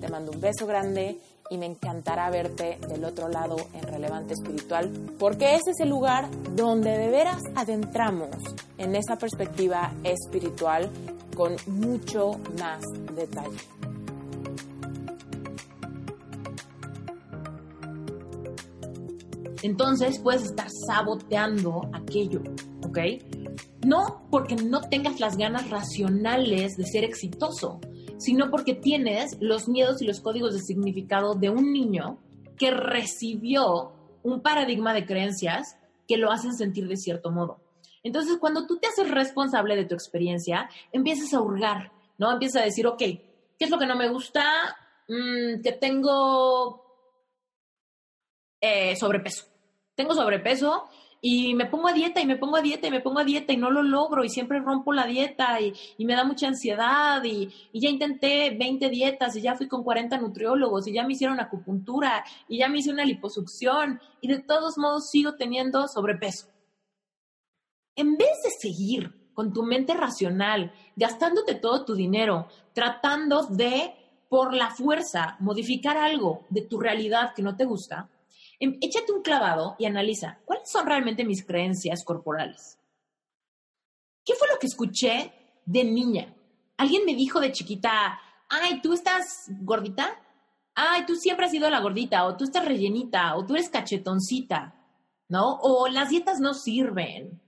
Te 0.00 0.08
mando 0.08 0.32
un 0.32 0.40
beso 0.40 0.66
grande 0.66 1.18
y 1.50 1.58
me 1.58 1.66
encantará 1.66 2.30
verte 2.30 2.78
del 2.88 3.04
otro 3.04 3.28
lado 3.28 3.56
en 3.74 3.82
Relevante 3.82 4.34
Espiritual, 4.34 4.90
porque 5.18 5.54
ese 5.54 5.70
es 5.70 5.80
el 5.80 5.90
lugar 5.90 6.28
donde 6.54 6.90
de 6.90 7.08
veras 7.08 7.42
adentramos 7.54 8.36
en 8.78 8.96
esa 8.96 9.16
perspectiva 9.16 9.92
espiritual 10.02 10.90
con 11.34 11.56
mucho 11.66 12.38
más 12.58 12.82
detalle. 13.14 13.58
Entonces 19.62 20.18
puedes 20.18 20.44
estar 20.44 20.68
saboteando 20.86 21.88
aquello, 21.94 22.42
¿ok? 22.86 22.98
No 23.86 24.26
porque 24.30 24.56
no 24.56 24.82
tengas 24.82 25.20
las 25.20 25.38
ganas 25.38 25.70
racionales 25.70 26.76
de 26.76 26.84
ser 26.84 27.02
exitoso, 27.02 27.80
sino 28.24 28.50
porque 28.50 28.74
tienes 28.74 29.36
los 29.40 29.68
miedos 29.68 30.00
y 30.00 30.06
los 30.06 30.20
códigos 30.20 30.54
de 30.54 30.60
significado 30.60 31.34
de 31.34 31.50
un 31.50 31.72
niño 31.72 32.18
que 32.56 32.70
recibió 32.70 33.92
un 34.22 34.40
paradigma 34.40 34.94
de 34.94 35.04
creencias 35.04 35.76
que 36.08 36.16
lo 36.16 36.32
hacen 36.32 36.54
sentir 36.54 36.88
de 36.88 36.96
cierto 36.96 37.30
modo. 37.30 37.60
Entonces, 38.02 38.38
cuando 38.38 38.66
tú 38.66 38.78
te 38.78 38.86
haces 38.88 39.10
responsable 39.10 39.76
de 39.76 39.84
tu 39.84 39.94
experiencia, 39.94 40.70
empiezas 40.90 41.34
a 41.34 41.40
hurgar, 41.40 41.92
¿no? 42.16 42.32
Empiezas 42.32 42.62
a 42.62 42.64
decir, 42.64 42.86
ok, 42.86 42.98
¿qué 42.98 43.20
es 43.58 43.70
lo 43.70 43.78
que 43.78 43.86
no 43.86 43.96
me 43.96 44.08
gusta? 44.08 44.42
Mm, 45.08 45.60
que 45.62 45.72
tengo 45.72 46.82
eh, 48.58 48.96
sobrepeso. 48.96 49.44
Tengo 49.94 50.14
sobrepeso 50.14 50.88
y 51.26 51.54
me 51.54 51.64
pongo 51.64 51.88
a 51.88 51.94
dieta 51.94 52.20
y 52.20 52.26
me 52.26 52.36
pongo 52.36 52.58
a 52.58 52.60
dieta 52.60 52.86
y 52.86 52.90
me 52.90 53.00
pongo 53.00 53.18
a 53.18 53.24
dieta 53.24 53.54
y 53.54 53.56
no 53.56 53.70
lo 53.70 53.82
logro 53.82 54.24
y 54.24 54.28
siempre 54.28 54.60
rompo 54.60 54.92
la 54.92 55.06
dieta 55.06 55.58
y, 55.58 55.72
me 56.04 56.14
da 56.14 56.22
mucha 56.22 56.48
ansiedad 56.48 57.24
y, 57.24 57.48
y, 57.72 57.80
ya 57.80 57.88
intenté 57.88 58.50
20 58.50 58.90
dietas 58.90 59.34
y 59.34 59.40
ya 59.40 59.56
fui 59.56 59.66
con 59.66 59.82
40 59.82 60.18
nutriólogos 60.18 60.86
y 60.86 60.92
ya 60.92 61.06
me 61.06 61.14
hicieron 61.14 61.40
acupuntura 61.40 62.22
y 62.46 62.58
ya 62.58 62.68
me 62.68 62.80
hice 62.80 62.90
una 62.90 63.06
liposucción 63.06 64.02
y 64.20 64.28
de 64.28 64.40
todos 64.40 64.76
modos 64.76 65.08
sigo 65.08 65.34
teniendo 65.36 65.88
sobrepeso. 65.88 66.48
En 67.96 68.18
vez 68.18 68.42
de 68.44 68.50
seguir 68.50 69.30
con 69.32 69.54
tu 69.54 69.62
mente 69.62 69.94
racional, 69.94 70.74
gastándote 70.94 71.54
todo 71.54 71.86
tu 71.86 71.94
dinero, 71.94 72.48
tratando 72.74 73.46
de, 73.46 73.94
por 74.28 74.52
la 74.52 74.68
fuerza, 74.68 75.38
modificar 75.40 75.96
algo 75.96 76.44
de 76.50 76.60
tu 76.60 76.78
realidad 76.78 77.32
que 77.34 77.42
no 77.42 77.56
te 77.56 77.64
gusta, 77.64 78.10
échate 78.58 79.12
un 79.12 79.22
clavado 79.22 79.76
y 79.78 79.86
analiza 79.86 80.40
cuáles 80.44 80.70
son 80.70 80.86
realmente 80.86 81.24
mis 81.24 81.44
creencias 81.44 82.04
corporales. 82.04 82.78
¿Qué 84.24 84.34
fue 84.34 84.48
lo 84.48 84.58
que 84.58 84.66
escuché 84.66 85.32
de 85.66 85.84
niña? 85.84 86.34
Alguien 86.76 87.04
me 87.04 87.14
dijo 87.14 87.40
de 87.40 87.52
chiquita, 87.52 88.18
ay, 88.48 88.80
tú 88.80 88.92
estás 88.92 89.50
gordita, 89.60 90.18
ay, 90.74 91.04
tú 91.06 91.14
siempre 91.14 91.46
has 91.46 91.52
sido 91.52 91.68
la 91.70 91.80
gordita, 91.80 92.24
o 92.24 92.36
tú 92.36 92.44
estás 92.44 92.64
rellenita, 92.64 93.36
o 93.36 93.44
tú 93.44 93.54
eres 93.54 93.68
cachetoncita, 93.68 94.74
¿no? 95.28 95.58
O 95.60 95.88
las 95.88 96.08
dietas 96.08 96.40
no 96.40 96.54
sirven, 96.54 97.40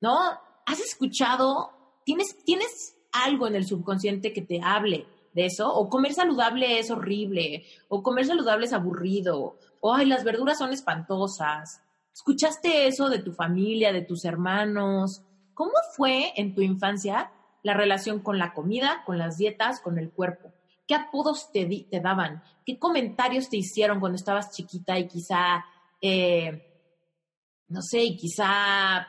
¿no? 0.00 0.18
¿Has 0.66 0.80
escuchado? 0.80 2.00
¿Tienes, 2.04 2.42
tienes 2.44 2.96
algo 3.12 3.46
en 3.46 3.56
el 3.56 3.66
subconsciente 3.66 4.32
que 4.32 4.42
te 4.42 4.60
hable 4.62 5.06
de 5.32 5.46
eso? 5.46 5.72
O 5.72 5.88
comer 5.88 6.14
saludable 6.14 6.78
es 6.78 6.90
horrible, 6.90 7.64
o 7.88 8.02
comer 8.02 8.26
saludable 8.26 8.66
es 8.66 8.72
aburrido, 8.72 9.58
ay, 9.82 10.06
las 10.06 10.24
verduras 10.24 10.58
son 10.58 10.72
espantosas. 10.72 11.82
¿Escuchaste 12.12 12.86
eso 12.86 13.08
de 13.08 13.20
tu 13.20 13.32
familia, 13.32 13.92
de 13.92 14.02
tus 14.02 14.24
hermanos? 14.24 15.22
¿Cómo 15.54 15.72
fue 15.96 16.32
en 16.36 16.54
tu 16.54 16.60
infancia 16.60 17.30
la 17.62 17.74
relación 17.74 18.20
con 18.20 18.38
la 18.38 18.52
comida, 18.52 19.02
con 19.04 19.18
las 19.18 19.36
dietas, 19.38 19.80
con 19.80 19.98
el 19.98 20.10
cuerpo? 20.10 20.52
¿Qué 20.86 20.94
apodos 20.94 21.50
te, 21.52 21.66
te 21.88 22.00
daban? 22.00 22.42
¿Qué 22.66 22.78
comentarios 22.78 23.48
te 23.48 23.56
hicieron 23.56 24.00
cuando 24.00 24.16
estabas 24.16 24.50
chiquita 24.50 24.98
y 24.98 25.06
quizá, 25.06 25.64
eh, 26.02 26.66
no 27.68 27.80
sé, 27.80 28.02
y 28.02 28.16
quizá 28.16 29.06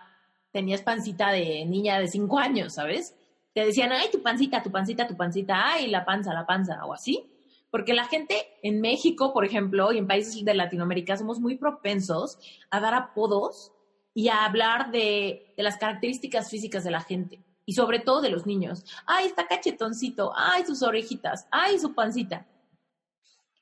tenías 0.51 0.81
pancita 0.81 1.31
de 1.31 1.65
niña 1.65 1.99
de 1.99 2.07
cinco 2.07 2.37
años, 2.37 2.75
¿sabes? 2.75 3.15
Te 3.53 3.65
decían, 3.65 3.91
ay, 3.91 4.09
tu 4.11 4.21
pancita, 4.21 4.61
tu 4.61 4.71
pancita, 4.71 5.07
tu 5.07 5.17
pancita, 5.17 5.73
ay, 5.73 5.87
la 5.87 6.05
panza, 6.05 6.33
la 6.33 6.45
panza, 6.45 6.85
o 6.85 6.93
así. 6.93 7.25
Porque 7.71 7.93
la 7.93 8.05
gente 8.05 8.35
en 8.61 8.81
México, 8.81 9.33
por 9.33 9.45
ejemplo, 9.45 9.91
y 9.93 9.97
en 9.97 10.07
países 10.07 10.43
de 10.43 10.53
Latinoamérica, 10.53 11.17
somos 11.17 11.39
muy 11.39 11.57
propensos 11.57 12.37
a 12.69 12.81
dar 12.81 12.93
apodos 12.93 13.71
y 14.13 14.27
a 14.27 14.43
hablar 14.45 14.91
de, 14.91 15.53
las 15.57 15.77
características 15.77 16.49
físicas 16.49 16.83
de 16.83 16.91
la 16.91 17.01
gente. 17.01 17.41
Y 17.65 17.73
sobre 17.73 17.99
todo 17.99 18.21
de 18.21 18.29
los 18.29 18.45
niños. 18.45 18.83
Ay, 19.05 19.27
está 19.27 19.47
cachetoncito. 19.47 20.33
Ay, 20.35 20.65
sus 20.65 20.81
orejitas. 20.81 21.47
Ay, 21.49 21.79
su 21.79 21.93
pancita. 21.93 22.45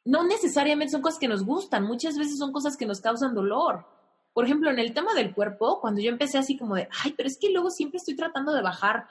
No 0.05 0.23
necesariamente 0.23 0.93
son 0.93 1.01
cosas 1.01 1.19
que 1.19 1.27
nos 1.27 1.45
gustan. 1.45 1.83
Muchas 1.83 2.17
veces 2.17 2.39
son 2.39 2.51
cosas 2.51 2.77
que 2.77 2.87
nos 2.87 3.01
causan 3.01 3.35
dolor. 3.35 3.85
Por 4.33 4.45
ejemplo, 4.45 4.71
en 4.71 4.79
el 4.79 4.93
tema 4.93 5.13
del 5.13 5.35
cuerpo, 5.35 5.79
cuando 5.81 6.01
yo 6.01 6.09
empecé 6.09 6.39
así 6.39 6.57
como 6.57 6.75
de, 6.75 6.87
ay, 7.03 7.13
pero 7.15 7.27
es 7.27 7.37
que 7.37 7.51
luego 7.51 7.69
siempre 7.69 7.97
estoy 7.97 8.15
tratando 8.15 8.53
de 8.53 8.61
bajar, 8.61 9.05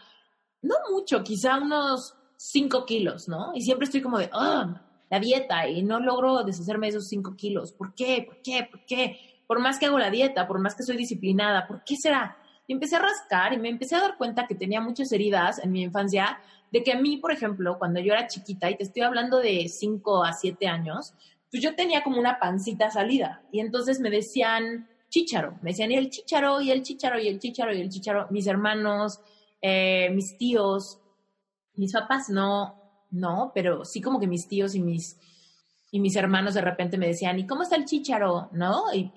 no 0.62 0.74
mucho, 0.90 1.22
quizá 1.22 1.58
unos 1.58 2.14
5 2.38 2.86
kilos, 2.86 3.28
¿no? 3.28 3.52
Y 3.54 3.60
siempre 3.60 3.84
estoy 3.84 4.00
como 4.00 4.18
de, 4.18 4.30
ah, 4.32 4.87
la 5.10 5.20
dieta 5.20 5.68
y 5.68 5.82
no 5.82 6.00
logro 6.00 6.44
deshacerme 6.44 6.86
de 6.86 6.90
esos 6.90 7.08
cinco 7.08 7.34
kilos. 7.36 7.72
¿Por 7.72 7.94
qué? 7.94 8.24
¿Por 8.26 8.42
qué? 8.42 8.68
¿Por 8.70 8.84
qué? 8.84 9.18
Por 9.46 9.60
más 9.60 9.78
que 9.78 9.86
hago 9.86 9.98
la 9.98 10.10
dieta, 10.10 10.46
por 10.46 10.60
más 10.60 10.74
que 10.74 10.82
soy 10.82 10.96
disciplinada, 10.96 11.66
¿por 11.66 11.82
qué 11.84 11.96
será? 11.96 12.36
Y 12.66 12.74
empecé 12.74 12.96
a 12.96 13.00
rascar 13.00 13.54
y 13.54 13.58
me 13.58 13.70
empecé 13.70 13.96
a 13.96 14.00
dar 14.00 14.16
cuenta 14.18 14.46
que 14.46 14.54
tenía 14.54 14.80
muchas 14.80 15.10
heridas 15.12 15.58
en 15.58 15.72
mi 15.72 15.82
infancia, 15.82 16.38
de 16.70 16.82
que 16.82 16.92
a 16.92 17.00
mí, 17.00 17.16
por 17.16 17.32
ejemplo, 17.32 17.78
cuando 17.78 17.98
yo 17.98 18.12
era 18.12 18.26
chiquita, 18.26 18.70
y 18.70 18.76
te 18.76 18.84
estoy 18.84 19.02
hablando 19.02 19.38
de 19.38 19.68
cinco 19.68 20.22
a 20.22 20.34
siete 20.34 20.66
años, 20.66 21.14
pues 21.50 21.62
yo 21.62 21.74
tenía 21.74 22.02
como 22.02 22.18
una 22.18 22.38
pancita 22.38 22.90
salida. 22.90 23.42
Y 23.50 23.60
entonces 23.60 24.00
me 24.00 24.10
decían 24.10 24.86
chícharo, 25.08 25.58
me 25.62 25.70
decían 25.70 25.92
y 25.92 25.96
el 25.96 26.10
chícharo, 26.10 26.60
y 26.60 26.70
el 26.70 26.82
chícharo, 26.82 27.18
y 27.18 27.28
el 27.28 27.38
chícharo, 27.38 27.74
y 27.74 27.80
el 27.80 27.88
chícharo. 27.88 28.26
Mis 28.30 28.46
hermanos, 28.46 29.20
eh, 29.62 30.10
mis 30.10 30.36
tíos, 30.36 31.00
mis 31.74 31.92
papás 31.92 32.28
no, 32.28 32.77
no, 33.10 33.52
pero 33.54 33.84
sí 33.84 34.00
como 34.00 34.20
que 34.20 34.26
mis 34.26 34.48
tíos 34.48 34.74
y 34.74 34.80
mis, 34.80 35.18
y 35.90 36.00
mis 36.00 36.16
hermanos 36.16 36.54
de 36.54 36.60
repente 36.60 36.98
me 36.98 37.06
decían, 37.06 37.38
¿y 37.38 37.46
cómo 37.46 37.62
está 37.62 37.76
el 37.76 37.84
chícharo? 37.84 38.48
¿No? 38.52 38.84
Y, 38.92 39.12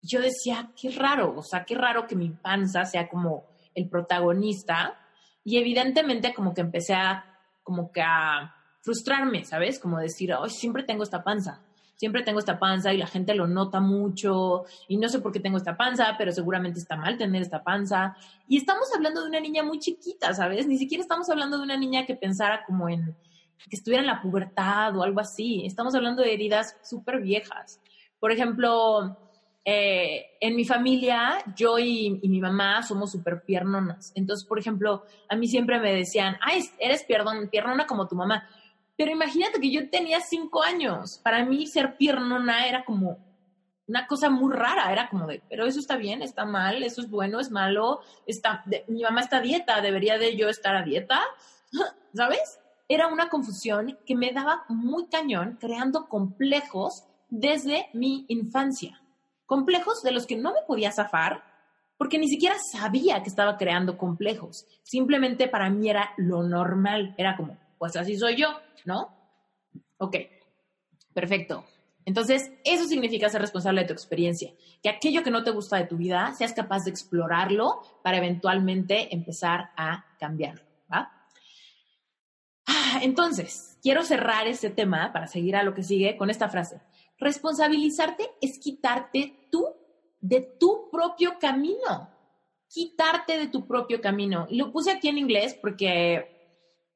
yo 0.00 0.20
decía, 0.20 0.70
qué 0.80 0.90
raro, 0.90 1.34
o 1.36 1.42
sea, 1.42 1.64
qué 1.64 1.74
raro 1.74 2.06
que 2.06 2.14
mi 2.14 2.30
panza 2.30 2.84
sea 2.84 3.08
como 3.08 3.46
el 3.74 3.88
protagonista. 3.88 4.96
Y 5.42 5.58
evidentemente 5.58 6.32
como 6.32 6.54
que 6.54 6.60
empecé 6.60 6.94
a, 6.94 7.24
como 7.64 7.90
que 7.90 8.00
a 8.00 8.54
frustrarme, 8.82 9.44
¿sabes? 9.44 9.80
Como 9.80 9.98
decir, 9.98 10.32
hoy 10.34 10.50
siempre 10.50 10.84
tengo 10.84 11.02
esta 11.02 11.24
panza 11.24 11.62
siempre 11.98 12.22
tengo 12.22 12.38
esta 12.38 12.58
panza 12.58 12.94
y 12.94 12.96
la 12.96 13.08
gente 13.08 13.34
lo 13.34 13.48
nota 13.48 13.80
mucho 13.80 14.64
y 14.86 14.96
no 14.96 15.08
sé 15.08 15.18
por 15.18 15.32
qué 15.32 15.40
tengo 15.40 15.58
esta 15.58 15.76
panza, 15.76 16.14
pero 16.16 16.30
seguramente 16.30 16.78
está 16.78 16.96
mal 16.96 17.18
tener 17.18 17.42
esta 17.42 17.64
panza. 17.64 18.16
Y 18.46 18.56
estamos 18.56 18.88
hablando 18.94 19.22
de 19.22 19.28
una 19.28 19.40
niña 19.40 19.64
muy 19.64 19.80
chiquita, 19.80 20.32
¿sabes? 20.32 20.66
Ni 20.68 20.78
siquiera 20.78 21.02
estamos 21.02 21.28
hablando 21.28 21.58
de 21.58 21.64
una 21.64 21.76
niña 21.76 22.06
que 22.06 22.14
pensara 22.14 22.64
como 22.64 22.88
en 22.88 23.16
que 23.68 23.76
estuviera 23.76 24.00
en 24.00 24.06
la 24.06 24.22
pubertad 24.22 24.96
o 24.96 25.02
algo 25.02 25.18
así. 25.18 25.66
Estamos 25.66 25.94
hablando 25.96 26.22
de 26.22 26.32
heridas 26.32 26.76
súper 26.82 27.20
viejas. 27.20 27.80
Por 28.20 28.30
ejemplo, 28.30 29.18
eh, 29.64 30.38
en 30.40 30.56
mi 30.56 30.64
familia, 30.64 31.42
yo 31.56 31.78
y, 31.78 32.20
mi 32.22 32.40
mamá 32.40 32.82
somos 32.82 33.10
súper 33.10 33.42
piernonas. 33.42 34.12
Entonces, 34.14 34.46
por 34.46 34.58
ejemplo, 34.58 35.04
a 35.28 35.34
mí 35.34 35.48
siempre 35.48 35.80
me 35.80 35.92
decían, 35.92 36.36
ay, 36.40 36.62
eres 36.78 37.02
pierdón, 37.02 37.48
piernona 37.50 37.86
como 37.86 38.06
tu 38.06 38.14
mamá. 38.14 38.48
Pero 38.98 39.12
imagínate 39.12 39.60
que 39.60 39.70
yo 39.70 39.88
tenía 39.88 40.20
cinco 40.20 40.60
años. 40.60 41.20
Para 41.22 41.44
mí 41.44 41.68
ser 41.68 41.96
piernona 41.96 42.66
era 42.66 42.84
como 42.84 43.16
una 43.86 44.08
cosa 44.08 44.28
muy 44.28 44.52
rara. 44.52 44.90
Era 44.92 45.08
como 45.08 45.28
de, 45.28 45.40
pero 45.48 45.66
eso 45.66 45.78
está 45.78 45.96
bien, 45.96 46.20
está 46.20 46.44
mal, 46.44 46.82
eso 46.82 47.00
es 47.00 47.08
bueno, 47.08 47.38
es 47.38 47.52
malo. 47.52 48.00
Está, 48.26 48.64
mi 48.88 49.02
mamá 49.02 49.20
está 49.20 49.36
a 49.36 49.40
dieta, 49.40 49.80
debería 49.80 50.18
de 50.18 50.36
yo 50.36 50.48
estar 50.48 50.74
a 50.74 50.82
dieta. 50.82 51.20
¿Sabes? 52.12 52.58
Era 52.88 53.06
una 53.06 53.28
confusión 53.28 53.96
que 54.04 54.16
me 54.16 54.32
daba 54.32 54.64
muy 54.68 55.06
cañón, 55.06 55.58
creando 55.60 56.08
complejos 56.08 57.04
desde 57.28 57.90
mi 57.92 58.24
infancia. 58.26 59.00
Complejos 59.46 60.02
de 60.02 60.10
los 60.10 60.26
que 60.26 60.36
no 60.36 60.52
me 60.52 60.62
podía 60.66 60.90
zafar 60.90 61.44
porque 61.96 62.18
ni 62.18 62.28
siquiera 62.28 62.56
sabía 62.72 63.22
que 63.22 63.28
estaba 63.28 63.56
creando 63.56 63.96
complejos. 63.96 64.66
Simplemente 64.82 65.46
para 65.46 65.70
mí 65.70 65.88
era 65.88 66.14
lo 66.16 66.42
normal. 66.42 67.14
Era 67.16 67.36
como, 67.36 67.58
pues 67.78 67.96
así 67.96 68.16
soy 68.16 68.36
yo, 68.36 68.48
¿no? 68.84 69.16
Ok, 69.98 70.16
perfecto. 71.14 71.64
Entonces, 72.04 72.50
eso 72.64 72.86
significa 72.86 73.28
ser 73.28 73.42
responsable 73.42 73.82
de 73.82 73.88
tu 73.88 73.92
experiencia, 73.92 74.52
que 74.82 74.88
aquello 74.88 75.22
que 75.22 75.30
no 75.30 75.44
te 75.44 75.50
gusta 75.50 75.76
de 75.76 75.86
tu 75.86 75.98
vida 75.98 76.32
seas 76.34 76.54
capaz 76.54 76.84
de 76.84 76.90
explorarlo 76.90 77.82
para 78.02 78.16
eventualmente 78.16 79.14
empezar 79.14 79.72
a 79.76 80.06
cambiarlo, 80.18 80.62
¿va? 80.90 81.12
Ah, 82.66 83.00
entonces, 83.02 83.78
quiero 83.82 84.04
cerrar 84.04 84.46
este 84.46 84.70
tema 84.70 85.12
para 85.12 85.26
seguir 85.26 85.54
a 85.56 85.62
lo 85.62 85.74
que 85.74 85.82
sigue 85.82 86.16
con 86.16 86.30
esta 86.30 86.48
frase. 86.48 86.80
Responsabilizarte 87.18 88.30
es 88.40 88.58
quitarte 88.58 89.48
tú 89.50 89.66
de 90.20 90.40
tu 90.40 90.88
propio 90.90 91.38
camino. 91.38 92.10
Quitarte 92.68 93.38
de 93.38 93.48
tu 93.48 93.66
propio 93.66 94.00
camino. 94.00 94.46
Y 94.48 94.56
lo 94.56 94.72
puse 94.72 94.92
aquí 94.92 95.08
en 95.08 95.18
inglés 95.18 95.58
porque 95.60 96.37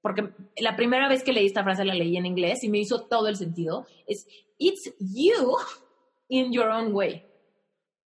porque 0.02 0.34
la 0.58 0.76
primera 0.76 1.08
vez 1.08 1.22
que 1.22 1.32
leí 1.32 1.46
esta 1.46 1.62
frase 1.62 1.84
la 1.84 1.94
leí 1.94 2.16
en 2.16 2.26
inglés 2.26 2.62
y 2.64 2.68
me 2.68 2.78
hizo 2.78 3.06
todo 3.06 3.28
el 3.28 3.36
sentido, 3.36 3.86
es 4.06 4.26
It's 4.58 4.92
you 4.98 5.56
in 6.28 6.52
your 6.52 6.68
own 6.68 6.92
way. 6.92 7.24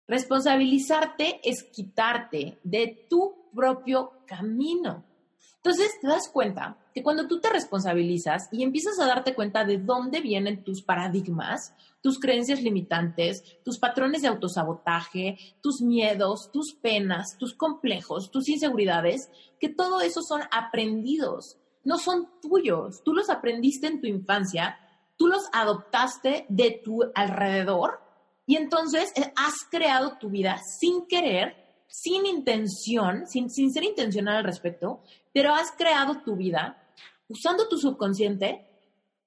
Responsabilizarte 0.06 1.40
es 1.42 1.64
quitarte 1.64 2.60
de 2.62 3.06
tu 3.10 3.50
propio 3.54 4.12
camino. 4.26 5.04
Entonces 5.56 5.98
te 6.00 6.06
das 6.06 6.28
cuenta 6.28 6.78
que 6.94 7.02
cuando 7.02 7.26
tú 7.26 7.40
te 7.40 7.50
responsabilizas 7.50 8.48
y 8.52 8.62
empiezas 8.62 9.00
a 9.00 9.06
darte 9.06 9.34
cuenta 9.34 9.64
de 9.64 9.78
dónde 9.78 10.20
vienen 10.20 10.62
tus 10.62 10.82
paradigmas, 10.82 11.74
tus 12.02 12.20
creencias 12.20 12.62
limitantes, 12.62 13.42
tus 13.64 13.78
patrones 13.78 14.22
de 14.22 14.28
autosabotaje, 14.28 15.36
tus 15.60 15.80
miedos, 15.80 16.52
tus 16.52 16.74
penas, 16.74 17.36
tus 17.36 17.54
complejos, 17.54 18.30
tus 18.30 18.48
inseguridades, 18.48 19.28
que 19.58 19.68
todo 19.68 20.00
eso 20.02 20.20
son 20.22 20.42
aprendidos 20.52 21.58
no 21.86 21.98
son 21.98 22.28
tuyos. 22.42 23.02
Tú 23.04 23.14
los 23.14 23.30
aprendiste 23.30 23.86
en 23.86 24.00
tu 24.00 24.08
infancia, 24.08 24.78
tú 25.16 25.28
los 25.28 25.48
adoptaste 25.52 26.44
de 26.48 26.82
tu 26.84 27.00
alrededor 27.14 28.00
y 28.44 28.56
entonces 28.56 29.12
eh, 29.16 29.32
has 29.36 29.54
creado 29.70 30.18
tu 30.18 30.28
vida 30.28 30.60
sin 30.80 31.06
querer, 31.06 31.84
sin 31.86 32.26
intención, 32.26 33.26
sin, 33.26 33.48
sin 33.50 33.72
ser 33.72 33.84
intencional 33.84 34.38
al 34.38 34.44
respecto, 34.44 35.00
pero 35.32 35.54
has 35.54 35.70
creado 35.72 36.22
tu 36.22 36.34
vida 36.36 36.82
usando 37.28 37.68
tu 37.68 37.78
subconsciente, 37.78 38.66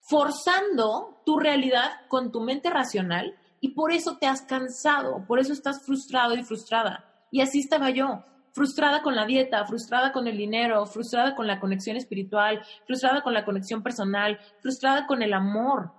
forzando 0.01 1.21
tu 1.25 1.39
realidad 1.39 1.91
con 2.09 2.31
tu 2.31 2.41
mente 2.41 2.69
racional 2.69 3.35
y 3.61 3.69
por 3.69 3.93
eso 3.93 4.17
te 4.17 4.27
has 4.27 4.41
cansado, 4.41 5.25
por 5.27 5.39
eso 5.39 5.53
estás 5.53 5.85
frustrado 5.85 6.35
y 6.35 6.43
frustrada. 6.43 7.05
Y 7.31 7.39
así 7.39 7.59
estaba 7.59 7.89
yo, 7.89 8.25
frustrada 8.53 9.01
con 9.01 9.15
la 9.15 9.25
dieta, 9.25 9.65
frustrada 9.65 10.11
con 10.11 10.27
el 10.27 10.37
dinero, 10.37 10.85
frustrada 10.85 11.35
con 11.35 11.47
la 11.47 11.59
conexión 11.59 11.97
espiritual, 11.97 12.61
frustrada 12.85 13.21
con 13.21 13.33
la 13.33 13.45
conexión 13.45 13.83
personal, 13.83 14.39
frustrada 14.61 15.05
con 15.05 15.21
el 15.21 15.33
amor, 15.33 15.91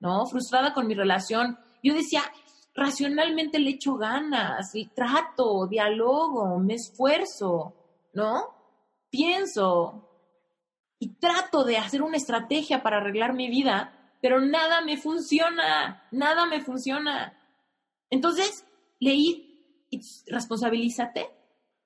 ¿no? 0.00 0.26
Frustrada 0.26 0.72
con 0.72 0.86
mi 0.86 0.94
relación. 0.94 1.58
Yo 1.82 1.94
decía, 1.94 2.22
racionalmente 2.74 3.58
le 3.58 3.70
echo 3.70 3.96
ganas 3.96 4.74
y 4.74 4.86
trato, 4.86 5.66
dialogo, 5.66 6.58
me 6.58 6.74
esfuerzo, 6.74 7.74
¿no? 8.12 8.54
Pienso 9.10 10.06
y 10.98 11.18
trato 11.18 11.64
de 11.64 11.76
hacer 11.76 12.02
una 12.02 12.16
estrategia 12.16 12.82
para 12.82 12.98
arreglar 12.98 13.34
mi 13.34 13.48
vida, 13.48 13.92
pero 14.20 14.40
nada 14.40 14.80
me 14.80 14.96
funciona, 14.96 16.06
nada 16.10 16.46
me 16.46 16.60
funciona. 16.60 17.38
Entonces, 18.10 18.64
leí, 18.98 19.90
responsabilízate, 20.26 21.30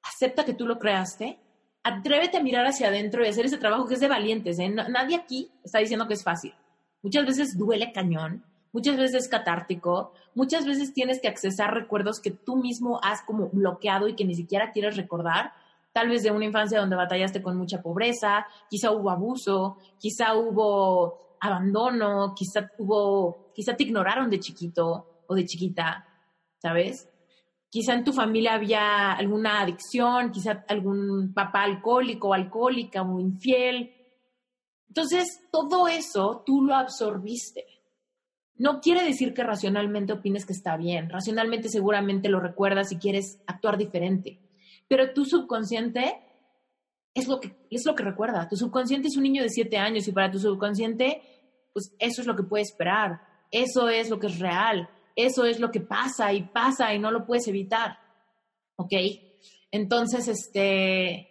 acepta 0.02 0.44
que 0.44 0.54
tú 0.54 0.66
lo 0.66 0.78
creaste, 0.78 1.38
atrévete 1.82 2.36
a 2.36 2.42
mirar 2.42 2.66
hacia 2.66 2.88
adentro 2.88 3.24
y 3.24 3.28
hacer 3.28 3.46
ese 3.46 3.58
trabajo 3.58 3.86
que 3.86 3.94
es 3.94 4.00
de 4.00 4.08
valientes. 4.08 4.58
¿eh? 4.58 4.68
Nadie 4.68 5.16
aquí 5.16 5.50
está 5.64 5.78
diciendo 5.78 6.06
que 6.06 6.14
es 6.14 6.24
fácil. 6.24 6.54
Muchas 7.02 7.24
veces 7.24 7.56
duele 7.56 7.92
cañón, 7.92 8.44
muchas 8.72 8.96
veces 8.96 9.24
es 9.24 9.28
catártico, 9.28 10.12
muchas 10.34 10.66
veces 10.66 10.92
tienes 10.92 11.20
que 11.20 11.28
accesar 11.28 11.72
recuerdos 11.72 12.20
que 12.20 12.30
tú 12.30 12.56
mismo 12.56 13.00
has 13.02 13.22
como 13.22 13.48
bloqueado 13.48 14.08
y 14.08 14.14
que 14.14 14.24
ni 14.24 14.34
siquiera 14.34 14.70
quieres 14.72 14.96
recordar, 14.96 15.52
tal 15.92 16.08
vez 16.08 16.22
de 16.22 16.30
una 16.30 16.44
infancia 16.44 16.78
donde 16.78 16.96
batallaste 16.96 17.42
con 17.42 17.56
mucha 17.56 17.82
pobreza, 17.82 18.46
quizá 18.68 18.92
hubo 18.92 19.10
abuso, 19.10 19.78
quizá 19.98 20.34
hubo 20.34 21.36
abandono, 21.40 22.34
quizá 22.34 22.70
hubo, 22.78 23.50
quizá 23.54 23.74
te 23.74 23.84
ignoraron 23.84 24.30
de 24.30 24.40
chiquito 24.40 25.22
o 25.26 25.34
de 25.34 25.46
chiquita, 25.46 26.06
¿sabes? 26.58 27.09
Quizá 27.70 27.94
en 27.94 28.02
tu 28.02 28.12
familia 28.12 28.54
había 28.54 29.12
alguna 29.12 29.60
adicción, 29.60 30.32
quizá 30.32 30.64
algún 30.66 31.32
papá 31.32 31.62
alcohólico 31.62 32.28
o 32.28 32.34
alcohólica 32.34 33.02
o 33.02 33.20
infiel. 33.20 33.94
Entonces, 34.88 35.48
todo 35.52 35.86
eso 35.86 36.42
tú 36.44 36.62
lo 36.62 36.74
absorbiste. 36.74 37.64
No 38.56 38.80
quiere 38.80 39.04
decir 39.04 39.32
que 39.34 39.44
racionalmente 39.44 40.12
opines 40.12 40.44
que 40.44 40.52
está 40.52 40.76
bien. 40.76 41.08
Racionalmente 41.08 41.68
seguramente 41.68 42.28
lo 42.28 42.40
recuerdas 42.40 42.90
y 42.90 42.98
quieres 42.98 43.40
actuar 43.46 43.78
diferente. 43.78 44.40
Pero 44.88 45.12
tu 45.12 45.24
subconsciente 45.24 46.20
es 47.14 47.28
lo 47.28 47.38
que, 47.38 47.54
es 47.70 47.86
lo 47.86 47.94
que 47.94 48.02
recuerda. 48.02 48.48
Tu 48.48 48.56
subconsciente 48.56 49.06
es 49.06 49.16
un 49.16 49.22
niño 49.22 49.44
de 49.44 49.48
siete 49.48 49.78
años 49.78 50.08
y 50.08 50.12
para 50.12 50.30
tu 50.32 50.40
subconsciente, 50.40 51.22
pues 51.72 51.94
eso 52.00 52.20
es 52.20 52.26
lo 52.26 52.34
que 52.34 52.42
puede 52.42 52.64
esperar. 52.64 53.20
Eso 53.52 53.88
es 53.88 54.10
lo 54.10 54.18
que 54.18 54.26
es 54.26 54.40
real 54.40 54.88
eso 55.16 55.44
es 55.44 55.60
lo 55.60 55.70
que 55.70 55.80
pasa 55.80 56.32
y 56.32 56.42
pasa 56.42 56.94
y 56.94 56.98
no 56.98 57.10
lo 57.10 57.26
puedes 57.26 57.48
evitar. 57.48 57.98
¿Ok? 58.76 58.92
Entonces, 59.70 60.28
este, 60.28 61.30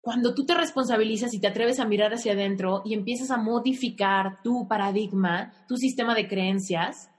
cuando 0.00 0.34
tú 0.34 0.46
te 0.46 0.54
responsabilizas 0.54 1.34
y 1.34 1.40
te 1.40 1.48
atreves 1.48 1.80
a 1.80 1.84
mirar 1.84 2.14
hacia 2.14 2.32
adentro 2.32 2.82
y 2.84 2.94
empiezas 2.94 3.30
a 3.30 3.36
modificar 3.38 4.40
tu 4.42 4.68
paradigma, 4.68 5.52
tu 5.66 5.76
sistema 5.76 6.14
de 6.14 6.28
creencias, 6.28 7.10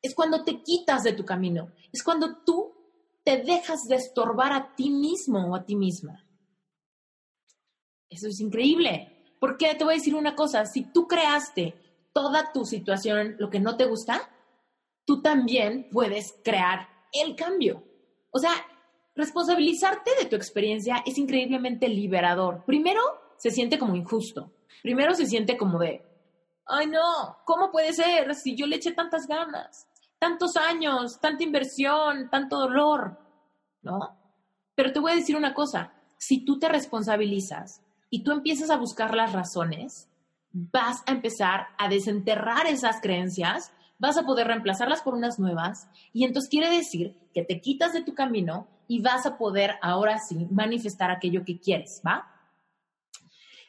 es 0.00 0.14
cuando 0.14 0.44
te 0.44 0.62
quitas 0.62 1.02
de 1.02 1.12
tu 1.12 1.24
camino, 1.24 1.72
es 1.92 2.02
cuando 2.02 2.44
tú 2.44 2.72
te 3.24 3.42
dejas 3.42 3.88
de 3.88 3.96
estorbar 3.96 4.52
a 4.52 4.76
ti 4.76 4.90
mismo 4.90 5.50
o 5.50 5.56
a 5.56 5.64
ti 5.64 5.74
misma. 5.74 6.24
Eso 8.08 8.28
es 8.28 8.38
increíble. 8.38 9.12
Porque 9.40 9.74
te 9.74 9.84
voy 9.84 9.94
a 9.94 9.96
decir 9.96 10.14
una 10.14 10.34
cosa, 10.34 10.64
si 10.66 10.84
tú 10.84 11.06
creaste 11.06 11.74
toda 12.12 12.52
tu 12.52 12.64
situación, 12.64 13.34
lo 13.38 13.50
que 13.50 13.60
no 13.60 13.76
te 13.76 13.84
gusta, 13.86 14.30
tú 15.06 15.22
también 15.22 15.88
puedes 15.90 16.34
crear 16.44 16.88
el 17.12 17.34
cambio. 17.34 17.82
O 18.30 18.38
sea, 18.38 18.52
responsabilizarte 19.14 20.10
de 20.20 20.26
tu 20.26 20.36
experiencia 20.36 21.02
es 21.06 21.16
increíblemente 21.16 21.88
liberador. 21.88 22.64
Primero, 22.66 23.00
se 23.38 23.50
siente 23.50 23.78
como 23.78 23.96
injusto. 23.96 24.52
Primero 24.82 25.14
se 25.14 25.26
siente 25.26 25.56
como 25.56 25.78
de, 25.78 26.04
ay 26.66 26.88
no, 26.88 27.38
¿cómo 27.44 27.70
puede 27.70 27.92
ser 27.94 28.34
si 28.34 28.54
yo 28.54 28.66
le 28.66 28.76
eché 28.76 28.92
tantas 28.92 29.26
ganas? 29.26 29.88
Tantos 30.18 30.56
años, 30.56 31.18
tanta 31.20 31.44
inversión, 31.44 32.28
tanto 32.30 32.58
dolor, 32.58 33.18
¿no? 33.82 34.18
Pero 34.74 34.92
te 34.92 35.00
voy 35.00 35.12
a 35.12 35.16
decir 35.16 35.36
una 35.36 35.54
cosa, 35.54 35.92
si 36.18 36.44
tú 36.44 36.58
te 36.58 36.68
responsabilizas 36.68 37.82
y 38.10 38.22
tú 38.22 38.32
empiezas 38.32 38.70
a 38.70 38.76
buscar 38.76 39.14
las 39.14 39.32
razones, 39.32 40.08
vas 40.50 41.02
a 41.06 41.12
empezar 41.12 41.68
a 41.78 41.88
desenterrar 41.88 42.66
esas 42.66 43.00
creencias 43.00 43.72
vas 43.98 44.16
a 44.18 44.24
poder 44.24 44.46
reemplazarlas 44.46 45.02
por 45.02 45.14
unas 45.14 45.38
nuevas 45.38 45.88
y 46.12 46.24
entonces 46.24 46.50
quiere 46.50 46.70
decir 46.70 47.16
que 47.32 47.44
te 47.44 47.60
quitas 47.60 47.92
de 47.92 48.02
tu 48.02 48.14
camino 48.14 48.68
y 48.88 49.00
vas 49.00 49.26
a 49.26 49.38
poder 49.38 49.74
ahora 49.82 50.18
sí 50.18 50.46
manifestar 50.50 51.10
aquello 51.10 51.44
que 51.44 51.58
quieres, 51.58 52.00
¿va? 52.06 52.30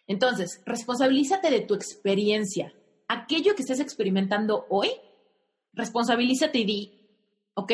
Entonces, 0.06 0.62
responsabilízate 0.66 1.50
de 1.50 1.62
tu 1.62 1.74
experiencia. 1.74 2.74
Aquello 3.08 3.56
que 3.56 3.62
estés 3.62 3.80
experimentando 3.80 4.66
hoy, 4.70 4.90
responsabilízate 5.74 6.60
y 6.60 6.66
di, 6.66 7.00
ok, 7.56 7.74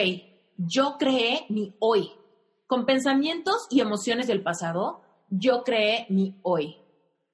yo 0.58 0.98
creé 0.98 1.46
mi 1.50 1.76
hoy. 1.80 2.12
Con 2.66 2.86
pensamientos 2.86 3.68
y 3.70 3.82
emociones 3.82 4.28
del 4.28 4.42
pasado, 4.42 5.02
yo 5.30 5.64
creé 5.64 6.08
mi 6.10 6.36
hoy. 6.42 6.78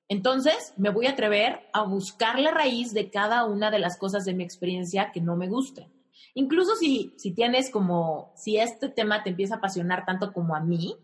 Entonces, 0.10 0.74
me 0.76 0.90
voy 0.90 1.06
a 1.06 1.12
atrever 1.12 1.70
a 1.72 1.84
buscar 1.84 2.40
la 2.40 2.52
raíz 2.52 2.94
de 2.94 3.12
cada 3.12 3.46
una 3.46 3.70
de 3.70 3.80
las 3.80 3.98
cosas 3.98 4.26
de 4.26 4.34
mi 4.34 4.44
experiencia 4.44 5.12
que 5.12 5.22
no 5.22 5.36
me 5.36 5.48
gusten. 5.48 5.88
Incluso 6.34 6.76
si, 6.76 7.14
si 7.18 7.32
tienes 7.32 7.70
como, 7.70 8.34
si 8.36 8.58
este 8.58 8.90
tema 8.90 9.24
te 9.24 9.30
empieza 9.30 9.56
a 9.56 9.58
apasionar 9.60 10.06
tanto 10.06 10.34
como 10.34 10.56
a 10.56 10.60
mí, 10.60 10.96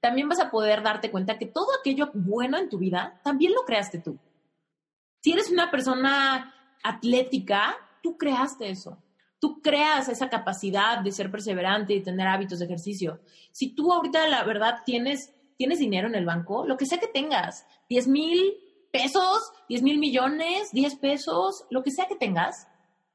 también 0.00 0.28
vas 0.28 0.40
a 0.40 0.50
poder 0.50 0.82
darte 0.82 1.10
cuenta 1.10 1.38
que 1.38 1.46
todo 1.46 1.68
aquello 1.78 2.10
bueno 2.14 2.58
en 2.58 2.70
tu 2.70 2.78
vida 2.78 3.20
también 3.22 3.52
lo 3.52 3.64
creaste 3.64 3.98
tú. 3.98 4.18
Si 5.20 5.32
eres 5.32 5.50
una 5.50 5.70
persona 5.70 6.54
atlética, 6.82 7.76
tú 8.02 8.16
creaste 8.16 8.70
eso. 8.70 9.02
Tú 9.40 9.60
creas 9.60 10.08
esa 10.08 10.30
capacidad 10.30 11.00
de 11.00 11.12
ser 11.12 11.30
perseverante 11.30 11.94
y 11.94 12.02
tener 12.02 12.28
hábitos 12.28 12.58
de 12.58 12.64
ejercicio. 12.64 13.20
Si 13.50 13.74
tú 13.74 13.92
ahorita 13.92 14.26
la 14.28 14.42
verdad 14.44 14.80
tienes 14.86 15.34
tienes 15.56 15.78
dinero 15.78 16.08
en 16.08 16.14
el 16.14 16.24
banco, 16.24 16.66
lo 16.66 16.76
que 16.76 16.86
sea 16.86 16.98
que 16.98 17.06
tengas, 17.06 17.66
10 17.88 18.08
mil 18.08 18.54
pesos, 18.92 19.52
10 19.68 19.82
mil 19.82 19.98
millones, 19.98 20.70
10 20.72 20.96
pesos, 20.96 21.64
lo 21.70 21.82
que 21.82 21.90
sea 21.90 22.06
que 22.06 22.16
tengas, 22.16 22.68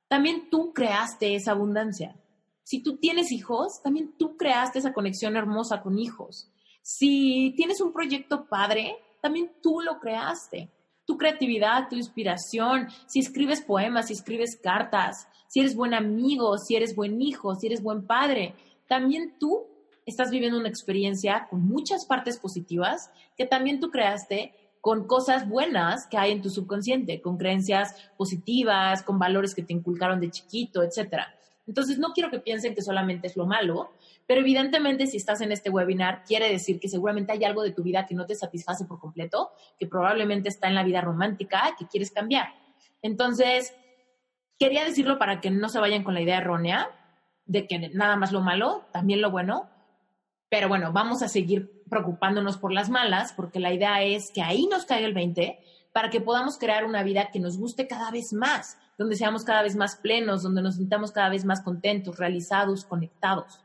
también 0.07 0.49
tú 0.49 0.73
creaste 0.73 1.35
esa 1.35 1.51
abundancia. 1.51 2.15
Si 2.63 2.83
tú 2.83 2.97
tienes 2.97 3.31
hijos, 3.31 3.81
también 3.81 4.15
tú 4.17 4.35
creaste 4.35 4.79
esa 4.79 4.93
conexión 4.93 5.37
hermosa 5.37 5.81
con 5.81 5.97
hijos. 5.97 6.51
Si 6.81 7.53
tienes 7.55 7.81
un 7.81 7.93
proyecto 7.93 8.47
padre, 8.47 8.97
también 9.21 9.51
tú 9.61 9.81
lo 9.81 9.99
creaste. 9.99 10.69
Tu 11.05 11.17
creatividad, 11.17 11.87
tu 11.89 11.95
inspiración, 11.95 12.87
si 13.07 13.19
escribes 13.19 13.61
poemas, 13.61 14.07
si 14.07 14.13
escribes 14.13 14.59
cartas, 14.61 15.27
si 15.47 15.61
eres 15.61 15.75
buen 15.75 15.93
amigo, 15.93 16.57
si 16.57 16.75
eres 16.75 16.95
buen 16.95 17.21
hijo, 17.21 17.55
si 17.55 17.67
eres 17.67 17.81
buen 17.81 18.05
padre, 18.05 18.53
también 18.87 19.37
tú 19.39 19.67
estás 20.09 20.31
viviendo 20.31 20.59
una 20.59 20.69
experiencia 20.69 21.47
con 21.49 21.65
muchas 21.65 22.05
partes 22.05 22.37
positivas 22.37 23.11
que 23.37 23.45
también 23.45 23.79
tú 23.79 23.89
creaste 23.89 24.53
con 24.81 25.07
cosas 25.07 25.47
buenas 25.47 26.07
que 26.07 26.17
hay 26.17 26.31
en 26.31 26.41
tu 26.41 26.49
subconsciente, 26.49 27.21
con 27.21 27.37
creencias 27.37 27.95
positivas, 28.17 29.03
con 29.03 29.19
valores 29.19 29.53
que 29.53 29.63
te 29.63 29.73
inculcaron 29.73 30.19
de 30.19 30.31
chiquito, 30.31 30.83
etc. 30.83 31.23
Entonces, 31.67 31.99
no 31.99 32.13
quiero 32.13 32.31
que 32.31 32.39
piensen 32.39 32.73
que 32.73 32.81
solamente 32.81 33.27
es 33.27 33.35
lo 33.35 33.45
malo, 33.45 33.91
pero 34.25 34.41
evidentemente 34.41 35.05
si 35.05 35.17
estás 35.17 35.41
en 35.41 35.51
este 35.51 35.69
webinar, 35.69 36.23
quiere 36.23 36.49
decir 36.49 36.79
que 36.79 36.87
seguramente 36.87 37.31
hay 37.31 37.43
algo 37.43 37.61
de 37.61 37.71
tu 37.71 37.83
vida 37.83 38.05
que 38.05 38.15
no 38.15 38.25
te 38.25 38.35
satisface 38.35 38.85
por 38.85 38.99
completo, 38.99 39.51
que 39.77 39.85
probablemente 39.85 40.49
está 40.49 40.67
en 40.67 40.75
la 40.75 40.83
vida 40.83 41.01
romántica, 41.01 41.75
que 41.77 41.87
quieres 41.87 42.11
cambiar. 42.11 42.47
Entonces, 43.01 43.73
quería 44.57 44.83
decirlo 44.85 45.19
para 45.19 45.41
que 45.41 45.51
no 45.51 45.69
se 45.69 45.79
vayan 45.79 46.03
con 46.03 46.13
la 46.13 46.21
idea 46.21 46.37
errónea 46.37 46.89
de 47.45 47.67
que 47.67 47.89
nada 47.89 48.15
más 48.15 48.31
lo 48.31 48.41
malo, 48.41 48.85
también 48.91 49.21
lo 49.21 49.31
bueno, 49.31 49.69
pero 50.49 50.67
bueno, 50.67 50.91
vamos 50.91 51.21
a 51.21 51.29
seguir 51.29 51.83
preocupándonos 51.89 52.57
por 52.57 52.71
las 52.71 52.89
malas, 52.89 53.33
porque 53.33 53.59
la 53.59 53.73
idea 53.73 54.03
es 54.03 54.31
que 54.33 54.41
ahí 54.41 54.67
nos 54.67 54.85
caiga 54.85 55.07
el 55.07 55.13
20 55.13 55.59
para 55.93 56.09
que 56.09 56.21
podamos 56.21 56.57
crear 56.57 56.85
una 56.85 57.03
vida 57.03 57.29
que 57.31 57.39
nos 57.39 57.57
guste 57.57 57.87
cada 57.87 58.11
vez 58.11 58.33
más, 58.33 58.77
donde 58.97 59.15
seamos 59.15 59.43
cada 59.43 59.63
vez 59.63 59.75
más 59.75 59.95
plenos, 59.95 60.43
donde 60.43 60.61
nos 60.61 60.75
sintamos 60.75 61.11
cada 61.11 61.29
vez 61.29 61.45
más 61.45 61.61
contentos, 61.61 62.17
realizados, 62.17 62.85
conectados. 62.85 63.61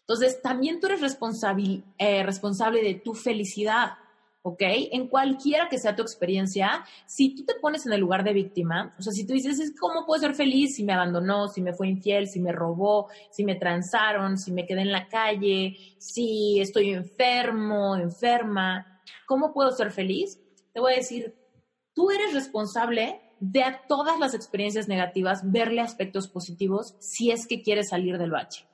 Entonces, 0.00 0.42
también 0.42 0.80
tú 0.80 0.86
eres 0.88 1.00
responsable, 1.00 1.82
eh, 1.96 2.22
responsable 2.24 2.82
de 2.82 2.94
tu 2.94 3.14
felicidad. 3.14 3.92
¿Ok? 4.42 4.62
En 4.92 5.08
cualquiera 5.08 5.68
que 5.68 5.78
sea 5.78 5.96
tu 5.96 6.02
experiencia, 6.02 6.84
si 7.06 7.34
tú 7.34 7.44
te 7.44 7.54
pones 7.60 7.86
en 7.86 7.92
el 7.92 8.00
lugar 8.00 8.24
de 8.24 8.32
víctima, 8.32 8.94
o 8.98 9.02
sea, 9.02 9.12
si 9.12 9.26
tú 9.26 9.34
dices, 9.34 9.74
¿cómo 9.78 10.06
puedo 10.06 10.20
ser 10.20 10.34
feliz 10.34 10.76
si 10.76 10.84
me 10.84 10.92
abandonó, 10.92 11.48
si 11.48 11.60
me 11.60 11.74
fue 11.74 11.88
infiel, 11.88 12.28
si 12.28 12.40
me 12.40 12.52
robó, 12.52 13.08
si 13.30 13.44
me 13.44 13.56
transaron, 13.56 14.38
si 14.38 14.52
me 14.52 14.66
quedé 14.66 14.82
en 14.82 14.92
la 14.92 15.08
calle, 15.08 15.76
si 15.98 16.60
estoy 16.60 16.90
enfermo, 16.90 17.96
enferma? 17.96 19.00
¿Cómo 19.26 19.52
puedo 19.52 19.70
ser 19.72 19.90
feliz? 19.90 20.40
Te 20.72 20.80
voy 20.80 20.94
a 20.94 20.96
decir, 20.96 21.34
tú 21.94 22.10
eres 22.10 22.32
responsable 22.32 23.20
de 23.40 23.62
a 23.62 23.86
todas 23.88 24.18
las 24.18 24.34
experiencias 24.34 24.86
negativas 24.86 25.50
verle 25.50 25.80
aspectos 25.80 26.28
positivos 26.28 26.94
si 27.00 27.30
es 27.30 27.46
que 27.46 27.62
quieres 27.62 27.88
salir 27.88 28.18
del 28.18 28.30
bache. 28.30 28.66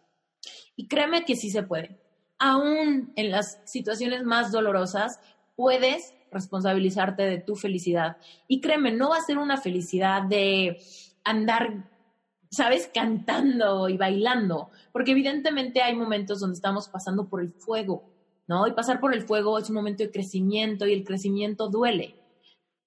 Y 0.74 0.88
créeme 0.88 1.24
que 1.24 1.36
sí 1.36 1.50
se 1.50 1.62
puede. 1.62 2.00
Aún 2.38 3.12
en 3.16 3.30
las 3.30 3.60
situaciones 3.64 4.24
más 4.24 4.52
dolorosas, 4.52 5.20
puedes 5.56 6.14
responsabilizarte 6.30 7.22
de 7.22 7.38
tu 7.38 7.56
felicidad. 7.56 8.18
Y 8.46 8.60
créeme, 8.60 8.92
no 8.92 9.10
va 9.10 9.16
a 9.16 9.22
ser 9.22 9.38
una 9.38 9.56
felicidad 9.56 10.22
de 10.22 10.78
andar, 11.24 11.90
¿sabes?, 12.50 12.90
cantando 12.94 13.88
y 13.88 13.96
bailando, 13.96 14.70
porque 14.92 15.12
evidentemente 15.12 15.82
hay 15.82 15.96
momentos 15.96 16.40
donde 16.40 16.54
estamos 16.54 16.88
pasando 16.88 17.28
por 17.28 17.40
el 17.40 17.50
fuego, 17.50 18.04
¿no? 18.46 18.66
Y 18.66 18.72
pasar 18.72 19.00
por 19.00 19.14
el 19.14 19.22
fuego 19.22 19.58
es 19.58 19.68
un 19.68 19.76
momento 19.76 20.04
de 20.04 20.12
crecimiento 20.12 20.86
y 20.86 20.92
el 20.92 21.04
crecimiento 21.04 21.68
duele. 21.68 22.14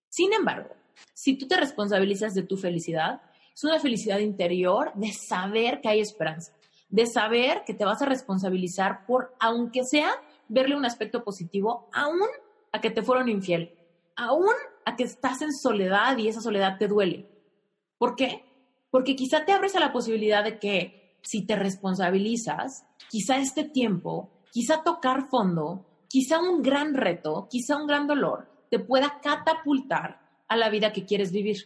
Sin 0.10 0.32
embargo, 0.34 0.70
si 1.14 1.38
tú 1.38 1.48
te 1.48 1.58
responsabilizas 1.58 2.34
de 2.34 2.44
tu 2.44 2.56
felicidad, 2.58 3.22
es 3.54 3.64
una 3.64 3.80
felicidad 3.80 4.20
interior 4.20 4.92
de 4.96 5.12
saber 5.12 5.82
que 5.82 5.90
hay 5.90 6.00
esperanza, 6.00 6.54
de 6.88 7.06
saber 7.06 7.64
que 7.66 7.74
te 7.74 7.86
vas 7.86 8.02
a 8.02 8.06
responsabilizar 8.06 9.06
por, 9.06 9.36
aunque 9.40 9.84
sea, 9.84 10.12
verle 10.48 10.76
un 10.76 10.86
aspecto 10.86 11.24
positivo, 11.24 11.90
aún 11.94 12.22
a 12.72 12.82
que 12.82 12.92
te 12.92 13.02
fueron 13.02 13.30
infiel, 13.30 13.78
aún 14.16 14.54
a 14.86 14.96
que 14.96 15.04
estás 15.04 15.42
en 15.42 15.54
soledad 15.54 16.18
y 16.18 16.28
esa 16.28 16.42
soledad 16.42 16.78
te 16.78 16.88
duele. 16.88 17.30
¿Por 17.98 18.16
qué? 18.16 18.44
Porque 18.92 19.16
quizá 19.16 19.46
te 19.46 19.52
abres 19.52 19.76
a 19.76 19.80
la 19.80 19.92
posibilidad 19.92 20.44
de 20.44 20.60
que 20.60 21.18
si 21.22 21.46
te 21.46 21.56
responsabilizas, 21.56 22.86
quizá 23.10 23.38
este 23.38 23.64
tiempo, 23.64 24.30
quizá 24.52 24.84
tocar 24.84 25.30
fondo, 25.30 25.86
quizá 26.08 26.40
un 26.40 26.62
gran 26.62 26.94
reto, 26.94 27.48
quizá 27.50 27.78
un 27.78 27.88
gran 27.88 28.08
dolor, 28.08 28.48
te 28.70 28.80
pueda 28.80 29.20
catapultar 29.22 30.22
a 30.48 30.56
la 30.56 30.70
vida 30.70 30.92
que 30.92 31.06
quieres 31.06 31.32
vivir. 31.32 31.58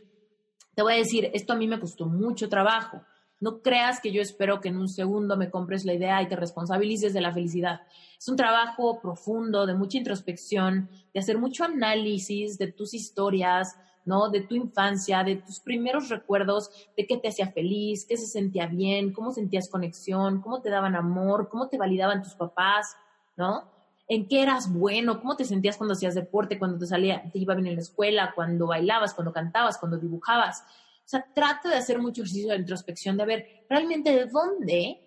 Te 0.76 0.82
voy 0.82 0.93
a 0.93 0.97
decir, 0.97 1.30
esto 1.34 1.54
a 1.54 1.56
mí 1.56 1.68
me 1.68 1.80
costó 1.80 2.06
mucho 2.06 2.49
trabajo. 2.49 3.01
No 3.44 3.62
creas 3.62 4.00
que 4.00 4.14
yo 4.14 4.22
espero 4.22 4.62
que 4.62 4.70
en 4.70 4.78
un 4.78 4.88
segundo 4.88 5.36
me 5.36 5.52
compres 5.52 5.84
la 5.84 5.94
idea 5.94 6.22
y 6.22 6.30
te 6.30 6.38
responsabilices 6.38 7.14
de 7.14 7.20
la 7.20 7.34
felicidad. 7.34 7.82
Es 8.18 8.30
un 8.30 8.38
trabajo 8.38 9.02
profundo, 9.02 9.66
de 9.66 9.76
mucha 9.76 9.98
introspección, 9.98 10.89
de 11.14 11.20
hacer 11.20 11.38
mucho 11.38 11.66
análisis 11.66 12.58
de 12.58 12.72
tus 12.72 12.94
historias, 12.94 13.76
¿no? 14.06 14.30
De 14.30 14.39
tu 14.39 14.56
infancia, 14.56 15.26
de 15.26 15.36
tus 15.36 15.60
primeros 15.60 16.08
recuerdos, 16.08 16.72
de 16.96 17.06
qué 17.06 17.18
te 17.18 17.28
hacía 17.28 17.52
feliz, 17.52 18.06
qué 18.08 18.16
se 18.16 18.28
sentía 18.28 18.68
bien, 18.68 19.12
cómo 19.12 19.34
sentías 19.34 19.68
conexión, 19.68 20.39
cómo 20.39 20.62
te 20.62 20.70
daban 20.70 20.96
amor, 20.96 21.50
cómo 21.50 21.68
te 21.68 21.78
validaban 21.78 22.24
tus 22.24 22.36
papás, 22.36 22.96
¿no? 23.36 23.70
En 24.08 24.30
qué 24.30 24.41
eras 24.41 24.72
bueno, 24.72 25.20
cómo 25.20 25.36
te 25.36 25.44
sentías 25.44 25.76
cuando 25.76 25.96
hacías 25.96 26.16
deporte, 26.16 26.58
cuando 26.58 26.78
te 26.78 26.88
salía, 26.88 27.30
te 27.30 27.39
iba 27.39 27.56
bien 27.56 27.68
en 27.68 27.76
la 27.76 27.82
escuela, 27.82 28.32
cuando 28.34 28.68
bailabas, 28.68 29.14
cuando 29.14 29.34
cantabas, 29.34 29.78
cuando 29.78 29.98
dibujabas. 29.98 30.64
O 31.06 31.08
sea, 31.08 31.26
trato 31.34 31.70
de 31.70 31.76
hacer 31.76 31.99
mucho 31.99 32.22
ejercicio 32.22 32.51
de 32.51 32.60
introspección, 32.60 33.18
de 33.18 33.26
ver 33.26 33.66
realmente 33.70 34.12
de 34.12 34.26
dónde 34.26 34.99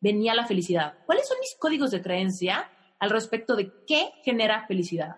venía 0.00 0.34
la 0.34 0.46
felicidad. 0.46 0.98
¿Cuáles 1.06 1.28
son 1.28 1.38
mis 1.40 1.56
códigos 1.58 1.90
de 1.90 2.02
creencia 2.02 2.70
al 2.98 3.10
respecto 3.10 3.56
de 3.56 3.72
qué 3.86 4.10
genera 4.22 4.66
felicidad? 4.66 5.16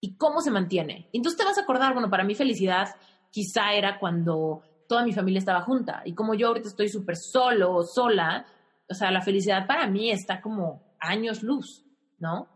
¿Y 0.00 0.16
cómo 0.16 0.40
se 0.40 0.50
mantiene? 0.50 1.08
Entonces 1.12 1.38
te 1.38 1.44
vas 1.44 1.58
a 1.58 1.62
acordar, 1.62 1.92
bueno, 1.92 2.10
para 2.10 2.24
mí 2.24 2.34
felicidad 2.34 2.88
quizá 3.30 3.74
era 3.74 3.98
cuando 3.98 4.62
toda 4.88 5.04
mi 5.04 5.12
familia 5.12 5.38
estaba 5.38 5.62
junta. 5.62 6.02
Y 6.04 6.14
como 6.14 6.34
yo 6.34 6.48
ahorita 6.48 6.68
estoy 6.68 6.88
súper 6.88 7.16
solo 7.16 7.74
o 7.74 7.84
sola, 7.84 8.46
o 8.88 8.94
sea, 8.94 9.10
la 9.10 9.22
felicidad 9.22 9.66
para 9.66 9.86
mí 9.86 10.10
está 10.10 10.40
como 10.40 10.96
años 10.98 11.42
luz, 11.42 11.84
¿no? 12.18 12.48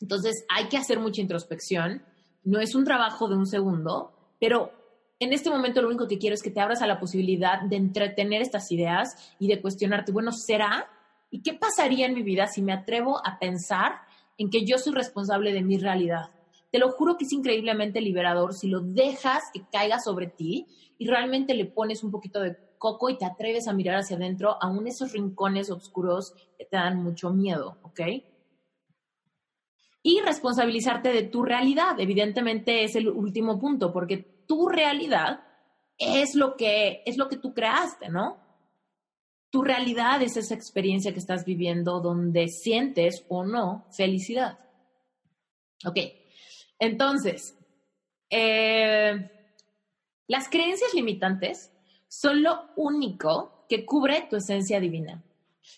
Entonces 0.00 0.44
hay 0.48 0.68
que 0.68 0.76
hacer 0.76 0.98
mucha 0.98 1.22
introspección. 1.22 2.02
No 2.44 2.60
es 2.60 2.74
un 2.74 2.84
trabajo 2.84 3.28
de 3.28 3.36
un 3.36 3.46
segundo, 3.46 4.34
pero 4.38 4.72
en 5.20 5.32
este 5.32 5.50
momento 5.50 5.82
lo 5.82 5.88
único 5.88 6.06
que 6.06 6.18
quiero 6.18 6.34
es 6.34 6.42
que 6.42 6.50
te 6.50 6.60
abras 6.60 6.80
a 6.80 6.86
la 6.86 7.00
posibilidad 7.00 7.62
de 7.62 7.76
entretener 7.76 8.40
estas 8.40 8.70
ideas 8.70 9.34
y 9.38 9.48
de 9.48 9.60
cuestionarte, 9.60 10.12
bueno, 10.12 10.32
¿será? 10.32 10.88
¿Y 11.30 11.42
qué 11.42 11.54
pasaría 11.54 12.06
en 12.06 12.14
mi 12.14 12.22
vida 12.22 12.46
si 12.46 12.62
me 12.62 12.72
atrevo 12.72 13.20
a 13.26 13.38
pensar 13.38 14.00
en 14.36 14.50
que 14.50 14.64
yo 14.64 14.78
soy 14.78 14.94
responsable 14.94 15.52
de 15.52 15.62
mi 15.62 15.78
realidad? 15.78 16.30
Te 16.70 16.78
lo 16.78 16.90
juro 16.90 17.16
que 17.16 17.24
es 17.24 17.32
increíblemente 17.32 18.00
liberador 18.00 18.54
si 18.54 18.68
lo 18.68 18.80
dejas 18.80 19.44
que 19.52 19.62
caiga 19.72 19.98
sobre 19.98 20.28
ti 20.28 20.66
y 20.98 21.06
realmente 21.06 21.54
le 21.54 21.64
pones 21.64 22.04
un 22.04 22.10
poquito 22.10 22.40
de 22.40 22.56
coco 22.78 23.10
y 23.10 23.18
te 23.18 23.24
atreves 23.24 23.66
a 23.66 23.72
mirar 23.72 23.96
hacia 23.96 24.16
adentro, 24.16 24.56
aún 24.62 24.86
esos 24.86 25.12
rincones 25.12 25.70
oscuros 25.70 26.34
que 26.56 26.64
te 26.64 26.76
dan 26.76 27.02
mucho 27.02 27.30
miedo, 27.30 27.78
¿ok? 27.82 28.00
Y 30.02 30.20
responsabilizarte 30.20 31.08
de 31.08 31.24
tu 31.24 31.42
realidad, 31.42 31.98
evidentemente 31.98 32.84
es 32.84 32.94
el 32.94 33.08
último 33.08 33.58
punto, 33.58 33.92
porque 33.92 34.37
tu 34.48 34.66
realidad 34.66 35.40
es 35.98 36.34
lo 36.34 36.56
que 36.56 37.02
es 37.06 37.16
lo 37.16 37.28
que 37.28 37.36
tú 37.36 37.54
creaste, 37.54 38.08
¿no? 38.08 38.38
Tu 39.50 39.62
realidad 39.62 40.20
es 40.22 40.36
esa 40.36 40.54
experiencia 40.54 41.12
que 41.12 41.18
estás 41.20 41.44
viviendo 41.44 42.00
donde 42.00 42.48
sientes 42.48 43.24
o 43.28 43.44
no 43.44 43.86
felicidad. 43.92 44.58
Ok, 45.84 45.98
entonces, 46.78 47.56
eh, 48.30 49.30
las 50.26 50.48
creencias 50.48 50.92
limitantes 50.94 51.72
son 52.08 52.42
lo 52.42 52.70
único 52.76 53.66
que 53.68 53.84
cubre 53.84 54.26
tu 54.28 54.36
esencia 54.36 54.80
divina. 54.80 55.22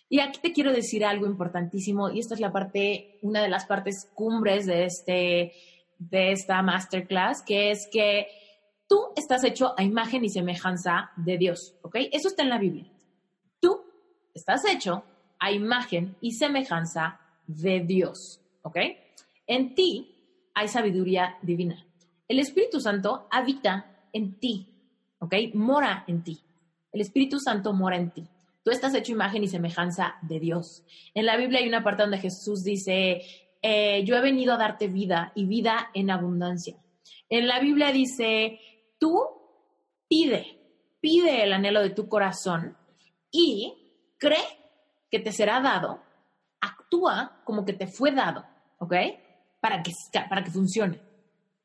Y 0.09 0.21
aquí 0.21 0.41
te 0.41 0.53
quiero 0.53 0.73
decir 0.73 1.05
algo 1.05 1.27
importantísimo, 1.27 2.11
y 2.11 2.21
esta 2.21 2.35
es 2.35 2.41
la 2.41 2.53
parte, 2.53 3.19
una 3.23 3.43
de 3.43 3.49
las 3.49 3.67
partes 3.67 4.09
cumbres 4.15 4.67
de, 4.67 4.85
este, 4.85 5.53
de 5.99 6.33
esta 6.33 6.63
masterclass, 6.63 7.43
que 7.43 7.71
es 7.71 7.89
que 7.91 8.29
tú 8.91 9.13
estás 9.15 9.45
hecho 9.45 9.73
a 9.79 9.85
imagen 9.85 10.25
y 10.25 10.31
semejanza 10.31 11.13
de 11.15 11.39
Dios, 11.39 11.77
¿ok? 11.83 11.95
Eso 12.11 12.27
está 12.27 12.43
en 12.43 12.49
la 12.49 12.59
Biblia. 12.59 12.91
Tú 13.61 13.83
estás 14.35 14.65
hecho 14.65 15.05
a 15.39 15.53
imagen 15.53 16.17
y 16.21 16.33
semejanza 16.33 17.21
de 17.47 17.81
Dios, 17.81 18.41
¿ok? 18.63 18.79
En 19.47 19.77
ti 19.77 20.17
hay 20.55 20.67
sabiduría 20.67 21.39
divina. 21.41 21.87
El 22.27 22.41
Espíritu 22.41 22.81
Santo 22.81 23.29
habita 23.31 24.09
en 24.13 24.41
ti, 24.41 24.67
¿ok? 25.21 25.35
Mora 25.55 26.05
en 26.09 26.25
ti. 26.25 26.41
El 26.91 27.01
Espíritu 27.01 27.39
Santo 27.39 27.73
mora 27.73 27.97
en 27.97 28.11
ti. 28.11 28.27
Tú 28.65 28.73
estás 28.73 28.93
hecho 28.97 29.13
imagen 29.13 29.45
y 29.45 29.49
semejanza 29.49 30.17
de 30.23 30.41
Dios. 30.41 30.83
En 31.15 31.27
la 31.27 31.37
Biblia 31.37 31.61
hay 31.61 31.69
una 31.69 31.85
parte 31.85 32.03
donde 32.03 32.19
Jesús 32.19 32.65
dice, 32.65 33.23
eh, 33.63 34.03
yo 34.05 34.17
he 34.17 34.21
venido 34.21 34.55
a 34.55 34.59
darte 34.59 34.89
vida 34.89 35.31
y 35.37 35.47
vida 35.47 35.91
en 35.95 36.11
abundancia. 36.11 36.77
En 37.29 37.47
la 37.47 37.61
Biblia 37.61 37.93
dice, 37.93 38.59
tú 39.01 39.21
pide, 40.07 40.61
pide 41.01 41.43
el 41.43 41.53
anhelo 41.53 41.83
de 41.83 41.91
tu 41.91 42.09
corazón 42.09 42.77
y 43.33 43.97
cree 44.19 44.39
que 45.11 45.19
te 45.19 45.33
será 45.33 45.61
dado, 45.61 46.01
actúa 46.61 47.41
como 47.45 47.65
que 47.65 47.73
te 47.73 47.89
fue 47.89 48.13
dado, 48.13 48.45
¿ok? 48.79 48.95
Para 49.61 49.83
que, 49.83 49.93
para 50.29 50.45
que 50.45 50.51
funcione. 50.53 51.01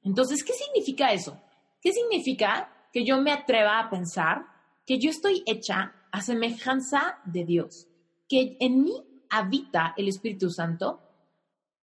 Entonces, 0.02 0.44
¿qué 0.44 0.54
significa 0.54 1.12
eso? 1.12 1.40
¿Qué 1.82 1.92
significa 1.92 2.72
que 2.92 3.04
yo 3.04 3.22
me 3.22 3.32
atreva 3.32 3.80
a 3.80 3.90
pensar 3.90 4.46
que 4.86 4.98
yo 5.00 5.10
estoy 5.10 5.44
hecha 5.46 5.94
a 6.12 6.22
semejanza 6.22 7.20
de 7.26 7.44
Dios, 7.44 7.88
que 8.30 8.56
en 8.60 8.84
mí 8.84 8.94
habita 9.30 9.94
el 9.98 10.08
Espíritu 10.08 10.50
Santo 10.50 11.02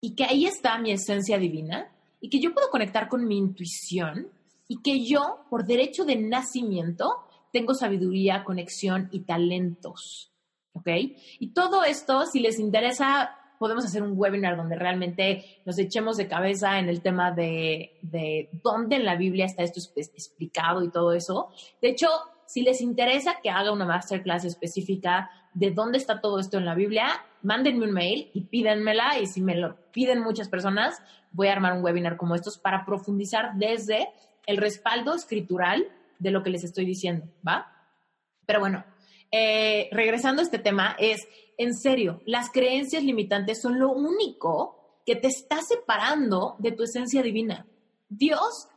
y 0.02 0.16
que 0.16 0.26
ahí 0.26 0.45
está 0.45 0.78
mi 0.78 0.91
esencia 0.91 1.38
divina 1.38 1.91
y 2.22 2.30
que 2.30 2.39
yo 2.39 2.54
puedo 2.54 2.70
conectar 2.70 3.08
con 3.08 3.26
mi 3.26 3.38
intuición 3.38 4.30
y 4.70 4.82
que 4.82 5.03
yo, 5.03 5.45
por 5.49 5.65
derecho 5.65 6.05
de 6.05 6.15
nacimiento, 6.15 7.26
tengo 7.51 7.74
sabiduría, 7.74 8.43
conexión 8.45 9.09
y 9.11 9.22
talentos. 9.22 10.32
¿Ok? 10.74 10.88
Y 11.39 11.53
todo 11.53 11.84
esto, 11.84 12.28
si 12.28 12.39
les 12.39 12.59
interesa, 12.59 13.36
podemos 13.57 13.84
hacer 13.84 14.03
un 14.03 14.13
webinar 14.15 14.55
donde 14.55 14.76
realmente 14.76 15.43
nos 15.65 15.78
echemos 15.80 16.15
de 16.17 16.28
cabeza 16.28 16.78
en 16.78 16.88
el 16.88 17.01
tema 17.01 17.32
de, 17.32 17.97
de 18.03 18.49
dónde 18.63 18.97
en 18.97 19.05
la 19.05 19.15
Biblia 19.15 19.45
está 19.45 19.63
esto 19.63 19.82
explicado 19.97 20.84
y 20.84 20.91
todo 20.91 21.13
eso. 21.13 21.49
De 21.82 21.89
hecho, 21.89 22.07
si 22.45 22.61
les 22.61 22.80
interesa 22.80 23.39
que 23.41 23.49
haga 23.49 23.72
una 23.72 23.86
masterclass 23.86 24.45
específica 24.45 25.32
de 25.53 25.72
dónde 25.72 25.97
está 25.97 26.22
todo 26.22 26.39
esto 26.39 26.57
en 26.57 26.65
la 26.65 26.76
Biblia, 26.76 27.07
mándenme 27.41 27.86
un 27.86 27.91
mail 27.91 28.30
y 28.34 28.41
pídenmela 28.41 29.20
y 29.20 29.26
si 29.26 29.41
me 29.41 29.55
lo 29.55 29.76
piden 29.91 30.22
muchas 30.22 30.47
personas, 30.47 31.01
voy 31.32 31.47
a 31.47 31.53
armar 31.53 31.74
un 31.74 31.84
webinar 31.84 32.17
como 32.17 32.36
estos 32.36 32.57
para 32.57 32.86
profundizar 32.86 33.55
desde 33.55 34.09
el 34.50 34.58
respaldo 34.58 35.14
escritural 35.14 35.88
de 36.18 36.32
lo 36.32 36.41
que 36.41 36.50
les 36.50 36.64
estoy 36.64 36.84
diciendo, 36.84 37.28
¿va? 37.47 37.72
Pero 38.47 38.60
bueno, 38.60 38.84
eh, 39.32 39.89
regresando 39.91 40.41
a 40.41 40.43
este 40.43 40.58
tema, 40.58 40.95
es, 40.97 41.28
en 41.60 41.76
serio, 41.76 42.24
las 42.26 42.50
creencias 42.50 43.04
limitantes 43.04 43.62
son 43.62 43.78
lo 43.78 43.91
único 43.91 45.02
que 45.06 45.16
te 45.16 45.28
está 45.28 45.62
separando 45.62 46.56
de 46.58 46.72
tu 46.72 46.82
esencia 46.82 47.22
divina. 47.22 47.68
Dios 48.10 48.68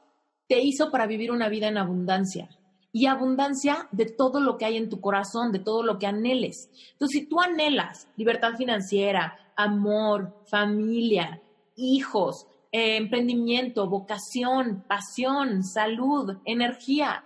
te 0.46 0.60
hizo 0.60 0.90
para 0.90 1.06
vivir 1.06 1.32
una 1.32 1.48
vida 1.48 1.68
en 1.68 1.78
abundancia 1.78 2.50
y 2.92 3.06
abundancia 3.06 3.88
de 3.92 4.04
todo 4.04 4.40
lo 4.40 4.58
que 4.58 4.66
hay 4.66 4.76
en 4.76 4.90
tu 4.90 5.00
corazón, 5.00 5.52
de 5.52 5.60
todo 5.60 5.82
lo 5.82 5.98
que 5.98 6.06
anheles. 6.06 6.68
Entonces, 6.92 7.20
si 7.22 7.26
tú 7.26 7.40
anhelas 7.40 8.08
libertad 8.16 8.56
financiera, 8.58 9.38
amor, 9.56 10.36
familia, 10.44 11.40
hijos, 11.76 12.46
eh, 12.72 12.96
emprendimiento, 12.96 13.88
vocación, 13.88 14.84
pasión, 14.88 15.62
salud, 15.62 16.38
energía, 16.44 17.24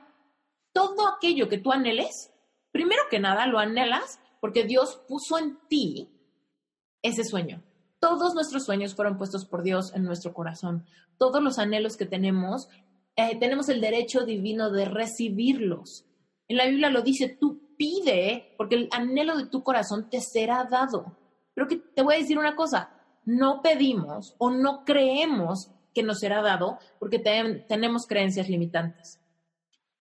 todo 0.73 1.09
aquello 1.09 1.49
que 1.49 1.59
tú 1.59 1.73
anheles, 1.73 2.33
primero 2.73 3.03
que 3.11 3.21
nada 3.21 3.47
lo 3.47 3.59
anhelas 3.59 4.21
porque 4.41 4.65
Dios 4.65 5.01
puso 5.09 5.39
en 5.39 5.59
ti 5.69 6.11
ese 7.03 7.25
sueño. 7.25 7.63
Todos 7.99 8.35
nuestros 8.35 8.65
sueños 8.65 8.95
fueron 8.95 9.17
puestos 9.17 9.47
por 9.47 9.63
Dios 9.63 9.95
en 9.95 10.05
nuestro 10.05 10.35
corazón. 10.35 10.85
Todos 11.17 11.43
los 11.43 11.59
anhelos 11.59 11.97
que 11.97 12.05
tenemos 12.05 12.69
eh, 13.17 13.39
tenemos 13.41 13.71
el 13.71 13.81
derecho 13.81 14.27
divino 14.27 14.71
de 14.71 14.85
recibirlos. 14.85 16.05
En 16.49 16.59
la 16.59 16.67
Biblia 16.67 16.91
lo 16.91 17.01
dice, 17.01 17.29
tú 17.29 17.75
pide, 17.79 18.55
porque 18.59 18.75
el 18.75 18.89
anhelo 18.93 19.37
de 19.39 19.47
tu 19.47 19.63
corazón 19.63 20.11
te 20.11 20.21
será 20.21 20.65
dado. 20.65 21.17
Pero 21.55 21.67
que 21.67 21.77
te 21.77 22.03
voy 22.03 22.15
a 22.15 22.19
decir 22.19 22.39
una 22.39 22.55
cosa, 22.55 22.91
no 23.27 23.61
pedimos 23.61 24.35
o 24.39 24.51
no 24.51 24.85
creemos 24.87 25.71
que 25.93 26.03
nos 26.03 26.21
será 26.21 26.41
dado 26.41 26.79
porque 26.99 27.19
tenemos 27.19 28.07
creencias 28.07 28.49
limitantes. 28.49 29.21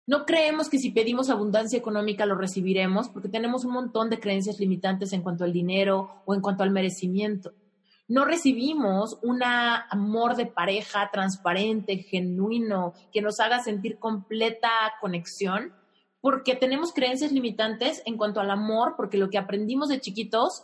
No 0.05 0.25
creemos 0.25 0.69
que 0.69 0.79
si 0.79 0.91
pedimos 0.91 1.29
abundancia 1.29 1.77
económica 1.77 2.25
lo 2.25 2.35
recibiremos 2.35 3.09
porque 3.09 3.27
tenemos 3.27 3.65
un 3.65 3.73
montón 3.73 4.09
de 4.09 4.21
creencias 4.21 4.57
limitantes 4.57 5.11
en 5.11 5.21
cuanto 5.21 5.43
al 5.43 5.51
dinero 5.51 6.21
o 6.25 6.33
en 6.33 6.39
cuanto 6.39 6.63
al 6.63 6.71
merecimiento 6.71 7.51
no 8.07 8.23
recibimos 8.23 9.19
un 9.21 9.43
amor 9.43 10.35
de 10.35 10.45
pareja 10.45 11.09
transparente, 11.11 11.97
genuino, 11.97 12.93
que 13.11 13.21
nos 13.21 13.39
haga 13.39 13.59
sentir 13.59 13.99
completa 13.99 14.69
conexión, 15.01 15.73
porque 16.21 16.55
tenemos 16.55 16.93
creencias 16.93 17.31
limitantes 17.31 18.01
en 18.05 18.17
cuanto 18.17 18.39
al 18.39 18.49
amor, 18.49 18.93
porque 18.95 19.17
lo 19.17 19.29
que 19.29 19.37
aprendimos 19.37 19.89
de 19.89 19.99
chiquitos 19.99 20.63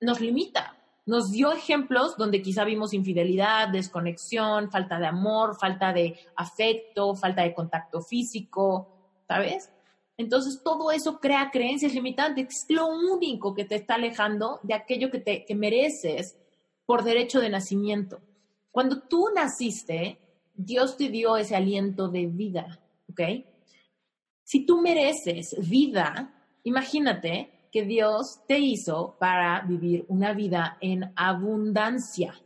nos 0.00 0.20
limita. 0.20 0.76
Nos 1.06 1.30
dio 1.30 1.52
ejemplos 1.52 2.16
donde 2.16 2.40
quizá 2.40 2.64
vimos 2.64 2.94
infidelidad, 2.94 3.68
desconexión, 3.68 4.70
falta 4.70 4.98
de 4.98 5.06
amor, 5.06 5.56
falta 5.58 5.92
de 5.92 6.18
afecto, 6.36 7.14
falta 7.14 7.42
de 7.42 7.54
contacto 7.54 8.00
físico, 8.00 8.88
¿sabes? 9.28 9.70
Entonces 10.16 10.62
todo 10.62 10.90
eso 10.90 11.18
crea 11.20 11.50
creencias 11.52 11.92
limitantes, 11.92 12.46
es 12.48 12.66
lo 12.68 12.86
único 12.86 13.54
que 13.54 13.64
te 13.64 13.74
está 13.74 13.96
alejando 13.96 14.60
de 14.62 14.74
aquello 14.74 15.10
que, 15.10 15.18
te, 15.18 15.44
que 15.44 15.54
mereces 15.54 16.36
por 16.86 17.02
derecho 17.02 17.40
de 17.40 17.50
nacimiento. 17.50 18.20
Cuando 18.70 19.02
tú 19.02 19.28
naciste, 19.34 20.18
Dios 20.54 20.96
te 20.96 21.08
dio 21.08 21.36
ese 21.36 21.56
aliento 21.56 22.08
de 22.08 22.26
vida, 22.26 22.80
¿ok? 23.10 23.20
Si 24.44 24.64
tú 24.64 24.80
mereces 24.80 25.56
vida, 25.58 26.34
imagínate 26.62 27.53
que 27.74 27.82
Dios 27.82 28.38
te 28.46 28.60
hizo 28.60 29.16
para 29.18 29.60
vivir 29.62 30.04
una 30.06 30.32
vida 30.32 30.78
en 30.80 31.12
abundancia. 31.16 32.40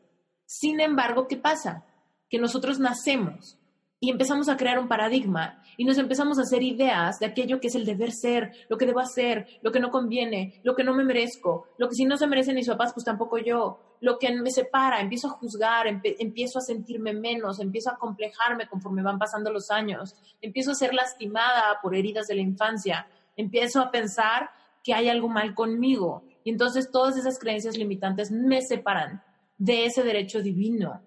Sin 0.46 0.80
embargo, 0.80 1.28
¿qué 1.28 1.36
pasa? 1.36 1.84
Que 2.30 2.38
nosotros 2.38 2.80
nacemos 2.80 3.58
y 4.00 4.08
empezamos 4.08 4.48
a 4.48 4.56
crear 4.56 4.78
un 4.78 4.88
paradigma 4.88 5.62
y 5.76 5.84
nos 5.84 5.98
empezamos 5.98 6.38
a 6.38 6.42
hacer 6.42 6.62
ideas 6.62 7.18
de 7.18 7.26
aquello 7.26 7.60
que 7.60 7.66
es 7.66 7.74
el 7.74 7.84
deber 7.84 8.10
ser, 8.10 8.52
lo 8.70 8.78
que 8.78 8.86
debo 8.86 9.00
hacer, 9.00 9.46
lo 9.60 9.70
que 9.70 9.80
no 9.80 9.90
conviene, 9.90 10.62
lo 10.62 10.74
que 10.74 10.82
no 10.82 10.94
me 10.94 11.04
merezco, 11.04 11.66
lo 11.76 11.90
que 11.90 11.94
si 11.94 12.06
no 12.06 12.16
se 12.16 12.26
merecen 12.26 12.54
mis 12.54 12.66
papás, 12.66 12.94
pues 12.94 13.04
tampoco 13.04 13.36
yo, 13.36 13.96
lo 14.00 14.18
que 14.18 14.34
me 14.34 14.50
separa, 14.50 14.98
empiezo 15.02 15.26
a 15.26 15.32
juzgar, 15.32 15.88
empiezo 15.88 16.58
a 16.58 16.62
sentirme 16.62 17.12
menos, 17.12 17.60
empiezo 17.60 17.90
a 17.90 17.98
complejarme 17.98 18.66
conforme 18.66 19.02
van 19.02 19.18
pasando 19.18 19.52
los 19.52 19.70
años, 19.70 20.14
empiezo 20.40 20.70
a 20.70 20.74
ser 20.74 20.94
lastimada 20.94 21.80
por 21.82 21.94
heridas 21.94 22.28
de 22.28 22.36
la 22.36 22.40
infancia, 22.40 23.06
empiezo 23.36 23.82
a 23.82 23.90
pensar 23.90 24.48
que 24.88 24.94
hay 24.94 25.10
algo 25.10 25.28
mal 25.28 25.54
conmigo 25.54 26.22
y 26.44 26.48
entonces 26.48 26.90
todas 26.90 27.14
esas 27.18 27.38
creencias 27.38 27.76
limitantes 27.76 28.30
me 28.30 28.62
separan 28.62 29.22
de 29.58 29.84
ese 29.84 30.02
derecho 30.02 30.40
divino 30.40 31.02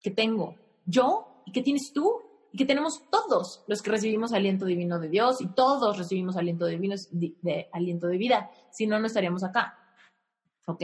que 0.00 0.10
tengo. 0.10 0.56
Yo 0.84 1.44
y 1.46 1.52
que 1.52 1.62
tienes 1.62 1.92
tú 1.92 2.22
y 2.50 2.58
que 2.58 2.64
tenemos 2.64 3.08
todos 3.08 3.62
los 3.68 3.82
que 3.82 3.92
recibimos 3.92 4.32
aliento 4.32 4.64
divino 4.64 4.98
de 4.98 5.08
Dios 5.08 5.40
y 5.40 5.46
todos 5.46 5.96
recibimos 5.96 6.36
aliento 6.36 6.66
divino 6.66 6.96
de, 7.12 7.68
aliento 7.70 8.08
de 8.08 8.18
vida, 8.18 8.50
si 8.72 8.88
no, 8.88 8.98
no 8.98 9.06
estaríamos 9.06 9.44
acá. 9.44 9.78
¿Ok? 10.66 10.82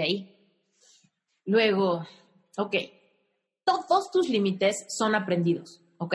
Luego, 1.47 2.07
ok, 2.59 2.77
todos 3.65 4.13
tus 4.13 4.29
límites 4.29 4.87
son 4.89 5.17
aprendidos, 5.17 5.83
¿ok? 5.99 6.15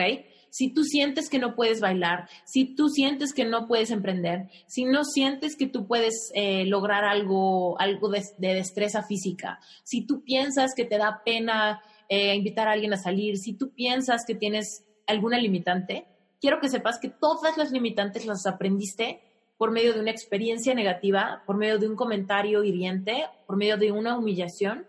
Si 0.58 0.70
tú 0.70 0.82
sientes 0.82 1.30
que 1.30 1.38
no 1.38 1.54
puedes 1.54 1.80
bailar, 1.80 2.28
si 2.44 2.74
tú 2.74 2.88
sientes 2.88 3.32
que 3.32 3.44
no 3.44 3.68
puedes 3.68 3.92
emprender, 3.92 4.48
si 4.66 4.86
no 4.86 5.04
sientes 5.04 5.54
que 5.54 5.68
tú 5.68 5.86
puedes 5.86 6.32
eh, 6.34 6.64
lograr 6.64 7.04
algo, 7.04 7.80
algo 7.80 8.08
de, 8.08 8.24
destreza 8.38 9.04
física, 9.04 9.60
si 9.84 10.04
tú 10.04 10.24
piensas 10.24 10.72
que 10.74 10.84
te 10.84 10.98
da 10.98 11.22
pena 11.24 11.80
eh, 12.08 12.34
invitar 12.34 12.66
a 12.66 12.72
alguien 12.72 12.92
a 12.92 12.96
salir, 12.96 13.36
si 13.36 13.52
tú 13.52 13.72
piensas 13.72 14.24
que 14.26 14.34
tienes 14.34 14.84
alguna 15.06 15.38
limitante, 15.38 16.08
quiero 16.40 16.58
que 16.58 16.68
sepas 16.68 16.98
que 16.98 17.08
todas 17.08 17.56
las 17.56 17.70
limitantes 17.70 18.26
las 18.26 18.44
aprendiste 18.44 19.20
por 19.58 19.70
medio 19.70 19.94
de 19.94 20.00
una 20.00 20.10
experiencia 20.10 20.74
negativa, 20.74 21.44
por 21.46 21.56
medio 21.56 21.78
de 21.78 21.88
un 21.88 21.94
comentario 21.94 22.64
hiriente, 22.64 23.26
por 23.46 23.56
medio 23.56 23.76
de 23.76 23.92
una 23.92 24.18
humillación. 24.18 24.88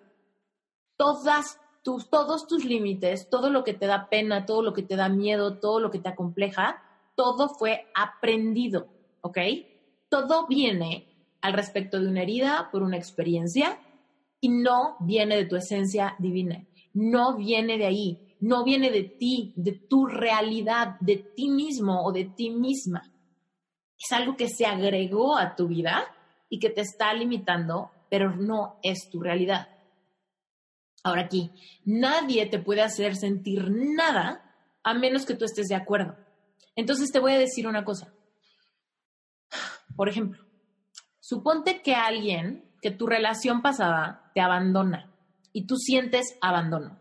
Todas 0.97 1.59
tus, 1.83 2.09
todos 2.09 2.47
tus 2.47 2.65
límites, 2.65 3.29
todo 3.29 3.49
lo 3.49 3.63
que 3.63 3.73
te 3.73 3.87
da 3.87 4.09
pena, 4.09 4.45
todo 4.45 4.61
lo 4.61 4.73
que 4.73 4.83
te 4.83 4.95
da 4.95 5.09
miedo, 5.09 5.59
todo 5.59 5.79
lo 5.79 5.91
que 5.91 5.99
te 5.99 6.09
acompleja, 6.09 6.83
todo 7.15 7.49
fue 7.49 7.87
aprendido, 7.95 8.87
¿ok? 9.21 9.37
Todo 10.09 10.47
viene 10.47 11.35
al 11.41 11.53
respecto 11.53 11.99
de 11.99 12.07
una 12.07 12.23
herida 12.23 12.69
por 12.71 12.83
una 12.83 12.97
experiencia 12.97 13.79
y 14.41 14.49
no 14.49 14.97
viene 14.99 15.37
de 15.37 15.45
tu 15.45 15.55
esencia 15.55 16.15
divina 16.19 16.65
no 16.93 17.37
viene 17.37 17.77
de 17.77 17.85
ahí, 17.85 18.35
no 18.41 18.63
viene 18.63 18.91
de 18.91 19.03
ti, 19.03 19.53
de 19.55 19.73
tu 19.73 20.05
realidad, 20.05 20.99
de 20.99 21.17
ti 21.17 21.49
mismo 21.49 22.03
o 22.03 22.11
de 22.11 22.25
ti 22.25 22.49
misma. 22.49 23.11
Es 23.97 24.11
algo 24.11 24.35
que 24.35 24.47
se 24.47 24.65
agregó 24.65 25.37
a 25.37 25.55
tu 25.55 25.67
vida 25.67 26.05
y 26.49 26.59
que 26.59 26.69
te 26.69 26.81
está 26.81 27.13
limitando, 27.13 27.91
pero 28.09 28.35
no 28.35 28.79
es 28.81 29.09
tu 29.09 29.21
realidad. 29.21 29.69
Ahora 31.03 31.23
aquí, 31.23 31.51
nadie 31.85 32.45
te 32.45 32.59
puede 32.59 32.81
hacer 32.81 33.15
sentir 33.15 33.69
nada 33.71 34.55
a 34.83 34.93
menos 34.93 35.25
que 35.25 35.35
tú 35.35 35.45
estés 35.45 35.67
de 35.67 35.75
acuerdo. 35.75 36.17
Entonces 36.75 37.11
te 37.11 37.19
voy 37.19 37.33
a 37.33 37.39
decir 37.39 37.67
una 37.67 37.85
cosa. 37.85 38.13
Por 39.95 40.09
ejemplo, 40.09 40.45
suponte 41.19 41.81
que 41.81 41.95
alguien, 41.95 42.71
que 42.81 42.91
tu 42.91 43.07
relación 43.07 43.61
pasada 43.61 44.31
te 44.33 44.41
abandona 44.41 45.13
y 45.51 45.67
tú 45.67 45.75
sientes 45.77 46.37
abandono. 46.41 46.99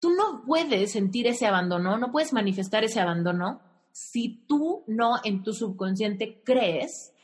Tú 0.00 0.10
no 0.10 0.44
puedes 0.44 0.92
sentir 0.92 1.26
ese 1.26 1.46
abandono, 1.46 1.96
no 1.96 2.12
puedes 2.12 2.32
manifestar 2.32 2.84
ese 2.84 3.00
abandono 3.00 3.62
si 3.92 4.44
tú 4.46 4.84
no 4.86 5.20
en 5.24 5.42
tu 5.42 5.52
subconsciente 5.52 6.42
crees 6.44 7.14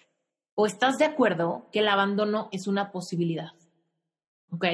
o 0.54 0.66
estás 0.66 0.96
de 0.98 1.04
acuerdo 1.04 1.68
que 1.72 1.80
el 1.80 1.88
abandono 1.88 2.48
es 2.52 2.66
una 2.66 2.92
posibilidad. 2.92 3.52
¿Ok? 4.50 4.64